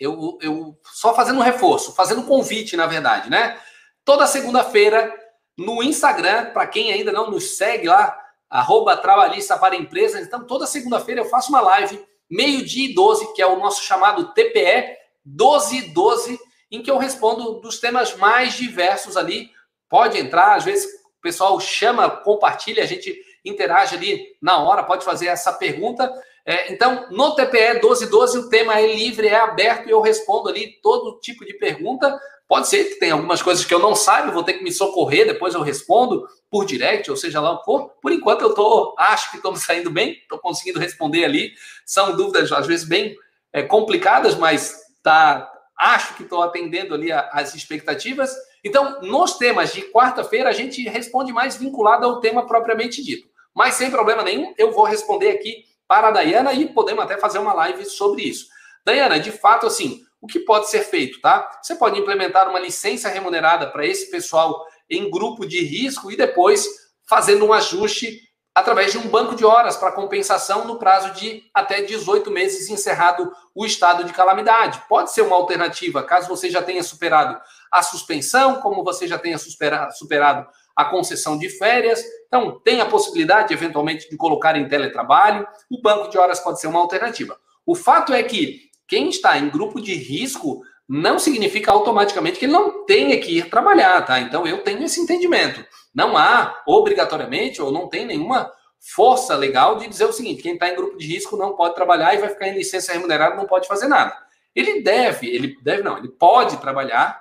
eu, 0.02 0.40
eu 0.42 0.76
só 0.84 1.14
fazendo 1.14 1.38
um 1.38 1.44
reforço, 1.44 1.94
fazendo 1.94 2.22
um 2.22 2.26
convite, 2.26 2.76
na 2.76 2.88
verdade, 2.88 3.30
né? 3.30 3.60
Toda 4.04 4.26
segunda-feira 4.26 5.14
no 5.56 5.84
Instagram, 5.84 6.48
para 6.48 6.66
quem 6.66 6.92
ainda 6.92 7.12
não 7.12 7.30
nos 7.30 7.56
segue 7.56 7.88
lá, 7.88 8.18
arroba 8.50 8.98
trabalhista 8.98 9.56
para 9.60 9.76
empresas. 9.76 10.26
Então, 10.26 10.44
toda 10.44 10.66
segunda-feira 10.66 11.22
eu 11.22 11.26
faço 11.26 11.50
uma 11.50 11.62
live, 11.62 12.04
meio-dia 12.28 12.90
e 12.90 12.96
12, 12.96 13.32
que 13.34 13.44
é 13.44 13.46
o 13.46 13.60
nosso 13.60 13.84
chamado 13.84 14.34
TPE 14.34 14.98
1212, 15.24 16.40
em 16.72 16.82
que 16.82 16.90
eu 16.90 16.98
respondo 16.98 17.60
dos 17.60 17.80
temas 17.80 18.16
mais 18.16 18.56
diversos 18.56 19.16
ali. 19.16 19.52
Pode 19.88 20.18
entrar, 20.18 20.56
às 20.56 20.64
vezes 20.64 20.86
o 20.86 21.22
pessoal 21.22 21.60
chama, 21.60 22.10
compartilha, 22.10 22.82
a 22.82 22.88
gente 22.88 23.16
interage 23.46 23.96
ali 23.96 24.36
na 24.42 24.58
hora, 24.58 24.84
pode 24.84 25.06
fazer 25.06 25.28
essa 25.28 25.54
pergunta. 25.54 26.12
É, 26.46 26.74
então, 26.74 27.08
no 27.12 27.36
TPE 27.36 27.74
1212, 27.74 28.38
o 28.38 28.50
tema 28.50 28.80
é 28.80 28.96
livre, 28.96 29.28
é 29.28 29.40
aberto 29.40 29.88
e 29.88 29.92
eu 29.92 30.02
respondo 30.02 30.50
ali 30.50 30.80
todo 30.82 31.20
tipo 31.20 31.46
de 31.46 31.54
pergunta. 31.54 32.20
Pode 32.48 32.68
ser 32.68 32.84
que 32.86 32.96
tenha 32.96 33.14
algumas 33.14 33.42
coisas 33.42 33.64
que 33.64 33.74
eu 33.74 33.80
não 33.80 33.96
saiba, 33.96 34.32
vou 34.32 34.44
ter 34.44 34.54
que 34.54 34.64
me 34.64 34.72
socorrer, 34.72 35.26
depois 35.26 35.54
eu 35.54 35.62
respondo 35.62 36.28
por 36.50 36.66
direct, 36.66 37.10
ou 37.10 37.16
seja 37.16 37.40
lá 37.40 37.52
o 37.52 37.60
que 37.60 37.66
for. 37.66 37.90
Por 38.02 38.12
enquanto, 38.12 38.42
eu 38.42 38.54
tô, 38.54 38.94
acho 38.98 39.32
que 39.32 39.38
estou 39.38 39.54
me 39.54 39.60
saindo 39.60 39.90
bem, 39.90 40.14
estou 40.14 40.40
conseguindo 40.40 40.80
responder 40.80 41.24
ali. 41.24 41.54
São 41.86 42.16
dúvidas, 42.16 42.52
às 42.52 42.68
vezes, 42.68 42.86
bem 42.86 43.16
é, 43.54 43.64
complicadas, 43.64 44.36
mas 44.36 44.76
tá, 45.02 45.50
acho 45.80 46.16
que 46.16 46.24
estou 46.24 46.42
atendendo 46.42 46.94
ali 46.94 47.12
as 47.12 47.56
expectativas. 47.56 48.36
Então, 48.64 49.02
nos 49.02 49.38
temas 49.38 49.72
de 49.74 49.84
quarta-feira, 49.84 50.50
a 50.50 50.54
gente 50.54 50.84
responde 50.90 51.32
mais 51.32 51.56
vinculado 51.56 52.06
ao 52.06 52.20
tema 52.20 52.46
propriamente 52.46 53.04
dito. 53.04 53.30
Mas 53.56 53.76
sem 53.76 53.90
problema 53.90 54.24
nenhum, 54.24 54.54
eu 54.58 54.72
vou 54.72 54.84
responder 54.84 55.32
aqui 55.32 55.71
para 55.92 56.08
a 56.08 56.12
Dayana 56.12 56.54
e 56.54 56.70
podemos 56.70 57.04
até 57.04 57.18
fazer 57.18 57.38
uma 57.38 57.52
live 57.52 57.84
sobre 57.84 58.22
isso. 58.22 58.48
Dayana, 58.86 59.20
de 59.20 59.30
fato, 59.30 59.68
assim, 59.68 60.00
o 60.22 60.26
que 60.26 60.40
pode 60.40 60.70
ser 60.70 60.86
feito, 60.86 61.20
tá? 61.20 61.60
Você 61.62 61.76
pode 61.76 62.00
implementar 62.00 62.48
uma 62.48 62.62
licença 62.62 63.10
remunerada 63.10 63.70
para 63.70 63.86
esse 63.86 64.10
pessoal 64.10 64.66
em 64.90 65.12
grupo 65.12 65.46
de 65.46 65.62
risco 65.62 66.10
e 66.10 66.16
depois 66.16 66.66
fazendo 67.06 67.46
um 67.46 67.52
ajuste 67.52 68.22
através 68.56 68.94
de 68.94 69.00
um 69.00 69.10
banco 69.10 69.36
de 69.36 69.44
horas 69.44 69.76
para 69.76 69.92
compensação 69.92 70.64
no 70.64 70.80
prazo 70.80 71.12
de 71.12 71.44
até 71.54 71.82
18 71.82 72.32
meses 72.32 72.70
encerrado 72.70 73.30
o 73.54 73.66
estado 73.66 74.06
de 74.06 74.14
calamidade. 74.14 74.82
Pode 74.88 75.12
ser 75.12 75.24
uma 75.24 75.36
alternativa, 75.36 76.04
caso 76.04 76.30
você 76.30 76.50
já 76.50 76.64
tenha 76.64 76.84
superado 76.84 77.38
a 77.70 77.84
suspensão, 77.84 78.62
como 78.62 78.82
você 78.82 79.10
já 79.10 79.20
tenha 79.20 79.38
superado 79.38 80.48
a 80.76 80.86
concessão 80.86 81.38
de 81.38 81.50
férias. 81.50 82.04
Então, 82.28 82.60
tem 82.64 82.82
a 82.82 82.86
possibilidade, 82.86 83.54
eventualmente, 83.54 84.10
de 84.10 84.18
colocar 84.18 84.56
em 84.56 84.68
teletrabalho. 84.68 85.48
O 85.70 85.82
banco 85.82 86.10
de 86.10 86.18
horas 86.18 86.40
pode 86.40 86.60
ser 86.60 86.68
uma 86.68 86.80
alternativa. 86.80 87.38
O 87.66 87.76
fato 87.76 88.14
é 88.14 88.24
que 88.24 88.70
quem 88.88 89.10
está 89.10 89.38
em 89.38 89.50
grupo 89.50 89.82
de 89.82 89.94
risco 89.94 90.62
não 90.88 91.18
significa 91.18 91.72
automaticamente 91.72 92.38
que 92.38 92.46
ele 92.46 92.52
não 92.52 92.86
tenha 92.86 93.20
que 93.20 93.38
ir 93.38 93.50
trabalhar, 93.50 94.02
tá? 94.06 94.20
Então, 94.20 94.46
eu 94.46 94.64
tenho 94.64 94.84
esse 94.84 95.00
entendimento. 95.00 95.66
Não 95.94 96.18
há, 96.18 96.62
obrigatoriamente, 96.66 97.62
ou 97.62 97.72
não 97.72 97.88
tem 97.88 98.06
nenhuma 98.06 98.52
força 98.96 99.36
legal 99.36 99.78
de 99.78 99.88
dizer 99.88 100.06
o 100.06 100.14
seguinte: 100.14 100.42
quem 100.42 100.54
está 100.54 100.70
em 100.70 100.76
grupo 100.76 100.98
de 100.98 101.06
risco 101.06 101.38
não 101.38 101.56
pode 101.56 101.76
trabalhar 101.76 102.14
e 102.14 102.18
vai 102.18 102.30
ficar 102.30 102.48
em 102.48 102.56
licença 102.56 102.94
remunerada, 102.94 103.36
não 103.36 103.46
pode 103.46 103.68
fazer 103.68 103.88
nada. 103.88 104.18
Ele 104.56 104.82
deve, 104.82 105.34
ele 105.34 105.58
deve 105.62 105.84
não, 105.84 105.98
ele 105.98 106.10
pode 106.10 106.58
trabalhar 106.58 107.21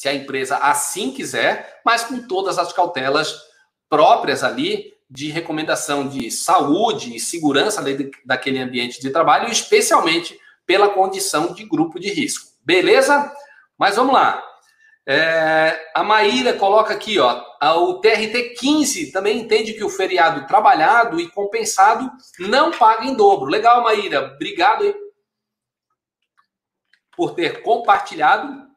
se 0.00 0.08
a 0.08 0.14
empresa 0.14 0.56
assim 0.56 1.12
quiser, 1.12 1.82
mas 1.84 2.02
com 2.02 2.26
todas 2.26 2.58
as 2.58 2.72
cautelas 2.72 3.38
próprias 3.86 4.42
ali 4.42 4.94
de 5.10 5.28
recomendação 5.28 6.08
de 6.08 6.30
saúde 6.30 7.14
e 7.14 7.20
segurança 7.20 7.84
daquele 8.24 8.60
ambiente 8.60 8.98
de 8.98 9.10
trabalho, 9.10 9.50
especialmente 9.50 10.40
pela 10.64 10.88
condição 10.88 11.52
de 11.52 11.66
grupo 11.66 12.00
de 12.00 12.10
risco. 12.10 12.48
Beleza? 12.64 13.30
Mas 13.76 13.96
vamos 13.96 14.14
lá. 14.14 14.42
É, 15.06 15.90
a 15.94 16.02
Maíra 16.02 16.54
coloca 16.54 16.94
aqui, 16.94 17.18
ó, 17.18 17.44
o 17.76 18.00
TRT 18.00 18.54
15 18.58 19.12
também 19.12 19.38
entende 19.38 19.74
que 19.74 19.84
o 19.84 19.90
feriado 19.90 20.46
trabalhado 20.46 21.20
e 21.20 21.28
compensado 21.28 22.10
não 22.38 22.70
paga 22.70 23.04
em 23.04 23.14
dobro. 23.14 23.50
Legal, 23.50 23.82
Maíra. 23.82 24.32
Obrigado 24.34 24.94
por 27.14 27.34
ter 27.34 27.60
compartilhado. 27.60 28.69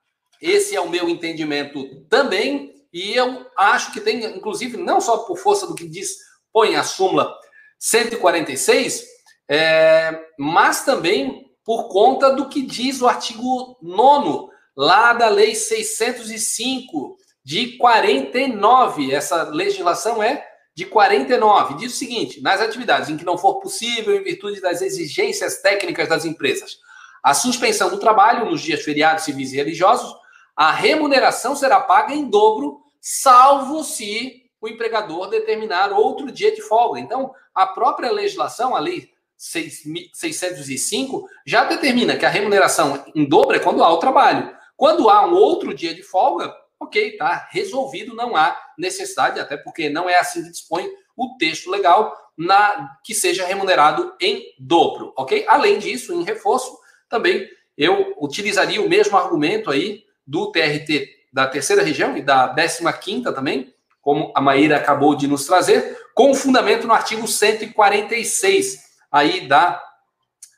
Esse 0.44 0.76
é 0.76 0.82
o 0.82 0.90
meu 0.90 1.08
entendimento 1.08 2.04
também. 2.10 2.74
E 2.92 3.14
eu 3.14 3.48
acho 3.58 3.94
que 3.94 4.02
tem, 4.02 4.26
inclusive, 4.26 4.76
não 4.76 5.00
só 5.00 5.20
por 5.20 5.38
força 5.38 5.66
do 5.66 5.74
que 5.74 5.88
diz, 5.88 6.18
põe 6.52 6.76
a 6.76 6.84
súmula 6.84 7.34
146, 7.80 9.06
é, 9.50 10.20
mas 10.38 10.84
também 10.84 11.46
por 11.64 11.88
conta 11.88 12.30
do 12.34 12.50
que 12.50 12.62
diz 12.62 13.02
o 13.02 13.08
artigo 13.08 13.78
9 13.82 14.52
lá 14.76 15.14
da 15.14 15.30
Lei 15.30 15.56
605 15.56 17.16
de 17.44 17.78
49. 17.78 19.14
Essa 19.14 19.44
legislação 19.44 20.22
é 20.22 20.46
de 20.76 20.86
49. 20.86 21.76
Diz 21.76 21.94
o 21.94 21.98
seguinte: 21.98 22.42
nas 22.42 22.60
atividades 22.60 23.10
em 23.10 23.16
que 23.16 23.24
não 23.24 23.38
for 23.38 23.62
possível, 23.62 24.14
em 24.14 24.24
virtude 24.24 24.60
das 24.60 24.82
exigências 24.82 25.62
técnicas 25.62 26.10
das 26.10 26.26
empresas, 26.26 26.80
a 27.24 27.34
suspensão 27.34 27.90
do 27.90 27.98
trabalho 27.98 28.46
nos 28.46 28.62
dias 28.62 28.84
feriados 28.84 29.24
civis 29.24 29.54
e 29.54 29.56
religiosos, 29.56 30.23
a 30.56 30.72
remuneração 30.72 31.56
será 31.56 31.80
paga 31.80 32.14
em 32.14 32.30
dobro, 32.30 32.82
salvo 33.02 33.84
se 33.84 34.44
o 34.62 34.68
empregador 34.68 35.28
determinar 35.30 35.92
outro 35.92 36.32
dia 36.32 36.54
de 36.54 36.62
folga. 36.62 37.00
Então, 37.00 37.34
a 37.54 37.68
própria 37.68 38.12
legislação, 38.12 38.76
a 38.76 38.80
lei 38.80 39.12
605, 39.38 41.28
já 41.46 41.66
determina 41.66 42.16
que 42.16 42.26
a 42.26 42.30
remuneração 42.30 43.04
em 43.14 43.28
dobro 43.28 43.56
é 43.56 43.60
quando 43.60 43.84
há 43.84 43.92
o 43.92 43.98
trabalho. 43.98 44.56
Quando 44.78 45.10
há 45.10 45.26
um 45.26 45.34
outro 45.34 45.74
dia 45.74 45.94
de 45.94 46.02
folga, 46.02 46.56
ok, 46.80 47.18
tá 47.18 47.48
resolvido, 47.52 48.16
não 48.16 48.36
há 48.36 48.58
necessidade, 48.78 49.40
até 49.40 49.58
porque 49.58 49.90
não 49.90 50.10
é 50.10 50.18
assim 50.18 50.44
que 50.44 50.52
dispõe 50.52 50.90
o 51.16 51.36
texto 51.38 51.70
legal 51.70 52.16
na 52.38 52.98
que 53.04 53.14
seja 53.14 53.46
remunerado 53.46 54.16
em 54.20 54.46
dobro, 54.60 55.14
ok? 55.16 55.46
Além 55.48 55.78
disso, 55.78 56.14
em 56.14 56.24
reforço, 56.24 56.76
também 57.08 57.48
eu 57.78 58.14
utilizaria 58.18 58.82
o 58.82 58.90
mesmo 58.90 59.18
argumento 59.18 59.70
aí 59.70 60.04
do 60.26 60.52
TRT 60.52 61.24
da 61.34 61.48
terceira 61.48 61.82
região 61.82 62.16
e 62.16 62.22
da 62.22 62.48
décima 62.48 62.94
quinta 62.94 63.34
também, 63.34 63.74
como 64.02 64.32
a 64.36 64.42
Maíra 64.42 64.78
acabou 64.78 65.16
de 65.16 65.28
nos 65.28 65.46
trazer, 65.46 65.98
com 66.14 66.36
fundamento 66.36 66.86
no 66.86 66.94
artigo 66.94 67.28
146 67.28 68.84
aí 69.12 69.48
da 69.48 69.82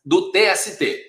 do 0.05 0.31
TST. 0.31 1.03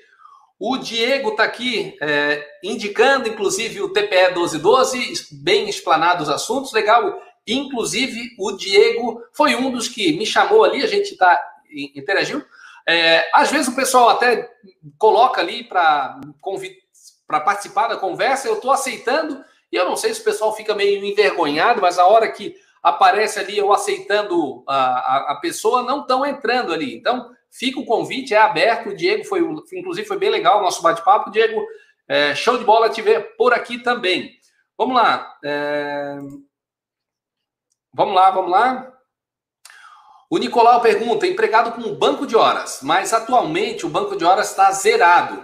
O 0.59 0.79
Diego 0.79 1.31
está 1.31 1.45
aqui 1.45 1.97
é, 2.01 2.43
indicando, 2.63 3.29
inclusive, 3.29 3.83
o 3.83 3.93
TPE 3.93 4.33
1212, 4.33 5.29
bem 5.43 5.69
explanado 5.69 6.23
os 6.23 6.31
assuntos, 6.31 6.73
legal. 6.73 7.21
Inclusive, 7.47 8.31
o 8.39 8.53
Diego 8.53 9.23
foi 9.35 9.55
um 9.55 9.71
dos 9.71 9.87
que 9.87 10.17
me 10.17 10.25
chamou 10.25 10.65
ali, 10.65 10.83
a 10.83 10.87
gente 10.87 11.13
está 11.13 11.39
interagiu. 11.71 12.43
É, 12.89 13.29
às 13.35 13.51
vezes 13.51 13.69
o 13.69 13.75
pessoal 13.75 14.09
até 14.09 14.49
coloca 14.97 15.41
ali 15.41 15.65
para 15.65 16.21
participar 17.27 17.89
da 17.89 17.97
conversa, 17.97 18.49
eu 18.49 18.55
estou 18.55 18.71
aceitando, 18.71 19.45
e 19.71 19.77
eu 19.77 19.85
não 19.85 19.97
sei 19.97 20.15
se 20.15 20.21
o 20.21 20.25
pessoal 20.25 20.55
fica 20.55 20.75
meio 20.75 21.05
envergonhado, 21.05 21.81
mas 21.81 21.99
a 21.99 22.07
hora 22.07 22.31
que 22.31 22.55
aparece 22.83 23.39
ali 23.39 23.59
eu 23.59 23.73
aceitando 23.73 24.63
a, 24.67 24.77
a, 24.77 25.33
a 25.33 25.37
pessoa, 25.37 25.83
não 25.83 26.03
estão 26.03 26.25
entrando 26.25 26.73
ali. 26.73 26.97
Então, 26.97 27.35
Fica 27.59 27.81
o 27.81 27.87
convite, 27.87 28.35
é 28.35 28.39
aberto. 28.39 28.91
O 28.91 28.95
Diego 28.95 29.25
foi, 29.25 29.41
inclusive, 29.73 30.07
foi 30.07 30.19
bem 30.19 30.29
legal 30.29 30.59
o 30.59 30.63
nosso 30.63 30.83
bate-papo. 30.83 31.31
Diego, 31.31 31.67
é, 32.07 32.35
show 32.35 32.59
de 32.59 32.65
bola 32.65 32.91
te 32.91 33.01
ver 33.01 33.35
por 33.35 33.55
aqui 33.55 33.79
também. 33.79 34.39
Vamos 34.77 34.95
lá. 34.95 35.35
É... 35.43 36.19
Vamos 37.95 38.15
lá, 38.15 38.31
vamos 38.31 38.51
lá. 38.51 38.93
O 40.29 40.37
Nicolau 40.37 40.83
pergunta: 40.83 41.27
empregado 41.27 41.73
com 41.73 41.95
banco 41.95 42.27
de 42.27 42.37
horas, 42.37 42.81
mas 42.83 43.15
atualmente 43.15 43.87
o 43.87 43.89
banco 43.89 44.17
de 44.17 44.25
horas 44.25 44.51
está 44.51 44.71
zerado. 44.73 45.43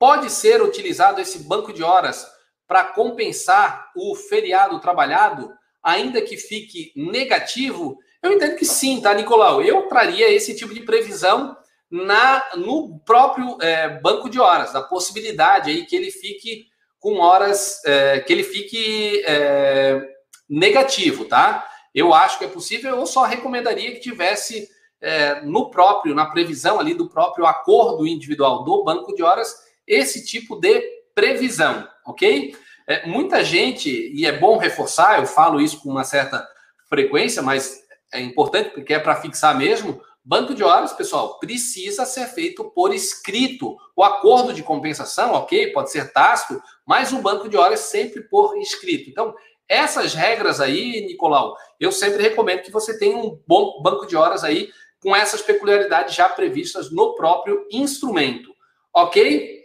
Pode 0.00 0.30
ser 0.30 0.62
utilizado 0.62 1.20
esse 1.20 1.40
banco 1.40 1.74
de 1.74 1.82
horas 1.82 2.26
para 2.66 2.84
compensar 2.84 3.90
o 3.94 4.14
feriado 4.14 4.80
trabalhado, 4.80 5.52
ainda 5.82 6.22
que 6.22 6.38
fique 6.38 6.90
negativo? 6.96 7.98
Eu 8.22 8.32
entendo 8.32 8.56
que 8.56 8.64
sim, 8.64 9.02
tá, 9.02 9.12
Nicolau? 9.12 9.60
Eu 9.60 9.88
traria 9.88 10.32
esse 10.32 10.56
tipo 10.56 10.72
de 10.72 10.80
previsão 10.80 11.54
na 11.90 12.42
no 12.56 12.98
próprio 13.00 13.58
é, 13.60 14.00
banco 14.00 14.30
de 14.30 14.40
horas, 14.40 14.72
da 14.72 14.80
possibilidade 14.80 15.70
aí 15.70 15.84
que 15.84 15.96
ele 15.96 16.10
fique 16.10 16.64
com 16.98 17.18
horas, 17.18 17.84
é, 17.84 18.20
que 18.20 18.32
ele 18.32 18.44
fique 18.44 19.22
é, 19.26 20.00
negativo, 20.48 21.26
tá? 21.26 21.68
Eu 21.94 22.14
acho 22.14 22.38
que 22.38 22.46
é 22.46 22.48
possível, 22.48 22.96
eu 22.96 23.04
só 23.04 23.24
recomendaria 23.24 23.92
que 23.92 24.00
tivesse 24.00 24.66
é, 24.98 25.42
no 25.42 25.70
próprio, 25.70 26.14
na 26.14 26.24
previsão 26.24 26.80
ali 26.80 26.94
do 26.94 27.10
próprio 27.10 27.44
acordo 27.44 28.06
individual 28.06 28.64
do 28.64 28.82
banco 28.82 29.14
de 29.14 29.22
horas, 29.22 29.68
esse 29.90 30.24
tipo 30.24 30.54
de 30.56 30.80
previsão, 31.14 31.86
ok? 32.06 32.56
É, 32.86 33.06
muita 33.06 33.44
gente, 33.44 33.90
e 33.90 34.24
é 34.24 34.32
bom 34.32 34.56
reforçar, 34.56 35.18
eu 35.18 35.26
falo 35.26 35.60
isso 35.60 35.82
com 35.82 35.90
uma 35.90 36.04
certa 36.04 36.46
frequência, 36.88 37.42
mas 37.42 37.82
é 38.12 38.20
importante 38.20 38.70
porque 38.70 38.94
é 38.94 38.98
para 38.98 39.20
fixar 39.20 39.56
mesmo. 39.58 40.00
Banco 40.24 40.54
de 40.54 40.62
horas, 40.62 40.92
pessoal, 40.92 41.38
precisa 41.40 42.04
ser 42.04 42.26
feito 42.26 42.64
por 42.70 42.94
escrito. 42.94 43.76
O 43.96 44.04
acordo 44.04 44.52
de 44.52 44.62
compensação, 44.62 45.32
ok, 45.32 45.72
pode 45.72 45.90
ser 45.90 46.12
tácito, 46.12 46.62
mas 46.86 47.12
o 47.12 47.18
banco 47.18 47.48
de 47.48 47.56
horas 47.56 47.80
sempre 47.80 48.22
por 48.22 48.56
escrito. 48.58 49.10
Então, 49.10 49.34
essas 49.68 50.14
regras 50.14 50.60
aí, 50.60 51.06
Nicolau, 51.06 51.56
eu 51.78 51.90
sempre 51.90 52.22
recomendo 52.22 52.62
que 52.62 52.70
você 52.70 52.98
tenha 52.98 53.16
um 53.16 53.40
bom 53.46 53.80
banco 53.82 54.06
de 54.06 54.16
horas 54.16 54.44
aí 54.44 54.70
com 55.00 55.16
essas 55.16 55.42
peculiaridades 55.42 56.14
já 56.14 56.28
previstas 56.28 56.92
no 56.92 57.14
próprio 57.14 57.66
instrumento, 57.70 58.54
ok? 58.94 59.59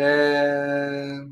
É... 0.00 1.24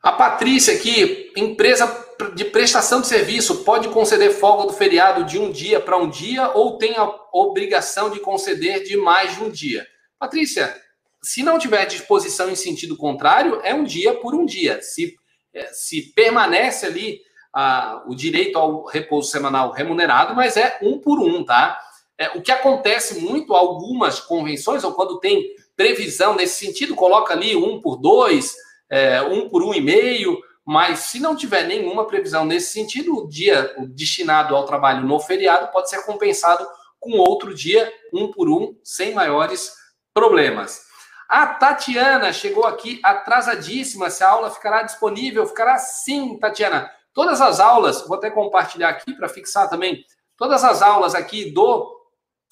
A 0.00 0.12
Patrícia 0.12 0.74
aqui, 0.74 1.32
empresa 1.36 2.06
de 2.36 2.44
prestação 2.44 3.00
de 3.00 3.08
serviço 3.08 3.64
pode 3.64 3.88
conceder 3.88 4.30
folga 4.30 4.68
do 4.68 4.72
feriado 4.72 5.24
de 5.24 5.36
um 5.36 5.50
dia 5.50 5.80
para 5.80 5.96
um 5.96 6.08
dia 6.08 6.48
ou 6.52 6.78
tem 6.78 6.96
a 6.96 7.12
obrigação 7.32 8.08
de 8.08 8.20
conceder 8.20 8.84
de 8.84 8.96
mais 8.96 9.34
de 9.34 9.42
um 9.42 9.50
dia? 9.50 9.84
Patrícia, 10.16 10.80
se 11.20 11.42
não 11.42 11.58
tiver 11.58 11.84
disposição 11.86 12.48
em 12.48 12.54
sentido 12.54 12.96
contrário, 12.96 13.60
é 13.64 13.74
um 13.74 13.82
dia 13.82 14.14
por 14.14 14.32
um 14.32 14.46
dia. 14.46 14.80
Se, 14.80 15.16
é, 15.52 15.66
se 15.72 16.12
permanece 16.14 16.86
ali 16.86 17.20
a, 17.52 18.04
o 18.06 18.14
direito 18.14 18.56
ao 18.56 18.84
repouso 18.84 19.32
semanal 19.32 19.72
remunerado, 19.72 20.36
mas 20.36 20.56
é 20.56 20.78
um 20.80 21.00
por 21.00 21.18
um, 21.18 21.44
tá? 21.44 21.80
É, 22.16 22.28
o 22.38 22.42
que 22.42 22.52
acontece 22.52 23.18
muito, 23.20 23.54
algumas 23.54 24.20
convenções, 24.20 24.84
ou 24.84 24.94
quando 24.94 25.18
tem 25.18 25.44
previsão 25.76 26.34
nesse 26.34 26.64
sentido, 26.64 26.94
coloca 26.94 27.34
ali 27.34 27.54
um 27.54 27.80
por 27.80 27.96
dois, 27.96 28.54
é, 28.88 29.20
um 29.22 29.48
por 29.48 29.62
um 29.62 29.74
e 29.74 29.80
meio, 29.80 30.40
mas 30.64 31.00
se 31.00 31.20
não 31.20 31.36
tiver 31.36 31.64
nenhuma 31.64 32.06
previsão 32.06 32.44
nesse 32.44 32.72
sentido, 32.72 33.16
o 33.16 33.28
dia 33.28 33.74
destinado 33.90 34.56
ao 34.56 34.66
trabalho 34.66 35.06
no 35.06 35.20
feriado 35.20 35.70
pode 35.70 35.88
ser 35.88 36.02
compensado 36.04 36.66
com 36.98 37.18
outro 37.18 37.54
dia, 37.54 37.92
um 38.12 38.32
por 38.32 38.48
um, 38.48 38.76
sem 38.82 39.14
maiores 39.14 39.72
problemas. 40.12 40.86
A 41.28 41.46
Tatiana 41.46 42.32
chegou 42.32 42.64
aqui 42.64 43.00
atrasadíssima. 43.02 44.10
Se 44.10 44.24
a 44.24 44.30
aula 44.30 44.50
ficará 44.50 44.82
disponível, 44.82 45.46
ficará 45.46 45.78
sim, 45.78 46.38
Tatiana. 46.38 46.90
Todas 47.12 47.40
as 47.40 47.60
aulas, 47.60 48.06
vou 48.06 48.16
até 48.16 48.30
compartilhar 48.30 48.90
aqui 48.90 49.14
para 49.14 49.28
fixar 49.28 49.68
também, 49.68 50.04
todas 50.36 50.62
as 50.62 50.82
aulas 50.82 51.14
aqui 51.14 51.50
do, 51.50 51.96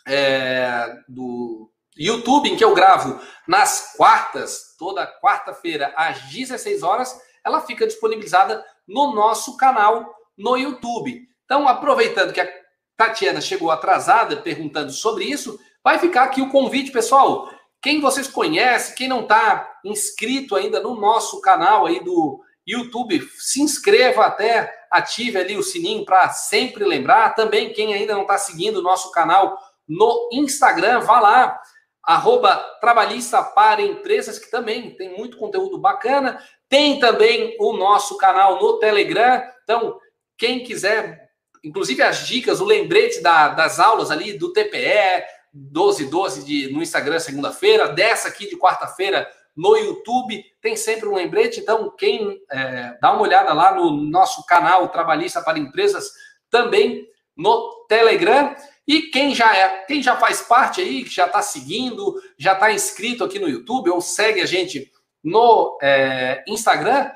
é, 0.06 0.98
do 1.08 1.70
YouTube, 1.96 2.48
em 2.48 2.56
que 2.56 2.64
eu 2.64 2.74
gravo 2.74 3.20
nas 3.46 3.94
quartas, 3.96 4.74
toda 4.78 5.06
quarta-feira, 5.20 5.92
às 5.96 6.20
16 6.22 6.82
horas, 6.82 7.16
ela 7.44 7.60
fica 7.60 7.86
disponibilizada 7.86 8.64
no 8.86 9.14
nosso 9.14 9.56
canal 9.56 10.14
no 10.36 10.56
YouTube. 10.56 11.22
Então, 11.44 11.68
aproveitando 11.68 12.32
que 12.32 12.40
a 12.40 12.48
Tatiana 12.96 13.40
chegou 13.40 13.70
atrasada 13.70 14.36
perguntando 14.36 14.90
sobre 14.90 15.24
isso, 15.24 15.58
vai 15.82 15.98
ficar 15.98 16.24
aqui 16.24 16.40
o 16.40 16.50
convite, 16.50 16.90
pessoal. 16.90 17.48
Quem 17.82 18.00
vocês 18.00 18.26
conhecem, 18.26 18.94
quem 18.94 19.08
não 19.08 19.22
está 19.22 19.70
inscrito 19.84 20.56
ainda 20.56 20.80
no 20.80 20.98
nosso 20.98 21.40
canal 21.40 21.86
aí 21.86 22.02
do 22.02 22.40
YouTube, 22.66 23.28
se 23.38 23.60
inscreva 23.60 24.24
até, 24.24 24.72
ative 24.90 25.38
ali 25.38 25.56
o 25.56 25.62
sininho 25.62 26.04
para 26.04 26.30
sempre 26.30 26.84
lembrar. 26.84 27.34
Também 27.34 27.72
quem 27.72 27.92
ainda 27.92 28.14
não 28.14 28.22
está 28.22 28.38
seguindo 28.38 28.78
o 28.78 28.82
nosso 28.82 29.10
canal 29.12 29.58
no 29.86 30.30
Instagram, 30.32 31.00
vá 31.00 31.20
lá, 31.20 31.60
arroba 32.06 32.56
trabalhista 32.80 33.42
para 33.42 33.82
empresas, 33.82 34.38
que 34.38 34.50
também 34.50 34.90
tem 34.90 35.16
muito 35.16 35.36
conteúdo 35.36 35.78
bacana. 35.78 36.42
Tem 36.68 36.98
também 36.98 37.56
o 37.58 37.72
nosso 37.76 38.16
canal 38.16 38.60
no 38.60 38.78
Telegram. 38.78 39.42
Então, 39.62 39.98
quem 40.36 40.62
quiser, 40.62 41.30
inclusive 41.62 42.02
as 42.02 42.26
dicas, 42.26 42.60
o 42.60 42.64
lembrete 42.64 43.22
da, 43.22 43.48
das 43.48 43.80
aulas 43.80 44.10
ali 44.10 44.36
do 44.38 44.52
TPE, 44.52 45.24
12 45.52 46.06
12 46.06 46.44
de, 46.44 46.72
no 46.72 46.82
Instagram 46.82 47.18
segunda-feira, 47.20 47.88
dessa 47.88 48.28
aqui 48.28 48.48
de 48.48 48.58
quarta-feira 48.58 49.28
no 49.56 49.76
YouTube, 49.76 50.44
tem 50.60 50.76
sempre 50.76 51.08
um 51.08 51.14
lembrete. 51.14 51.60
Então, 51.60 51.94
quem 51.96 52.40
é, 52.50 52.98
dá 53.00 53.12
uma 53.12 53.22
olhada 53.22 53.52
lá 53.52 53.74
no 53.74 53.90
nosso 53.90 54.44
canal 54.46 54.88
Trabalhista 54.88 55.40
para 55.40 55.58
Empresas, 55.58 56.10
também 56.50 57.06
no 57.36 57.86
Telegram. 57.88 58.54
E 58.86 59.02
quem 59.02 59.34
já 59.34 59.56
é, 59.56 59.84
quem 59.86 60.02
já 60.02 60.16
faz 60.16 60.42
parte 60.42 60.80
aí, 60.80 61.04
que 61.04 61.14
já 61.14 61.26
está 61.26 61.40
seguindo, 61.40 62.20
já 62.38 62.52
está 62.52 62.72
inscrito 62.72 63.24
aqui 63.24 63.38
no 63.38 63.48
YouTube 63.48 63.90
ou 63.90 64.00
segue 64.00 64.40
a 64.40 64.46
gente 64.46 64.92
no 65.22 65.78
é, 65.80 66.44
Instagram, 66.46 67.10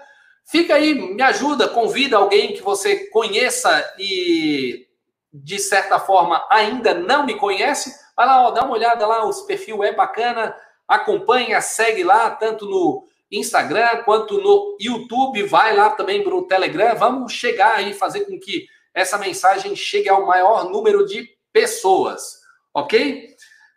fica 0.46 0.74
aí, 0.74 0.94
me 0.94 1.22
ajuda, 1.22 1.68
convida 1.68 2.16
alguém 2.16 2.54
que 2.54 2.62
você 2.62 3.06
conheça 3.10 3.94
e 3.98 4.86
de 5.30 5.58
certa 5.58 5.98
forma 6.00 6.42
ainda 6.50 6.94
não 6.94 7.26
me 7.26 7.34
conhece, 7.34 7.94
vai 8.16 8.26
lá, 8.26 8.48
ó, 8.48 8.50
dá 8.50 8.64
uma 8.64 8.72
olhada 8.72 9.06
lá, 9.06 9.24
o 9.24 9.46
perfil 9.46 9.84
é 9.84 9.92
bacana, 9.92 10.56
acompanha, 10.86 11.60
segue 11.60 12.02
lá, 12.02 12.30
tanto 12.30 12.64
no 12.64 13.04
Instagram 13.30 14.04
quanto 14.04 14.40
no 14.40 14.78
YouTube, 14.80 15.42
vai 15.42 15.76
lá 15.76 15.90
também 15.90 16.24
para 16.24 16.34
o 16.34 16.46
Telegram, 16.46 16.96
vamos 16.96 17.34
chegar 17.34 17.76
aí, 17.76 17.92
fazer 17.92 18.24
com 18.24 18.40
que 18.40 18.66
essa 18.98 19.16
mensagem 19.16 19.76
chegue 19.76 20.08
ao 20.08 20.26
maior 20.26 20.68
número 20.68 21.06
de 21.06 21.28
pessoas, 21.52 22.40
ok? 22.74 23.28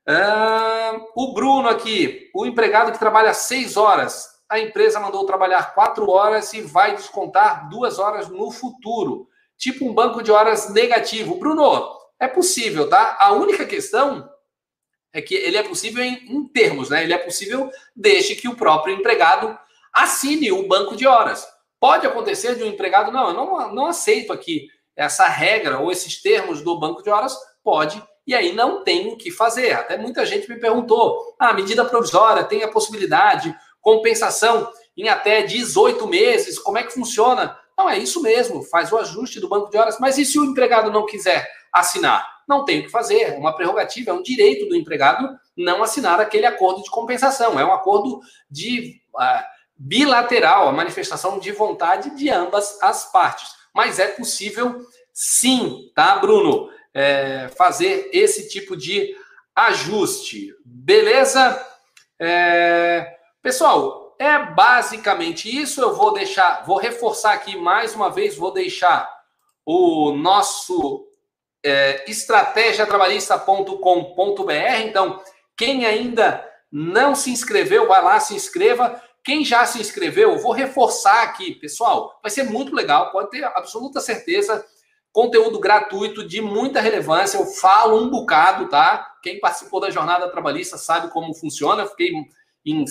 Uh, 0.08 1.06
o 1.16 1.34
Bruno 1.34 1.70
aqui, 1.70 2.30
o 2.34 2.44
empregado 2.44 2.92
que 2.92 2.98
trabalha 2.98 3.32
seis 3.34 3.78
horas, 3.78 4.28
a 4.50 4.60
empresa 4.60 5.00
mandou 5.00 5.26
trabalhar 5.26 5.76
quatro 5.76 6.10
horas 6.10 6.52
e 6.54 6.62
vai 6.62 6.96
descontar 6.96 7.70
duas 7.70 8.00
horas 8.00 8.30
no 8.30 8.50
futuro, 8.52 9.28
tipo 9.58 9.88
um 9.88 9.94
banco 9.94 10.24
de 10.24 10.32
horas 10.32 10.70
negativo. 10.74 11.36
Bruno, 11.36 11.96
é 12.20 12.28
possível, 12.28 12.90
tá? 12.90 13.16
A 13.20 13.32
única 13.32 13.66
questão 13.66 14.28
é 15.14 15.22
que 15.22 15.36
ele 15.36 15.58
é 15.58 15.64
possível 15.64 16.04
em, 16.04 16.16
em 16.36 16.48
termos, 16.48 16.90
né? 16.90 17.04
Ele 17.04 17.14
é 17.14 17.18
possível 17.20 17.70
desde 17.96 18.36
que 18.36 18.48
o 18.48 18.56
próprio 18.56 18.96
empregado 18.96 19.56
assine 19.94 20.52
o 20.52 20.68
banco 20.68 20.96
de 20.96 21.06
horas. 21.06 21.48
Pode 21.80 22.08
acontecer 22.08 22.56
de 22.56 22.64
um 22.64 22.68
empregado, 22.68 23.12
não, 23.12 23.28
eu 23.28 23.34
não, 23.36 23.76
não 23.76 23.86
aceito 23.86 24.34
aqui 24.34 24.68
essa 25.02 25.28
regra 25.28 25.80
ou 25.80 25.92
esses 25.92 26.22
termos 26.22 26.62
do 26.62 26.80
banco 26.80 27.02
de 27.02 27.10
horas, 27.10 27.36
pode, 27.64 28.02
e 28.26 28.36
aí 28.36 28.54
não 28.54 28.84
tem 28.84 29.08
o 29.08 29.18
que 29.18 29.32
fazer. 29.32 29.74
Até 29.74 29.98
muita 29.98 30.26
gente 30.26 30.48
me 30.48 30.60
perguntou: 30.60 31.36
ah, 31.40 31.54
medida 31.54 31.84
provisória 31.84 32.44
tem 32.44 32.64
a 32.64 32.72
possibilidade, 32.72 33.56
compensação 33.82 34.72
em 34.96 35.10
até 35.10 35.42
18 35.42 36.06
meses, 36.08 36.60
como 36.60 36.78
é 36.78 36.84
que 36.84 36.94
funciona? 36.94 37.58
Não, 37.78 37.90
é 37.90 37.98
isso 37.98 38.22
mesmo, 38.22 38.62
faz 38.62 38.92
o 38.92 38.98
ajuste 38.98 39.40
do 39.40 39.50
banco 39.50 39.72
de 39.72 39.78
horas, 39.78 39.98
mas 40.00 40.18
e 40.18 40.26
se 40.26 40.38
o 40.38 40.46
empregado 40.46 40.92
não 40.92 41.06
quiser 41.06 41.50
assinar? 41.74 42.30
Não 42.48 42.64
tem 42.64 42.82
o 42.82 42.84
que 42.84 42.90
fazer, 42.90 43.22
é 43.22 43.38
uma 43.38 43.56
prerrogativa, 43.56 44.12
é 44.12 44.14
um 44.14 44.22
direito 44.22 44.68
do 44.68 44.76
empregado 44.76 45.30
não 45.58 45.82
assinar 45.82 46.20
aquele 46.20 46.46
acordo 46.46 46.84
de 46.84 46.92
compensação, 46.92 47.60
é 47.60 47.66
um 47.66 47.72
acordo 47.72 48.20
de 48.50 49.02
uh, 49.16 49.44
bilateral, 49.78 50.68
a 50.68 50.72
manifestação 50.72 51.40
de 51.40 51.52
vontade 51.52 52.16
de 52.16 52.30
ambas 52.30 52.78
as 52.84 53.12
partes. 53.12 53.61
Mas 53.74 54.00
é 54.00 54.08
possível 54.08 54.82
sim, 55.14 55.90
tá, 55.96 56.18
Bruno? 56.18 56.70
é, 56.94 57.50
fazer 57.56 58.10
esse 58.14 58.50
tipo 58.50 58.76
de 58.76 59.16
ajuste. 59.56 60.54
Beleza? 60.66 61.66
É, 62.20 63.16
pessoal, 63.42 64.14
é 64.20 64.38
basicamente 64.38 65.50
isso. 65.50 65.82
Eu 65.82 65.96
vou 65.96 66.14
deixar, 66.14 66.66
vou 66.66 66.78
reforçar 66.78 67.32
aqui 67.34 67.56
mais 67.58 67.96
uma 67.96 68.10
vez, 68.10 68.36
vou 68.36 68.52
deixar 68.52 69.10
o 69.66 70.12
nosso 70.12 71.08
é, 71.64 72.04
estratégiatrabalhista.com.br. 72.10 74.82
Então, 74.84 75.22
quem 75.56 75.86
ainda 75.86 76.46
não 76.72 77.14
se 77.16 77.32
inscreveu, 77.32 77.88
vai 77.88 78.04
lá, 78.04 78.20
se 78.20 78.34
inscreva. 78.34 79.02
Quem 79.24 79.46
já 79.46 79.66
se 79.66 79.80
inscreveu, 79.80 80.40
vou 80.40 80.52
reforçar 80.52 81.24
aqui, 81.24 81.54
pessoal. 81.56 82.20
Vai 82.22 82.32
ser 82.32 82.44
muito 82.44 82.74
legal, 82.76 83.12
pode 83.12 83.30
ter 83.30 83.44
absoluta 83.44 84.00
certeza 84.00 84.66
Conteúdo 85.12 85.60
gratuito 85.60 86.26
de 86.26 86.40
muita 86.42 86.80
relevância. 86.80 87.38
Eu 87.38 87.46
falo 87.46 88.02
um 88.02 88.10
bocado, 88.10 88.70
tá? 88.70 89.16
Quem 89.22 89.42
participou 89.42 89.82
da 89.82 89.90
jornada 89.90 90.32
trabalhista 90.32 90.78
sabe 90.78 91.10
como 91.12 91.34
funciona. 91.34 91.86
Fiquei 91.86 92.14
em. 92.66 92.86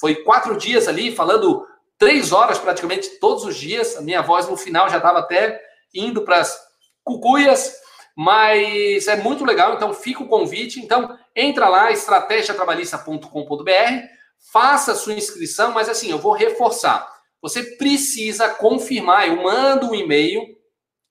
Foi 0.00 0.16
quatro 0.16 0.56
dias 0.56 0.88
ali 0.88 1.14
falando 1.14 1.64
três 1.96 2.32
horas 2.32 2.58
praticamente 2.58 3.20
todos 3.20 3.44
os 3.44 3.56
dias. 3.56 3.96
A 3.96 4.00
minha 4.00 4.22
voz 4.22 4.48
no 4.48 4.56
final 4.56 4.88
já 4.90 4.96
estava 4.96 5.20
até 5.20 5.60
indo 5.94 6.22
para 6.22 6.38
as 6.38 6.58
cucuias, 7.04 7.76
mas 8.16 9.06
é 9.06 9.14
muito 9.14 9.44
legal. 9.44 9.74
Então 9.74 9.94
fica 9.94 10.24
o 10.24 10.28
convite. 10.28 10.80
Então 10.80 11.16
entra 11.36 11.68
lá, 11.68 11.92
estratégiatrabalhista.com.br, 11.92 13.70
faça 14.50 14.92
a 14.92 14.96
sua 14.96 15.14
inscrição, 15.14 15.72
mas 15.72 15.88
assim, 15.88 16.10
eu 16.10 16.18
vou 16.18 16.32
reforçar. 16.32 17.06
Você 17.40 17.62
precisa 17.76 18.48
confirmar. 18.48 19.28
Eu 19.28 19.42
mando 19.42 19.90
um 19.90 19.94
e-mail 19.94 20.42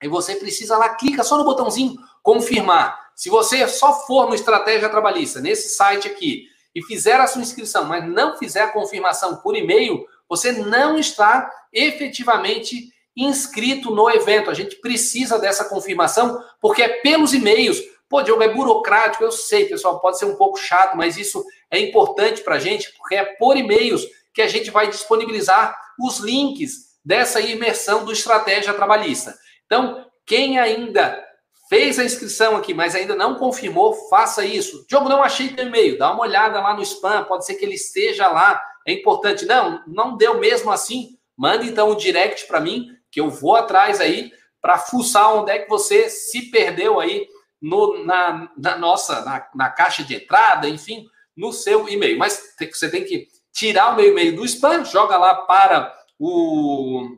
e 0.02 0.08
você 0.08 0.36
precisa 0.36 0.78
lá, 0.78 0.96
clica 0.96 1.24
só 1.24 1.38
no 1.38 1.44
botãozinho 1.44 1.96
confirmar. 2.24 3.12
Se 3.16 3.30
você 3.30 3.68
só 3.68 4.06
for 4.06 4.28
no 4.28 4.36
Estratégia 4.36 4.90
Trabalhista, 4.90 5.40
nesse 5.40 5.70
site 5.70 6.08
aqui, 6.08 6.48
e 6.74 6.82
fizer 6.84 7.20
a 7.20 7.28
sua 7.28 7.42
inscrição, 7.42 7.86
mas 7.86 8.08
não 8.08 8.38
fizer 8.38 8.62
a 8.62 8.72
confirmação 8.72 9.38
por 9.38 9.56
e-mail, 9.56 10.06
você 10.28 10.52
não 10.54 10.98
está 10.98 11.52
efetivamente 11.74 12.90
inscrito 13.16 13.94
no 13.94 14.10
evento. 14.10 14.50
A 14.50 14.54
gente 14.54 14.78
precisa 14.78 15.38
dessa 15.38 15.66
confirmação, 15.66 16.42
porque 16.62 16.82
é 16.82 17.02
pelos 17.02 17.34
e-mails. 17.34 17.78
Pô, 18.12 18.22
Diogo, 18.22 18.44
é 18.44 18.50
burocrático, 18.50 19.24
eu 19.24 19.32
sei, 19.32 19.68
pessoal, 19.68 20.02
pode 20.02 20.20
ser 20.20 20.26
um 20.26 20.36
pouco 20.36 20.58
chato, 20.58 20.98
mas 20.98 21.16
isso 21.16 21.42
é 21.72 21.80
importante 21.80 22.42
para 22.42 22.56
a 22.56 22.60
gente, 22.60 22.92
porque 22.98 23.16
é 23.16 23.24
por 23.24 23.56
e-mails 23.56 24.06
que 24.34 24.42
a 24.42 24.50
gente 24.50 24.70
vai 24.70 24.90
disponibilizar 24.90 25.74
os 25.98 26.20
links 26.20 26.92
dessa 27.06 27.40
imersão 27.40 28.04
do 28.04 28.12
Estratégia 28.12 28.74
Trabalhista. 28.74 29.34
Então, 29.66 30.06
quem 30.26 30.60
ainda 30.60 31.26
fez 31.70 31.98
a 32.00 32.04
inscrição 32.04 32.58
aqui, 32.58 32.74
mas 32.74 32.96
ainda 32.96 33.16
não 33.16 33.36
confirmou, 33.36 33.94
faça 34.10 34.44
isso. 34.44 34.86
Diogo, 34.90 35.08
não 35.08 35.24
achei 35.24 35.54
teu 35.54 35.68
e-mail. 35.68 35.98
Dá 35.98 36.12
uma 36.12 36.24
olhada 36.24 36.60
lá 36.60 36.74
no 36.74 36.82
spam, 36.82 37.24
pode 37.24 37.46
ser 37.46 37.56
que 37.56 37.64
ele 37.64 37.76
esteja 37.76 38.28
lá. 38.28 38.62
É 38.86 38.92
importante. 38.92 39.46
Não, 39.46 39.82
não 39.88 40.18
deu 40.18 40.38
mesmo 40.38 40.70
assim. 40.70 41.18
Manda 41.38 41.64
então 41.64 41.88
o 41.88 41.94
um 41.94 41.96
direct 41.96 42.46
para 42.46 42.60
mim, 42.60 42.90
que 43.10 43.22
eu 43.22 43.30
vou 43.30 43.56
atrás 43.56 44.02
aí 44.02 44.34
para 44.62 44.78
fuçar 44.78 45.34
onde 45.34 45.52
é 45.52 45.60
que 45.60 45.70
você 45.70 46.10
se 46.10 46.52
perdeu 46.52 47.00
aí 47.00 47.26
no, 47.62 48.04
na, 48.04 48.50
na 48.58 48.78
nossa, 48.78 49.24
na, 49.24 49.48
na 49.54 49.70
caixa 49.70 50.04
de 50.04 50.16
entrada, 50.16 50.68
enfim, 50.68 51.08
no 51.36 51.54
seu 51.54 51.88
e-mail. 51.88 52.18
Mas 52.18 52.56
tem, 52.58 52.72
você 52.72 52.90
tem 52.90 53.04
que 53.04 53.28
tirar 53.54 53.94
o 53.94 53.96
meu 53.96 54.10
e-mail 54.10 54.36
do 54.36 54.46
spam, 54.46 54.84
joga 54.84 55.18
lá 55.18 55.36
para 55.36 55.94
o 56.20 57.18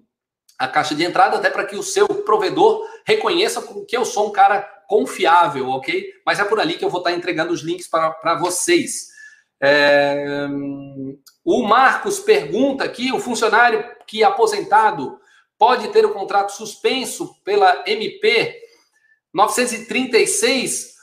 a 0.57 0.67
caixa 0.67 0.93
de 0.95 1.03
entrada, 1.03 1.37
até 1.37 1.49
para 1.49 1.65
que 1.65 1.75
o 1.75 1.83
seu 1.83 2.07
provedor 2.07 2.87
reconheça 3.05 3.61
que 3.87 3.97
eu 3.97 4.05
sou 4.05 4.27
um 4.27 4.31
cara 4.31 4.61
confiável, 4.87 5.69
ok? 5.69 6.13
Mas 6.25 6.39
é 6.39 6.45
por 6.45 6.59
ali 6.59 6.75
que 6.75 6.85
eu 6.85 6.89
vou 6.89 6.99
estar 6.99 7.11
entregando 7.11 7.51
os 7.51 7.61
links 7.61 7.87
para 7.87 8.35
vocês. 8.35 9.07
É... 9.61 10.47
O 11.43 11.63
Marcos 11.63 12.19
pergunta 12.19 12.83
aqui: 12.83 13.11
o 13.11 13.19
funcionário 13.19 13.83
que 14.07 14.23
é 14.23 14.25
aposentado 14.25 15.19
pode 15.57 15.89
ter 15.89 16.05
o 16.05 16.13
contrato 16.13 16.51
suspenso 16.51 17.41
pela 17.43 17.83
MP 17.87 18.62
936? 19.33 20.93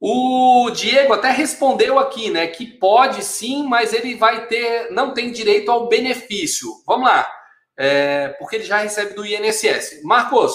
O 0.00 0.70
Diego 0.70 1.12
até 1.12 1.30
respondeu 1.30 1.98
aqui, 1.98 2.30
né? 2.30 2.46
Que 2.46 2.66
pode 2.66 3.24
sim, 3.24 3.66
mas 3.66 3.92
ele 3.92 4.14
vai 4.14 4.46
ter, 4.46 4.90
não 4.90 5.12
tem 5.12 5.30
direito 5.30 5.70
ao 5.70 5.88
benefício. 5.88 6.68
Vamos 6.86 7.08
lá 7.08 7.40
é, 7.82 8.28
porque 8.38 8.56
ele 8.56 8.64
já 8.64 8.76
recebe 8.76 9.14
do 9.14 9.24
INSS. 9.24 10.02
Marcos, 10.04 10.54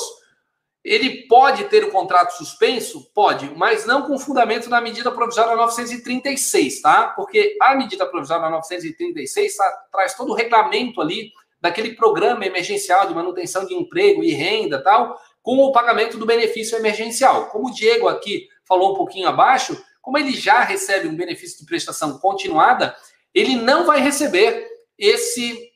ele 0.84 1.28
pode 1.28 1.64
ter 1.66 1.84
o 1.84 1.90
contrato 1.90 2.38
suspenso? 2.38 3.12
Pode, 3.16 3.50
mas 3.56 3.84
não 3.84 4.04
com 4.04 4.20
fundamento 4.20 4.70
na 4.70 4.80
medida 4.80 5.12
provisória 5.12 5.56
936, 5.56 6.82
tá? 6.82 7.08
Porque 7.16 7.58
a 7.60 7.74
medida 7.74 8.06
provisória 8.06 8.48
936 8.48 9.58
tá, 9.58 9.86
traz 9.92 10.14
todo 10.14 10.34
o 10.34 10.36
regulamento 10.36 11.02
ali 11.02 11.32
daquele 11.60 11.96
programa 11.96 12.46
emergencial 12.46 13.08
de 13.08 13.16
manutenção 13.16 13.66
de 13.66 13.74
emprego 13.74 14.24
e 14.24 14.32
renda 14.32 14.84
tal, 14.84 15.20
com 15.46 15.60
o 15.60 15.72
pagamento 15.72 16.18
do 16.18 16.26
benefício 16.26 16.76
emergencial. 16.76 17.50
Como 17.50 17.68
o 17.68 17.72
Diego 17.72 18.08
aqui 18.08 18.50
falou 18.68 18.94
um 18.94 18.96
pouquinho 18.96 19.28
abaixo, 19.28 19.80
como 20.02 20.18
ele 20.18 20.32
já 20.32 20.62
recebe 20.62 21.08
um 21.08 21.16
benefício 21.16 21.60
de 21.60 21.68
prestação 21.68 22.18
continuada, 22.18 22.96
ele 23.32 23.56
não 23.56 23.86
vai 23.86 24.02
receber 24.02 24.68
esse 24.98 25.72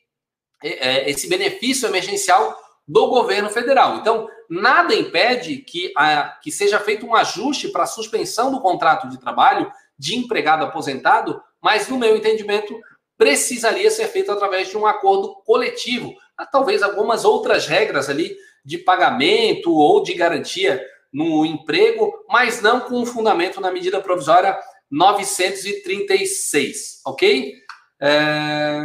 é, 0.60 0.88
é, 0.88 1.10
esse 1.10 1.28
benefício 1.28 1.88
emergencial 1.88 2.58
do 2.86 3.06
governo 3.06 3.48
federal. 3.48 3.98
Então, 3.98 4.28
nada 4.48 4.92
impede 4.92 5.58
que, 5.58 5.92
a, 5.96 6.36
que 6.42 6.50
seja 6.50 6.80
feito 6.80 7.06
um 7.06 7.14
ajuste 7.14 7.68
para 7.68 7.84
a 7.84 7.86
suspensão 7.86 8.50
do 8.50 8.60
contrato 8.60 9.08
de 9.08 9.20
trabalho 9.20 9.70
de 9.96 10.16
empregado 10.16 10.64
aposentado, 10.64 11.40
mas, 11.62 11.88
no 11.88 11.96
meu 11.96 12.16
entendimento, 12.16 12.76
precisaria 13.16 13.88
ser 13.88 14.08
feito 14.08 14.32
através 14.32 14.68
de 14.68 14.76
um 14.76 14.84
acordo 14.84 15.36
coletivo. 15.46 16.12
Há, 16.36 16.44
talvez 16.44 16.82
algumas 16.82 17.24
outras 17.24 17.68
regras 17.68 18.10
ali 18.10 18.36
de 18.64 18.78
pagamento 18.78 19.72
ou 19.72 20.02
de 20.02 20.14
garantia 20.14 20.82
no 21.12 21.44
emprego, 21.44 22.12
mas 22.28 22.62
não 22.62 22.80
com 22.80 23.04
fundamento 23.04 23.60
na 23.60 23.72
medida 23.72 24.00
provisória 24.00 24.56
936, 24.90 27.00
ok? 27.06 27.54
É... 28.00 28.80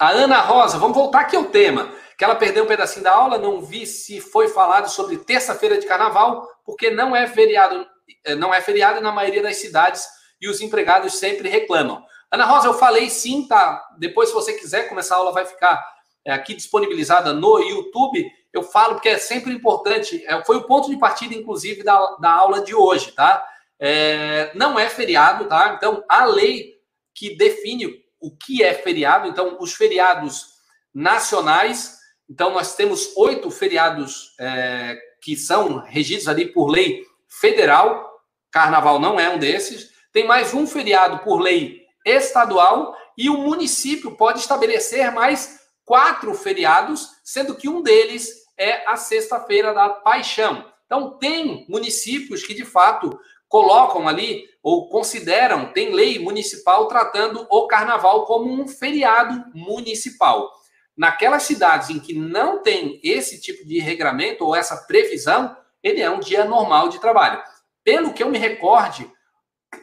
A 0.00 0.10
Ana 0.10 0.40
Rosa, 0.40 0.78
vamos 0.78 0.96
voltar 0.96 1.20
aqui 1.20 1.36
ao 1.36 1.44
tema. 1.44 1.92
Que 2.16 2.24
ela 2.24 2.34
perdeu 2.34 2.64
um 2.64 2.66
pedacinho 2.66 3.04
da 3.04 3.12
aula, 3.12 3.38
não 3.38 3.62
vi 3.62 3.86
se 3.86 4.20
foi 4.20 4.48
falado 4.48 4.90
sobre 4.90 5.16
terça-feira 5.16 5.78
de 5.78 5.86
carnaval, 5.86 6.46
porque 6.66 6.90
não 6.90 7.16
é 7.16 7.26
feriado, 7.26 7.86
é, 8.24 8.34
não 8.34 8.52
é 8.52 8.60
feriado 8.60 9.00
na 9.00 9.10
maioria 9.10 9.42
das 9.42 9.56
cidades 9.56 10.06
e 10.40 10.48
os 10.48 10.60
empregados 10.60 11.18
sempre 11.18 11.48
reclamam. 11.48 12.02
Ana 12.30 12.44
Rosa, 12.44 12.68
eu 12.68 12.74
falei 12.74 13.08
sim, 13.10 13.46
tá? 13.46 13.82
Depois, 13.98 14.28
se 14.28 14.34
você 14.34 14.52
quiser 14.52 14.88
começar 14.88 15.14
a 15.14 15.18
aula, 15.18 15.32
vai 15.32 15.46
ficar 15.46 15.82
é, 16.24 16.32
aqui 16.32 16.54
disponibilizada 16.54 17.32
no 17.32 17.58
YouTube. 17.58 18.30
Eu 18.52 18.62
falo 18.62 18.94
porque 18.94 19.08
é 19.08 19.18
sempre 19.18 19.52
importante, 19.52 20.24
é, 20.26 20.44
foi 20.44 20.56
o 20.56 20.66
ponto 20.66 20.90
de 20.90 20.98
partida, 20.98 21.34
inclusive, 21.34 21.82
da, 21.82 22.16
da 22.16 22.30
aula 22.32 22.62
de 22.62 22.74
hoje, 22.74 23.12
tá? 23.12 23.44
É, 23.78 24.50
não 24.54 24.78
é 24.78 24.88
feriado, 24.88 25.46
tá? 25.46 25.74
Então, 25.76 26.04
a 26.08 26.24
lei 26.24 26.74
que 27.14 27.36
define 27.36 28.04
o 28.20 28.36
que 28.36 28.62
é 28.62 28.74
feriado, 28.74 29.28
então, 29.28 29.56
os 29.60 29.74
feriados 29.74 30.46
nacionais, 30.92 31.98
então, 32.28 32.52
nós 32.52 32.74
temos 32.74 33.16
oito 33.16 33.50
feriados 33.50 34.34
é, 34.38 34.98
que 35.22 35.36
são 35.36 35.78
regidos 35.78 36.28
ali 36.28 36.46
por 36.46 36.68
lei 36.68 37.04
federal, 37.28 38.08
carnaval 38.50 38.98
não 38.98 39.18
é 39.18 39.30
um 39.30 39.38
desses, 39.38 39.90
tem 40.12 40.26
mais 40.26 40.52
um 40.52 40.66
feriado 40.66 41.18
por 41.20 41.40
lei 41.40 41.82
estadual 42.04 42.96
e 43.16 43.28
o 43.28 43.38
município 43.38 44.16
pode 44.16 44.40
estabelecer 44.40 45.12
mais 45.12 45.60
quatro 45.84 46.32
feriados, 46.34 47.08
sendo 47.24 47.54
que 47.54 47.68
um 47.68 47.82
deles 47.82 48.39
é 48.60 48.86
a 48.86 48.94
Sexta-feira 48.94 49.72
da 49.72 49.88
Paixão. 49.88 50.70
Então, 50.84 51.16
tem 51.16 51.64
municípios 51.66 52.44
que, 52.44 52.52
de 52.52 52.64
fato, 52.64 53.18
colocam 53.48 54.06
ali 54.06 54.44
ou 54.62 54.90
consideram, 54.90 55.72
tem 55.72 55.94
lei 55.94 56.18
municipal 56.18 56.86
tratando 56.86 57.46
o 57.50 57.66
carnaval 57.66 58.26
como 58.26 58.52
um 58.52 58.68
feriado 58.68 59.42
municipal. 59.54 60.52
Naquelas 60.94 61.44
cidades 61.44 61.88
em 61.88 61.98
que 61.98 62.12
não 62.12 62.62
tem 62.62 63.00
esse 63.02 63.40
tipo 63.40 63.66
de 63.66 63.80
regramento 63.80 64.44
ou 64.44 64.54
essa 64.54 64.76
previsão, 64.86 65.56
ele 65.82 66.02
é 66.02 66.10
um 66.10 66.20
dia 66.20 66.44
normal 66.44 66.90
de 66.90 67.00
trabalho. 67.00 67.42
Pelo 67.82 68.12
que 68.12 68.22
eu 68.22 68.28
me 68.28 68.36
recorde, 68.36 69.10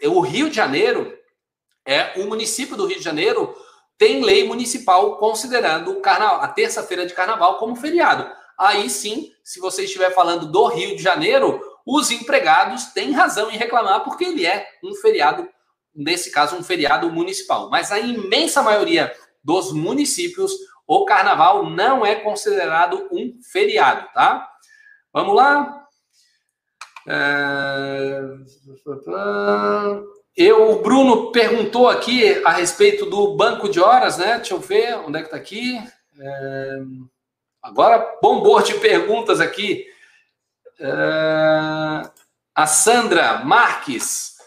o 0.04 0.20
Rio 0.20 0.50
de 0.50 0.56
Janeiro, 0.56 1.18
é 1.84 2.20
o 2.20 2.28
município 2.28 2.76
do 2.76 2.86
Rio 2.86 2.98
de 2.98 3.04
Janeiro 3.04 3.56
tem 3.98 4.24
lei 4.24 4.48
municipal 4.48 5.18
considerando 5.18 5.92
o 5.92 6.02
carnaval, 6.02 6.42
a 6.42 6.48
terça-feira 6.50 7.08
de 7.08 7.16
carnaval 7.16 7.58
como 7.58 7.76
feriado. 7.76 8.30
Aí 8.58 8.90
sim, 8.90 9.32
se 9.44 9.60
você 9.60 9.84
estiver 9.84 10.12
falando 10.14 10.52
do 10.52 10.66
Rio 10.68 10.96
de 10.96 11.04
Janeiro, 11.04 11.62
os 11.86 12.10
empregados 12.12 12.88
têm 12.88 13.12
razão 13.12 13.52
em 13.52 13.58
reclamar, 13.58 14.04
porque 14.04 14.26
ele 14.26 14.46
é 14.46 14.68
um 14.84 14.96
feriado, 14.96 15.48
nesse 15.96 16.32
caso, 16.32 16.56
um 16.56 16.64
feriado 16.64 17.10
municipal. 17.12 17.70
Mas 17.70 17.92
a 17.92 18.00
imensa 18.00 18.62
maioria 18.62 19.16
dos 19.44 19.72
municípios, 19.72 20.52
o 20.86 21.06
carnaval 21.06 21.70
não 21.70 22.06
é 22.06 22.16
considerado 22.16 23.08
um 23.12 23.40
feriado, 23.52 24.08
tá? 24.14 24.50
Vamos 25.14 25.36
lá. 25.36 25.86
É... 27.08 28.20
Eu, 30.36 30.72
o 30.72 30.82
Bruno 30.82 31.32
perguntou 31.32 31.88
aqui 31.88 32.44
a 32.44 32.52
respeito 32.52 33.06
do 33.06 33.36
banco 33.36 33.70
de 33.70 33.80
horas, 33.80 34.18
né? 34.18 34.36
Deixa 34.36 34.54
eu 34.54 34.60
ver 34.60 34.96
onde 34.98 35.18
é 35.18 35.22
que 35.22 35.28
está 35.28 35.38
aqui. 35.38 35.80
É... 36.20 36.80
Agora 37.68 38.18
bombou 38.22 38.62
de 38.62 38.76
perguntas 38.76 39.42
aqui. 39.42 39.86
É... 40.80 42.10
A 42.56 42.66
Sandra 42.66 43.44
Marques. 43.44 44.38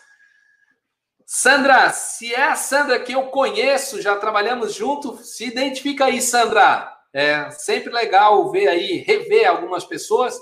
Sandra, 1.27 1.91
se 1.91 2.35
é 2.35 2.45
a 2.45 2.57
Sandra 2.57 2.99
que 2.99 3.13
eu 3.13 3.25
conheço, 3.25 4.01
já 4.01 4.17
trabalhamos 4.17 4.75
junto, 4.75 5.19
se 5.19 5.45
identifica 5.45 6.07
aí, 6.07 6.21
Sandra. 6.23 6.91
É 7.13 7.51
sempre 7.51 7.93
legal 7.93 8.51
ver 8.51 8.69
aí, 8.69 8.97
rever 8.97 9.47
algumas 9.47 9.85
pessoas, 9.85 10.39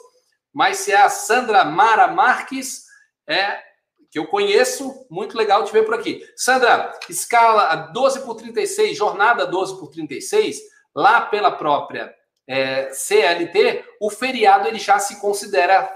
mas 0.53 0.79
se 0.79 0.93
é 0.93 1.01
a 1.01 1.09
Sandra 1.09 1.65
Mara 1.65 2.07
Marques, 2.07 2.85
é 3.27 3.61
que 4.11 4.19
eu 4.19 4.29
conheço, 4.29 5.05
muito 5.11 5.37
legal 5.37 5.65
te 5.65 5.73
ver 5.73 5.85
por 5.85 5.95
aqui. 5.95 6.25
Sandra, 6.37 6.97
escala 7.09 7.75
12 7.93 8.25
por 8.25 8.37
36, 8.37 8.97
jornada 8.97 9.47
12 9.47 9.81
por 9.81 9.89
36, 9.89 10.61
lá 10.95 11.23
pela 11.23 11.51
própria 11.51 12.17
é, 12.49 12.89
CLT, 12.91 13.85
o 14.01 14.11
feriado 14.11 14.67
ele 14.67 14.79
já 14.79 14.99
se 14.99 15.21
considera 15.21 15.89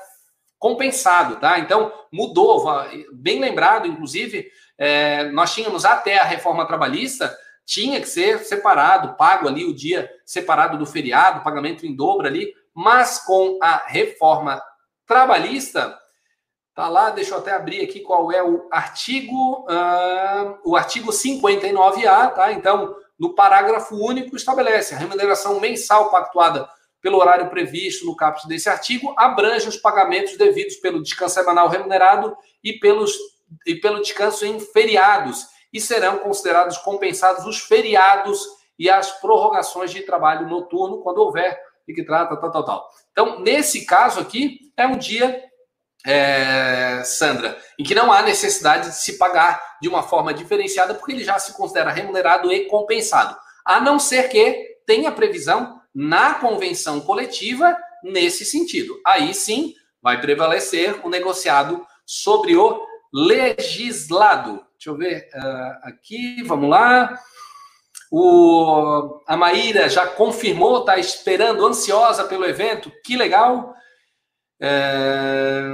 compensado, 0.58 1.36
tá? 1.36 1.58
Então, 1.58 1.92
mudou, 2.12 2.64
bem 3.12 3.40
lembrado, 3.40 3.88
inclusive, 3.88 4.48
é, 4.78 5.24
nós 5.30 5.52
tínhamos 5.54 5.84
até 5.84 6.18
a 6.18 6.24
reforma 6.24 6.66
trabalhista, 6.66 7.36
tinha 7.64 8.00
que 8.00 8.08
ser 8.08 8.40
separado, 8.40 9.16
pago 9.16 9.48
ali 9.48 9.64
o 9.64 9.74
dia 9.74 10.10
separado 10.24 10.76
do 10.76 10.86
feriado, 10.86 11.42
pagamento 11.42 11.86
em 11.86 11.96
dobro 11.96 12.26
ali, 12.26 12.52
mas 12.74 13.18
com 13.18 13.58
a 13.62 13.82
reforma 13.86 14.62
trabalhista, 15.06 15.98
tá 16.74 16.88
lá, 16.88 17.10
deixa 17.10 17.34
eu 17.34 17.38
até 17.38 17.52
abrir 17.52 17.82
aqui 17.82 18.00
qual 18.00 18.30
é 18.30 18.42
o 18.42 18.68
artigo, 18.70 19.66
uh, 19.68 20.58
o 20.64 20.76
artigo 20.76 21.10
59A, 21.10 22.34
tá? 22.34 22.52
Então, 22.52 22.94
no 23.18 23.34
parágrafo 23.34 23.94
único, 23.96 24.36
estabelece 24.36 24.94
a 24.94 24.98
remuneração 24.98 25.60
mensal 25.60 26.10
pactuada 26.10 26.68
pelo 27.00 27.18
horário 27.18 27.50
previsto 27.50 28.06
no 28.06 28.14
caput 28.14 28.46
desse 28.46 28.68
artigo, 28.68 29.12
abrange 29.18 29.68
os 29.68 29.76
pagamentos 29.76 30.36
devidos 30.36 30.76
pelo 30.76 31.02
descanso 31.02 31.34
semanal 31.34 31.68
remunerado 31.68 32.36
e, 32.62 32.74
pelos, 32.74 33.12
e 33.66 33.74
pelo 33.74 34.00
descanso 34.00 34.46
em 34.46 34.60
feriados, 34.60 35.46
e 35.72 35.80
serão 35.80 36.18
considerados 36.18 36.78
compensados 36.78 37.44
os 37.44 37.58
feriados 37.58 38.46
e 38.78 38.88
as 38.88 39.10
prorrogações 39.20 39.90
de 39.90 40.02
trabalho 40.02 40.48
noturno, 40.48 41.02
quando 41.02 41.18
houver, 41.18 41.58
e 41.88 41.92
que 41.92 42.04
trata, 42.04 42.36
tal, 42.36 42.52
tal, 42.52 42.64
tal. 42.64 42.88
Então, 43.10 43.40
nesse 43.40 43.84
caso 43.84 44.20
aqui, 44.20 44.72
é 44.76 44.86
um 44.86 44.96
dia, 44.96 45.42
é, 46.06 47.02
Sandra, 47.04 47.56
em 47.78 47.84
que 47.84 47.94
não 47.94 48.12
há 48.12 48.22
necessidade 48.22 48.90
de 48.90 48.96
se 48.96 49.18
pagar 49.18 49.60
de 49.80 49.88
uma 49.88 50.02
forma 50.02 50.34
diferenciada, 50.34 50.94
porque 50.94 51.12
ele 51.12 51.24
já 51.24 51.38
se 51.38 51.52
considera 51.54 51.92
remunerado 51.92 52.52
e 52.52 52.66
compensado, 52.66 53.36
a 53.64 53.80
não 53.80 53.98
ser 53.98 54.28
que 54.28 54.78
tenha 54.86 55.12
previsão 55.12 55.80
na 55.94 56.34
convenção 56.34 57.00
coletiva 57.00 57.76
nesse 58.02 58.44
sentido. 58.44 59.00
Aí 59.06 59.34
sim 59.34 59.74
vai 60.02 60.20
prevalecer 60.20 61.00
o 61.04 61.08
negociado 61.08 61.86
sobre 62.04 62.56
o 62.56 62.84
legislado. 63.12 64.64
Deixa 64.72 64.90
eu 64.90 64.96
ver 64.96 65.28
uh, 65.34 65.88
aqui, 65.88 66.42
vamos 66.42 66.68
lá. 66.68 67.16
O, 68.10 69.20
a 69.26 69.36
Maíra 69.36 69.88
já 69.88 70.06
confirmou, 70.06 70.80
está 70.80 70.98
esperando, 70.98 71.64
ansiosa 71.64 72.24
pelo 72.24 72.44
evento. 72.44 72.90
Que 73.04 73.16
legal. 73.16 73.74
É, 74.62 75.64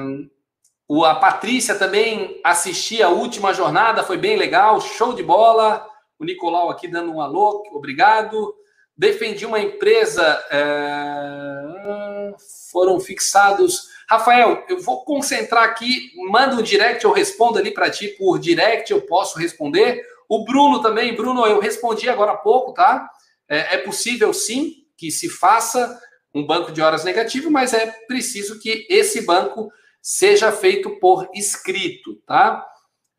o, 0.89 1.05
a 1.05 1.14
Patrícia 1.14 1.74
também 1.74 2.41
assistia 2.43 3.07
a 3.07 3.11
última 3.11 3.53
jornada, 3.53 4.03
foi 4.03 4.16
bem 4.16 4.36
legal, 4.36 4.80
show 4.80 5.12
de 5.12 5.22
bola. 5.22 5.86
O 6.18 6.24
Nicolau 6.24 6.70
aqui 6.70 6.89
dando 6.89 7.12
um 7.12 7.20
alô, 7.20 7.62
obrigado 7.72 8.55
defendi 8.99 9.47
uma 9.47 9.61
empresa, 9.61 10.45
é, 10.51 12.34
foram 12.72 12.99
fixados. 12.99 13.86
Rafael, 14.11 14.64
eu 14.68 14.80
vou 14.82 15.05
concentrar 15.05 15.62
aqui, 15.62 16.11
manda 16.30 16.57
um 16.57 16.62
direct, 16.62 17.05
eu 17.05 17.12
respondo 17.12 17.59
ali 17.59 17.70
para 17.70 17.89
ti 17.89 18.09
por 18.18 18.41
direct, 18.41 18.91
eu 18.91 19.03
posso 19.03 19.39
responder. 19.39 20.05
O 20.28 20.45
Bruno 20.45 20.82
também, 20.82 21.14
Bruno, 21.14 21.47
eu 21.47 21.61
respondi 21.61 22.09
agora 22.09 22.32
há 22.32 22.36
pouco, 22.36 22.72
tá? 22.72 23.09
É, 23.49 23.76
é 23.76 23.78
possível 23.78 24.34
sim 24.34 24.84
que 24.97 25.12
se 25.12 25.28
faça 25.28 26.01
um 26.39 26.47
banco 26.47 26.72
de 26.72 26.80
horas 26.80 27.05
negativo, 27.05 27.51
mas 27.51 27.74
é 27.74 27.86
preciso 28.07 28.61
que 28.61 28.86
esse 28.89 29.22
banco 29.22 29.70
seja 30.01 30.53
feito 30.53 30.99
por 31.01 31.28
escrito, 31.34 32.16
tá? 32.26 32.64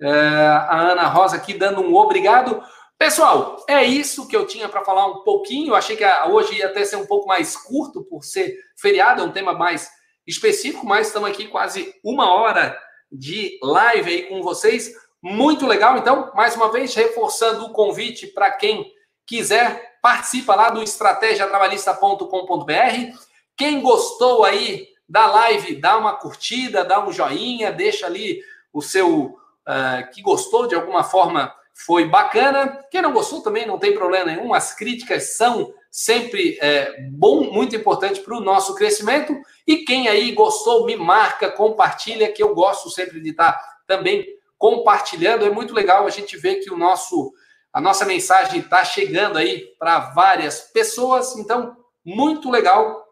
É, 0.01 0.09
a 0.09 0.79
Ana 0.79 1.07
Rosa 1.07 1.35
aqui 1.35 1.53
dando 1.53 1.81
um 1.81 1.93
obrigado. 1.95 2.63
Pessoal, 2.97 3.63
é 3.67 3.83
isso 3.83 4.27
que 4.27 4.35
eu 4.35 4.47
tinha 4.47 4.69
para 4.69 4.83
falar 4.83 5.05
um 5.07 5.23
pouquinho. 5.23 5.69
Eu 5.69 5.75
achei 5.75 5.95
que 5.95 6.05
hoje 6.29 6.55
ia 6.55 6.67
até 6.67 6.83
ser 6.85 6.95
um 6.95 7.05
pouco 7.05 7.27
mais 7.27 7.55
curto 7.55 8.03
por 8.03 8.23
ser 8.23 8.57
feriado, 8.79 9.21
é 9.21 9.25
um 9.25 9.31
tema 9.31 9.53
mais 9.53 9.89
específico, 10.25 10.85
mas 10.85 11.07
estamos 11.07 11.29
aqui 11.29 11.47
quase 11.47 11.93
uma 12.03 12.33
hora 12.33 12.77
de 13.11 13.59
live 13.61 14.09
aí 14.09 14.23
com 14.23 14.41
vocês. 14.41 14.91
Muito 15.21 15.67
legal. 15.67 15.97
Então, 15.97 16.31
mais 16.33 16.55
uma 16.55 16.71
vez, 16.71 16.95
reforçando 16.95 17.65
o 17.65 17.73
convite 17.73 18.27
para 18.27 18.51
quem 18.51 18.89
quiser, 19.27 19.88
participa 20.01 20.55
lá 20.55 20.69
do 20.69 20.81
estratégiatrabalhista.com.br. 20.81 23.17
Quem 23.55 23.81
gostou 23.81 24.43
aí 24.43 24.87
da 25.07 25.25
live, 25.25 25.75
dá 25.75 25.97
uma 25.97 26.15
curtida, 26.15 26.85
dá 26.85 27.05
um 27.05 27.11
joinha, 27.11 27.71
deixa 27.71 28.05
ali 28.05 28.41
o 28.71 28.81
seu 28.81 29.39
uh, 29.67 30.11
que 30.13 30.21
gostou 30.21 30.67
de 30.67 30.75
alguma 30.75 31.03
forma 31.03 31.53
foi 31.73 32.05
bacana. 32.05 32.85
Quem 32.91 33.01
não 33.01 33.13
gostou 33.13 33.41
também 33.41 33.65
não 33.65 33.79
tem 33.79 33.93
problema 33.93 34.25
nenhum. 34.25 34.53
As 34.53 34.75
críticas 34.75 35.37
são 35.37 35.73
sempre 35.89 36.57
é, 36.61 37.01
bom, 37.09 37.51
muito 37.51 37.75
importante 37.75 38.19
para 38.19 38.37
o 38.37 38.41
nosso 38.41 38.75
crescimento. 38.75 39.35
E 39.65 39.77
quem 39.77 40.07
aí 40.07 40.33
gostou, 40.33 40.85
me 40.85 40.95
marca, 40.95 41.49
compartilha, 41.49 42.31
que 42.31 42.43
eu 42.43 42.53
gosto 42.53 42.89
sempre 42.89 43.21
de 43.21 43.29
estar 43.29 43.57
também 43.87 44.25
compartilhando. 44.57 45.45
É 45.45 45.49
muito 45.49 45.73
legal 45.73 46.05
a 46.05 46.09
gente 46.09 46.37
ver 46.37 46.55
que 46.55 46.69
o 46.69 46.77
nosso 46.77 47.31
A 47.71 47.79
nossa 47.79 48.05
mensagem 48.05 48.61
está 48.61 48.83
chegando 48.83 49.37
aí 49.37 49.75
para 49.77 50.11
várias 50.11 50.61
pessoas, 50.61 51.35
então, 51.37 51.77
muito 52.03 52.49
legal 52.49 53.05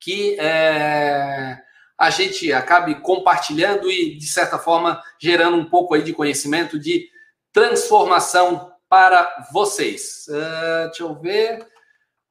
que 0.00 0.38
é, 0.38 1.58
a 1.98 2.10
gente 2.10 2.52
acabe 2.52 3.00
compartilhando 3.00 3.90
e, 3.90 4.16
de 4.16 4.26
certa 4.26 4.58
forma, 4.58 5.02
gerando 5.20 5.56
um 5.56 5.68
pouco 5.68 5.94
aí 5.94 6.02
de 6.02 6.12
conhecimento, 6.12 6.78
de 6.78 7.08
transformação 7.52 8.72
para 8.88 9.48
vocês. 9.52 10.26
Uh, 10.28 10.86
deixa 10.86 11.02
eu 11.02 11.14
ver. 11.20 11.66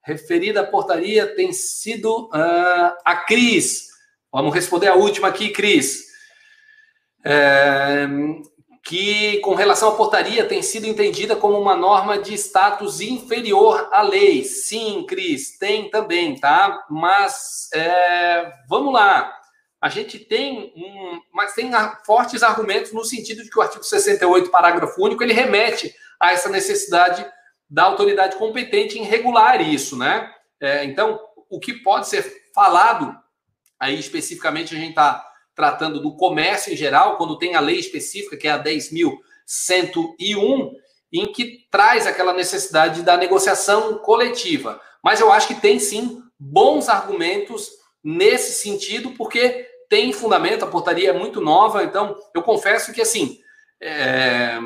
Referida 0.02 0.62
à 0.62 0.66
portaria 0.66 1.36
tem 1.36 1.52
sido 1.52 2.28
uh, 2.28 2.98
a 3.04 3.16
Cris. 3.28 3.88
Vamos 4.32 4.54
responder 4.54 4.88
a 4.88 4.96
última 4.96 5.28
aqui, 5.28 5.50
Cris. 5.50 6.08
É, 7.26 8.08
que, 8.88 9.40
com 9.42 9.54
relação 9.54 9.90
à 9.90 9.96
portaria, 9.96 10.46
tem 10.46 10.62
sido 10.62 10.88
entendida 10.88 11.36
como 11.36 11.60
uma 11.60 11.76
norma 11.76 12.18
de 12.18 12.34
status 12.36 13.02
inferior 13.02 13.90
à 13.92 14.02
lei. 14.02 14.46
Sim, 14.46 15.06
Cris, 15.06 15.58
tem 15.58 15.90
também, 15.90 16.40
tá? 16.40 16.86
Mas 16.90 17.70
é, 17.74 18.50
vamos 18.70 18.94
lá. 18.94 19.38
A 19.82 19.90
gente 19.90 20.18
tem 20.18 20.74
um, 20.74 21.20
mas 21.34 21.54
tem 21.54 21.70
fortes 22.06 22.42
argumentos 22.42 22.94
no 22.94 23.04
sentido 23.04 23.44
de 23.44 23.50
que 23.50 23.60
o 23.60 23.62
artigo 23.62 23.84
68, 23.84 24.50
parágrafo 24.50 25.04
único, 25.04 25.22
ele 25.22 25.34
remete 25.34 25.94
a 26.18 26.32
essa 26.32 26.48
necessidade 26.48 27.30
da 27.70 27.84
autoridade 27.84 28.38
competente 28.38 28.98
em 28.98 29.04
regular 29.04 29.62
isso, 29.62 29.98
né? 29.98 30.32
É, 30.62 30.86
então, 30.86 31.20
o 31.50 31.60
que 31.60 31.74
pode 31.74 32.08
ser 32.08 32.24
falado 32.56 33.14
aí 33.78 34.00
especificamente 34.00 34.74
a 34.74 34.80
gente 34.80 34.90
está 34.92 35.27
tratando 35.58 36.00
do 36.00 36.16
comércio 36.16 36.72
em 36.72 36.78
geral, 36.78 37.18
quando 37.18 37.40
tem 37.40 37.56
a 37.56 37.60
lei 37.60 37.78
específica, 37.78 38.38
que 38.38 38.48
é 38.48 38.52
a 38.52 38.64
10.101, 38.64 40.72
em 41.12 41.26
que 41.32 41.66
traz 41.72 42.06
aquela 42.06 42.32
necessidade 42.32 43.02
da 43.02 43.18
negociação 43.18 43.98
coletiva. 43.98 44.80
Mas 45.04 45.20
eu 45.20 45.32
acho 45.32 45.48
que 45.48 45.56
tem 45.56 45.80
sim 45.80 46.22
bons 46.40 46.88
argumentos 46.88 47.72
nesse 48.04 48.62
sentido, 48.62 49.16
porque 49.18 49.68
tem 49.90 50.14
fundamento, 50.14 50.64
a 50.64 50.68
portaria 50.68 51.10
é 51.10 51.14
muito 51.14 51.42
nova, 51.42 51.84
então 51.84 52.16
eu 52.36 52.44
confesso 52.44 52.94
que 52.94 53.02
assim. 53.02 53.40
É, 53.82 54.60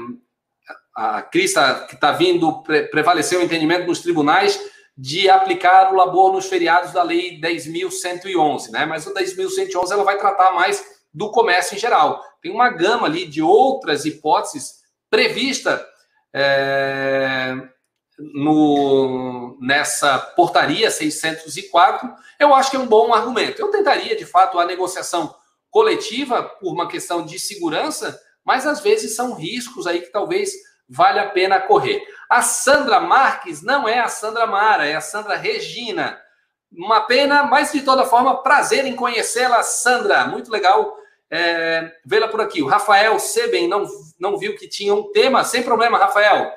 a 0.94 1.22
Cris 1.22 1.54
tá, 1.54 1.86
que 1.86 1.96
está 1.96 2.12
vindo, 2.12 2.62
pre, 2.64 2.84
prevaleceu 2.84 3.40
o 3.40 3.44
entendimento 3.44 3.88
nos 3.88 4.02
tribunais 4.02 4.60
de 5.02 5.28
aplicar 5.28 5.92
o 5.92 5.96
labor 5.96 6.32
nos 6.32 6.46
feriados 6.46 6.92
da 6.92 7.02
Lei 7.02 7.42
10.111, 7.42 8.70
né? 8.70 8.86
Mas 8.86 9.08
o 9.08 9.14
10.111 9.16 9.90
ela 9.90 10.04
vai 10.04 10.16
tratar 10.20 10.52
mais 10.52 10.86
do 11.12 11.32
comércio 11.32 11.76
em 11.76 11.80
geral. 11.80 12.24
Tem 12.40 12.52
uma 12.52 12.70
gama 12.70 13.08
ali 13.08 13.26
de 13.26 13.42
outras 13.42 14.06
hipóteses 14.06 14.76
prevista 15.10 15.84
é, 16.32 17.56
no, 18.20 19.58
nessa 19.60 20.20
portaria 20.20 20.92
604. 20.92 22.08
Eu 22.40 22.54
acho 22.54 22.70
que 22.70 22.78
é 22.78 22.80
um 22.80 22.86
bom 22.86 23.12
argumento. 23.12 23.60
Eu 23.60 23.72
tentaria, 23.72 24.16
de 24.16 24.26
fato, 24.28 24.60
a 24.60 24.66
negociação 24.68 25.34
coletiva 25.72 26.44
por 26.44 26.74
uma 26.74 26.88
questão 26.88 27.26
de 27.26 27.40
segurança, 27.40 28.22
mas 28.46 28.68
às 28.68 28.82
vezes 28.82 29.16
são 29.16 29.34
riscos 29.34 29.88
aí 29.88 30.00
que 30.00 30.12
talvez 30.12 30.52
vale 30.92 31.20
a 31.20 31.30
pena 31.30 31.60
correr. 31.62 32.04
A 32.30 32.42
Sandra 32.42 33.00
Marques 33.00 33.62
não 33.62 33.88
é 33.88 34.00
a 34.00 34.10
Sandra 34.10 34.46
Mara, 34.46 34.86
é 34.86 34.96
a 34.96 35.02
Sandra 35.02 35.38
Regina. 35.38 36.20
Uma 36.72 37.02
pena, 37.02 37.44
mas 37.44 37.72
de 37.72 37.82
toda 37.82 38.06
forma, 38.06 38.44
prazer 38.44 38.86
em 38.86 38.96
conhecê-la, 38.96 39.64
Sandra. 39.64 40.26
Muito 40.26 40.52
legal 40.52 40.98
é, 41.30 41.92
vê-la 42.06 42.28
por 42.28 42.42
aqui. 42.42 42.62
O 42.62 42.68
Rafael 42.68 43.18
Seben 43.20 43.68
não, 43.68 43.86
não 44.20 44.38
viu 44.38 44.56
que 44.56 44.68
tinha 44.68 44.94
um 44.94 45.12
tema, 45.12 45.46
sem 45.46 45.64
problema, 45.64 45.98
Rafael. 45.98 46.52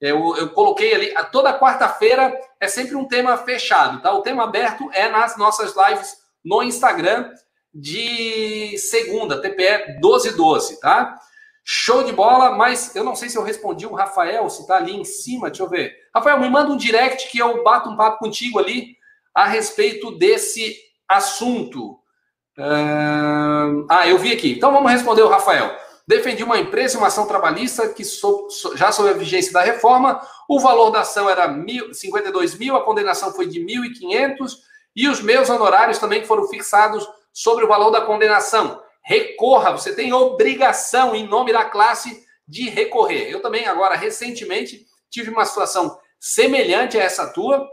Eu, 0.00 0.36
eu 0.36 0.50
coloquei 0.50 0.94
ali, 0.94 1.14
toda 1.32 1.58
quarta-feira 1.58 2.36
é 2.60 2.68
sempre 2.68 2.96
um 2.96 3.06
tema 3.06 3.36
fechado, 3.38 4.02
tá? 4.02 4.12
O 4.12 4.20
tema 4.20 4.44
aberto 4.44 4.90
é 4.92 5.08
nas 5.08 5.36
nossas 5.38 5.74
lives 5.74 6.16
no 6.44 6.62
Instagram 6.62 7.32
de 7.72 8.76
segunda, 8.78 9.40
TPE 9.40 9.94
1212, 10.00 10.80
tá? 10.80 11.18
Show 11.68 12.04
de 12.04 12.12
bola, 12.12 12.52
mas 12.52 12.94
eu 12.94 13.02
não 13.02 13.16
sei 13.16 13.28
se 13.28 13.36
eu 13.36 13.42
respondi 13.42 13.84
o 13.86 13.92
Rafael, 13.92 14.48
se 14.48 14.64
tá 14.68 14.76
ali 14.76 14.94
em 14.94 15.04
cima, 15.04 15.48
deixa 15.48 15.64
eu 15.64 15.68
ver. 15.68 15.92
Rafael, 16.14 16.38
me 16.38 16.48
manda 16.48 16.70
um 16.70 16.76
direct 16.76 17.28
que 17.28 17.38
eu 17.38 17.64
bato 17.64 17.90
um 17.90 17.96
papo 17.96 18.20
contigo 18.20 18.60
ali 18.60 18.96
a 19.34 19.46
respeito 19.46 20.12
desse 20.12 20.78
assunto. 21.08 21.98
Ah, 22.56 24.06
eu 24.06 24.16
vi 24.16 24.32
aqui. 24.32 24.52
Então 24.52 24.70
vamos 24.70 24.92
responder 24.92 25.22
o 25.22 25.28
Rafael. 25.28 25.76
Defendi 26.06 26.44
uma 26.44 26.56
empresa, 26.56 26.98
uma 26.98 27.08
ação 27.08 27.26
trabalhista 27.26 27.88
que 27.88 28.04
so, 28.04 28.48
so, 28.48 28.76
já 28.76 28.92
sob 28.92 29.08
a 29.08 29.14
vigência 29.14 29.52
da 29.52 29.62
reforma, 29.62 30.20
o 30.48 30.60
valor 30.60 30.90
da 30.90 31.00
ação 31.00 31.28
era 31.28 31.48
mil, 31.48 31.92
52 31.92 32.56
mil, 32.56 32.76
a 32.76 32.84
condenação 32.84 33.32
foi 33.32 33.48
de 33.48 33.58
1.500 33.58 34.52
e 34.94 35.08
os 35.08 35.20
meus 35.20 35.50
honorários 35.50 35.98
também 35.98 36.24
foram 36.24 36.46
fixados 36.46 37.04
sobre 37.32 37.64
o 37.64 37.68
valor 37.68 37.90
da 37.90 38.02
condenação 38.02 38.80
recorra, 39.06 39.70
você 39.70 39.94
tem 39.94 40.12
obrigação, 40.12 41.14
em 41.14 41.28
nome 41.28 41.52
da 41.52 41.64
classe, 41.64 42.26
de 42.46 42.68
recorrer. 42.68 43.30
Eu 43.30 43.40
também, 43.40 43.64
agora, 43.66 43.94
recentemente, 43.94 44.84
tive 45.08 45.30
uma 45.30 45.44
situação 45.44 45.96
semelhante 46.18 46.98
a 46.98 47.04
essa 47.04 47.28
tua. 47.28 47.70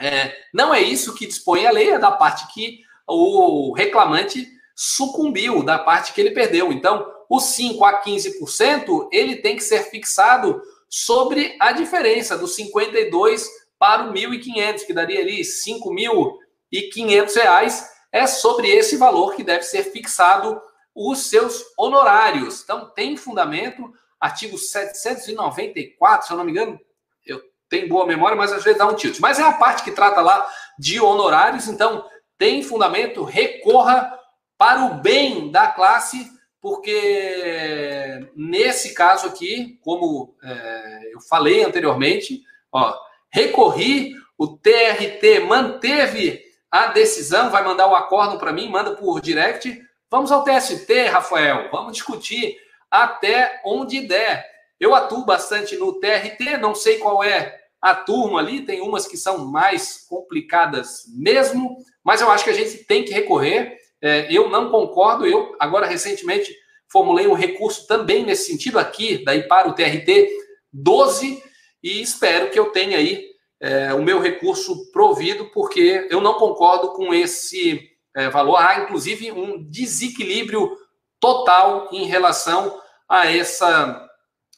É, 0.00 0.34
não 0.52 0.74
é 0.74 0.82
isso 0.82 1.14
que 1.14 1.28
dispõe 1.28 1.64
a 1.64 1.70
lei, 1.70 1.90
é 1.90 1.98
da 1.98 2.10
parte 2.10 2.52
que 2.52 2.80
o 3.06 3.72
reclamante 3.72 4.48
sucumbiu, 4.74 5.62
da 5.62 5.78
parte 5.78 6.12
que 6.12 6.20
ele 6.20 6.32
perdeu. 6.32 6.72
Então, 6.72 7.08
o 7.30 7.38
5 7.38 7.84
a 7.84 8.02
15%, 8.02 9.08
ele 9.12 9.36
tem 9.36 9.54
que 9.54 9.62
ser 9.62 9.84
fixado 9.84 10.60
sobre 10.88 11.56
a 11.60 11.70
diferença 11.70 12.36
do 12.36 12.48
52 12.48 13.48
para 13.78 14.10
o 14.10 14.12
1.500, 14.12 14.80
que 14.84 14.92
daria 14.92 15.20
ali 15.20 15.42
5.500 15.42 17.34
reais 17.36 17.93
é 18.14 18.28
sobre 18.28 18.68
esse 18.68 18.96
valor 18.96 19.34
que 19.34 19.42
deve 19.42 19.64
ser 19.64 19.82
fixado 19.90 20.62
os 20.94 21.26
seus 21.26 21.64
honorários. 21.76 22.62
Então, 22.62 22.88
tem 22.90 23.16
fundamento, 23.16 23.92
artigo 24.20 24.56
794, 24.56 26.24
se 26.24 26.32
eu 26.32 26.36
não 26.36 26.44
me 26.44 26.52
engano, 26.52 26.80
eu 27.26 27.42
tenho 27.68 27.88
boa 27.88 28.06
memória, 28.06 28.36
mas 28.36 28.52
às 28.52 28.62
vezes 28.62 28.78
dá 28.78 28.86
um 28.86 28.94
tilt. 28.94 29.18
Mas 29.18 29.40
é 29.40 29.42
a 29.42 29.54
parte 29.54 29.82
que 29.82 29.90
trata 29.90 30.20
lá 30.20 30.48
de 30.78 31.00
honorários, 31.00 31.66
então 31.66 32.08
tem 32.38 32.62
fundamento, 32.62 33.24
recorra 33.24 34.16
para 34.56 34.84
o 34.84 34.94
bem 34.94 35.50
da 35.50 35.66
classe, 35.66 36.30
porque 36.60 38.30
nesse 38.36 38.94
caso 38.94 39.26
aqui, 39.26 39.76
como 39.82 40.36
é, 40.40 41.10
eu 41.12 41.20
falei 41.20 41.64
anteriormente, 41.64 42.44
ó, 42.70 42.96
recorri, 43.28 44.14
o 44.38 44.46
TRT 44.46 45.40
manteve 45.40 46.53
a 46.74 46.88
decisão, 46.88 47.50
vai 47.50 47.62
mandar 47.62 47.86
o 47.86 47.94
acordo 47.94 48.36
para 48.36 48.52
mim, 48.52 48.68
manda 48.68 48.96
por 48.96 49.20
direct. 49.20 49.80
Vamos 50.10 50.32
ao 50.32 50.42
TST, 50.42 51.04
Rafael, 51.04 51.68
vamos 51.70 51.92
discutir 51.92 52.56
até 52.90 53.60
onde 53.64 54.00
der. 54.00 54.44
Eu 54.80 54.92
atuo 54.92 55.24
bastante 55.24 55.76
no 55.76 56.00
TRT, 56.00 56.56
não 56.60 56.74
sei 56.74 56.98
qual 56.98 57.22
é 57.22 57.60
a 57.80 57.94
turma 57.94 58.40
ali, 58.40 58.62
tem 58.62 58.80
umas 58.80 59.06
que 59.06 59.16
são 59.16 59.46
mais 59.46 60.04
complicadas 60.08 61.04
mesmo, 61.16 61.76
mas 62.02 62.20
eu 62.20 62.28
acho 62.28 62.42
que 62.42 62.50
a 62.50 62.54
gente 62.54 62.78
tem 62.78 63.04
que 63.04 63.14
recorrer. 63.14 63.76
É, 64.02 64.26
eu 64.28 64.50
não 64.50 64.68
concordo, 64.68 65.24
eu 65.24 65.54
agora 65.60 65.86
recentemente 65.86 66.52
formulei 66.88 67.28
um 67.28 67.34
recurso 67.34 67.86
também 67.86 68.24
nesse 68.24 68.50
sentido 68.50 68.80
aqui, 68.80 69.24
daí 69.24 69.44
para 69.46 69.68
o 69.68 69.74
TRT 69.74 70.28
12, 70.72 71.40
e 71.80 72.02
espero 72.02 72.50
que 72.50 72.58
eu 72.58 72.72
tenha 72.72 72.98
aí 72.98 73.33
é, 73.64 73.94
o 73.94 74.02
meu 74.02 74.20
recurso 74.20 74.92
provido, 74.92 75.46
porque 75.46 76.06
eu 76.10 76.20
não 76.20 76.34
concordo 76.34 76.92
com 76.92 77.14
esse 77.14 77.90
é, 78.14 78.28
valor. 78.28 78.56
Há, 78.56 78.80
inclusive, 78.80 79.32
um 79.32 79.64
desequilíbrio 79.64 80.70
total 81.18 81.88
em 81.90 82.04
relação 82.04 82.78
a, 83.08 83.26
essa, 83.26 84.06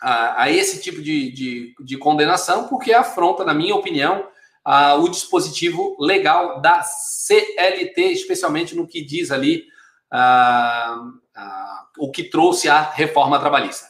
a, 0.02 0.42
a 0.42 0.50
esse 0.50 0.82
tipo 0.82 1.00
de, 1.00 1.30
de, 1.30 1.74
de, 1.78 1.96
condenação, 1.96 2.66
porque 2.66 2.92
afronta, 2.92 3.44
na 3.44 3.54
minha 3.54 3.76
opinião, 3.76 4.26
a, 4.64 4.96
o 4.96 5.09
dispositivo 5.09 5.96
legal 6.00 6.61
da 6.61 6.82
CLT, 6.82 8.11
especialmente 8.11 8.74
no 8.74 8.88
que 8.88 9.00
diz 9.00 9.30
ali 9.30 9.66
o 11.96 12.11
que 12.11 12.24
trouxe 12.24 12.68
a 12.68 12.80
reforma 12.80 13.38
trabalhista. 13.38 13.86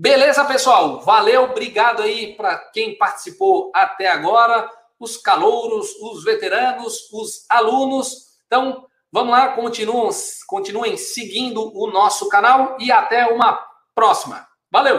Beleza, 0.00 0.46
pessoal? 0.46 1.00
Valeu, 1.00 1.42
obrigado 1.42 2.00
aí 2.00 2.34
para 2.34 2.56
quem 2.72 2.96
participou 2.96 3.70
até 3.74 4.08
agora, 4.08 4.66
os 4.98 5.18
calouros, 5.18 5.90
os 6.00 6.24
veteranos, 6.24 7.12
os 7.12 7.44
alunos. 7.50 8.28
Então, 8.46 8.86
vamos 9.12 9.32
lá, 9.32 9.48
continuem, 9.48 10.08
continuem 10.46 10.96
seguindo 10.96 11.70
o 11.78 11.86
nosso 11.86 12.30
canal 12.30 12.78
e 12.80 12.90
até 12.90 13.26
uma 13.26 13.62
próxima. 13.94 14.48
Valeu! 14.72 14.98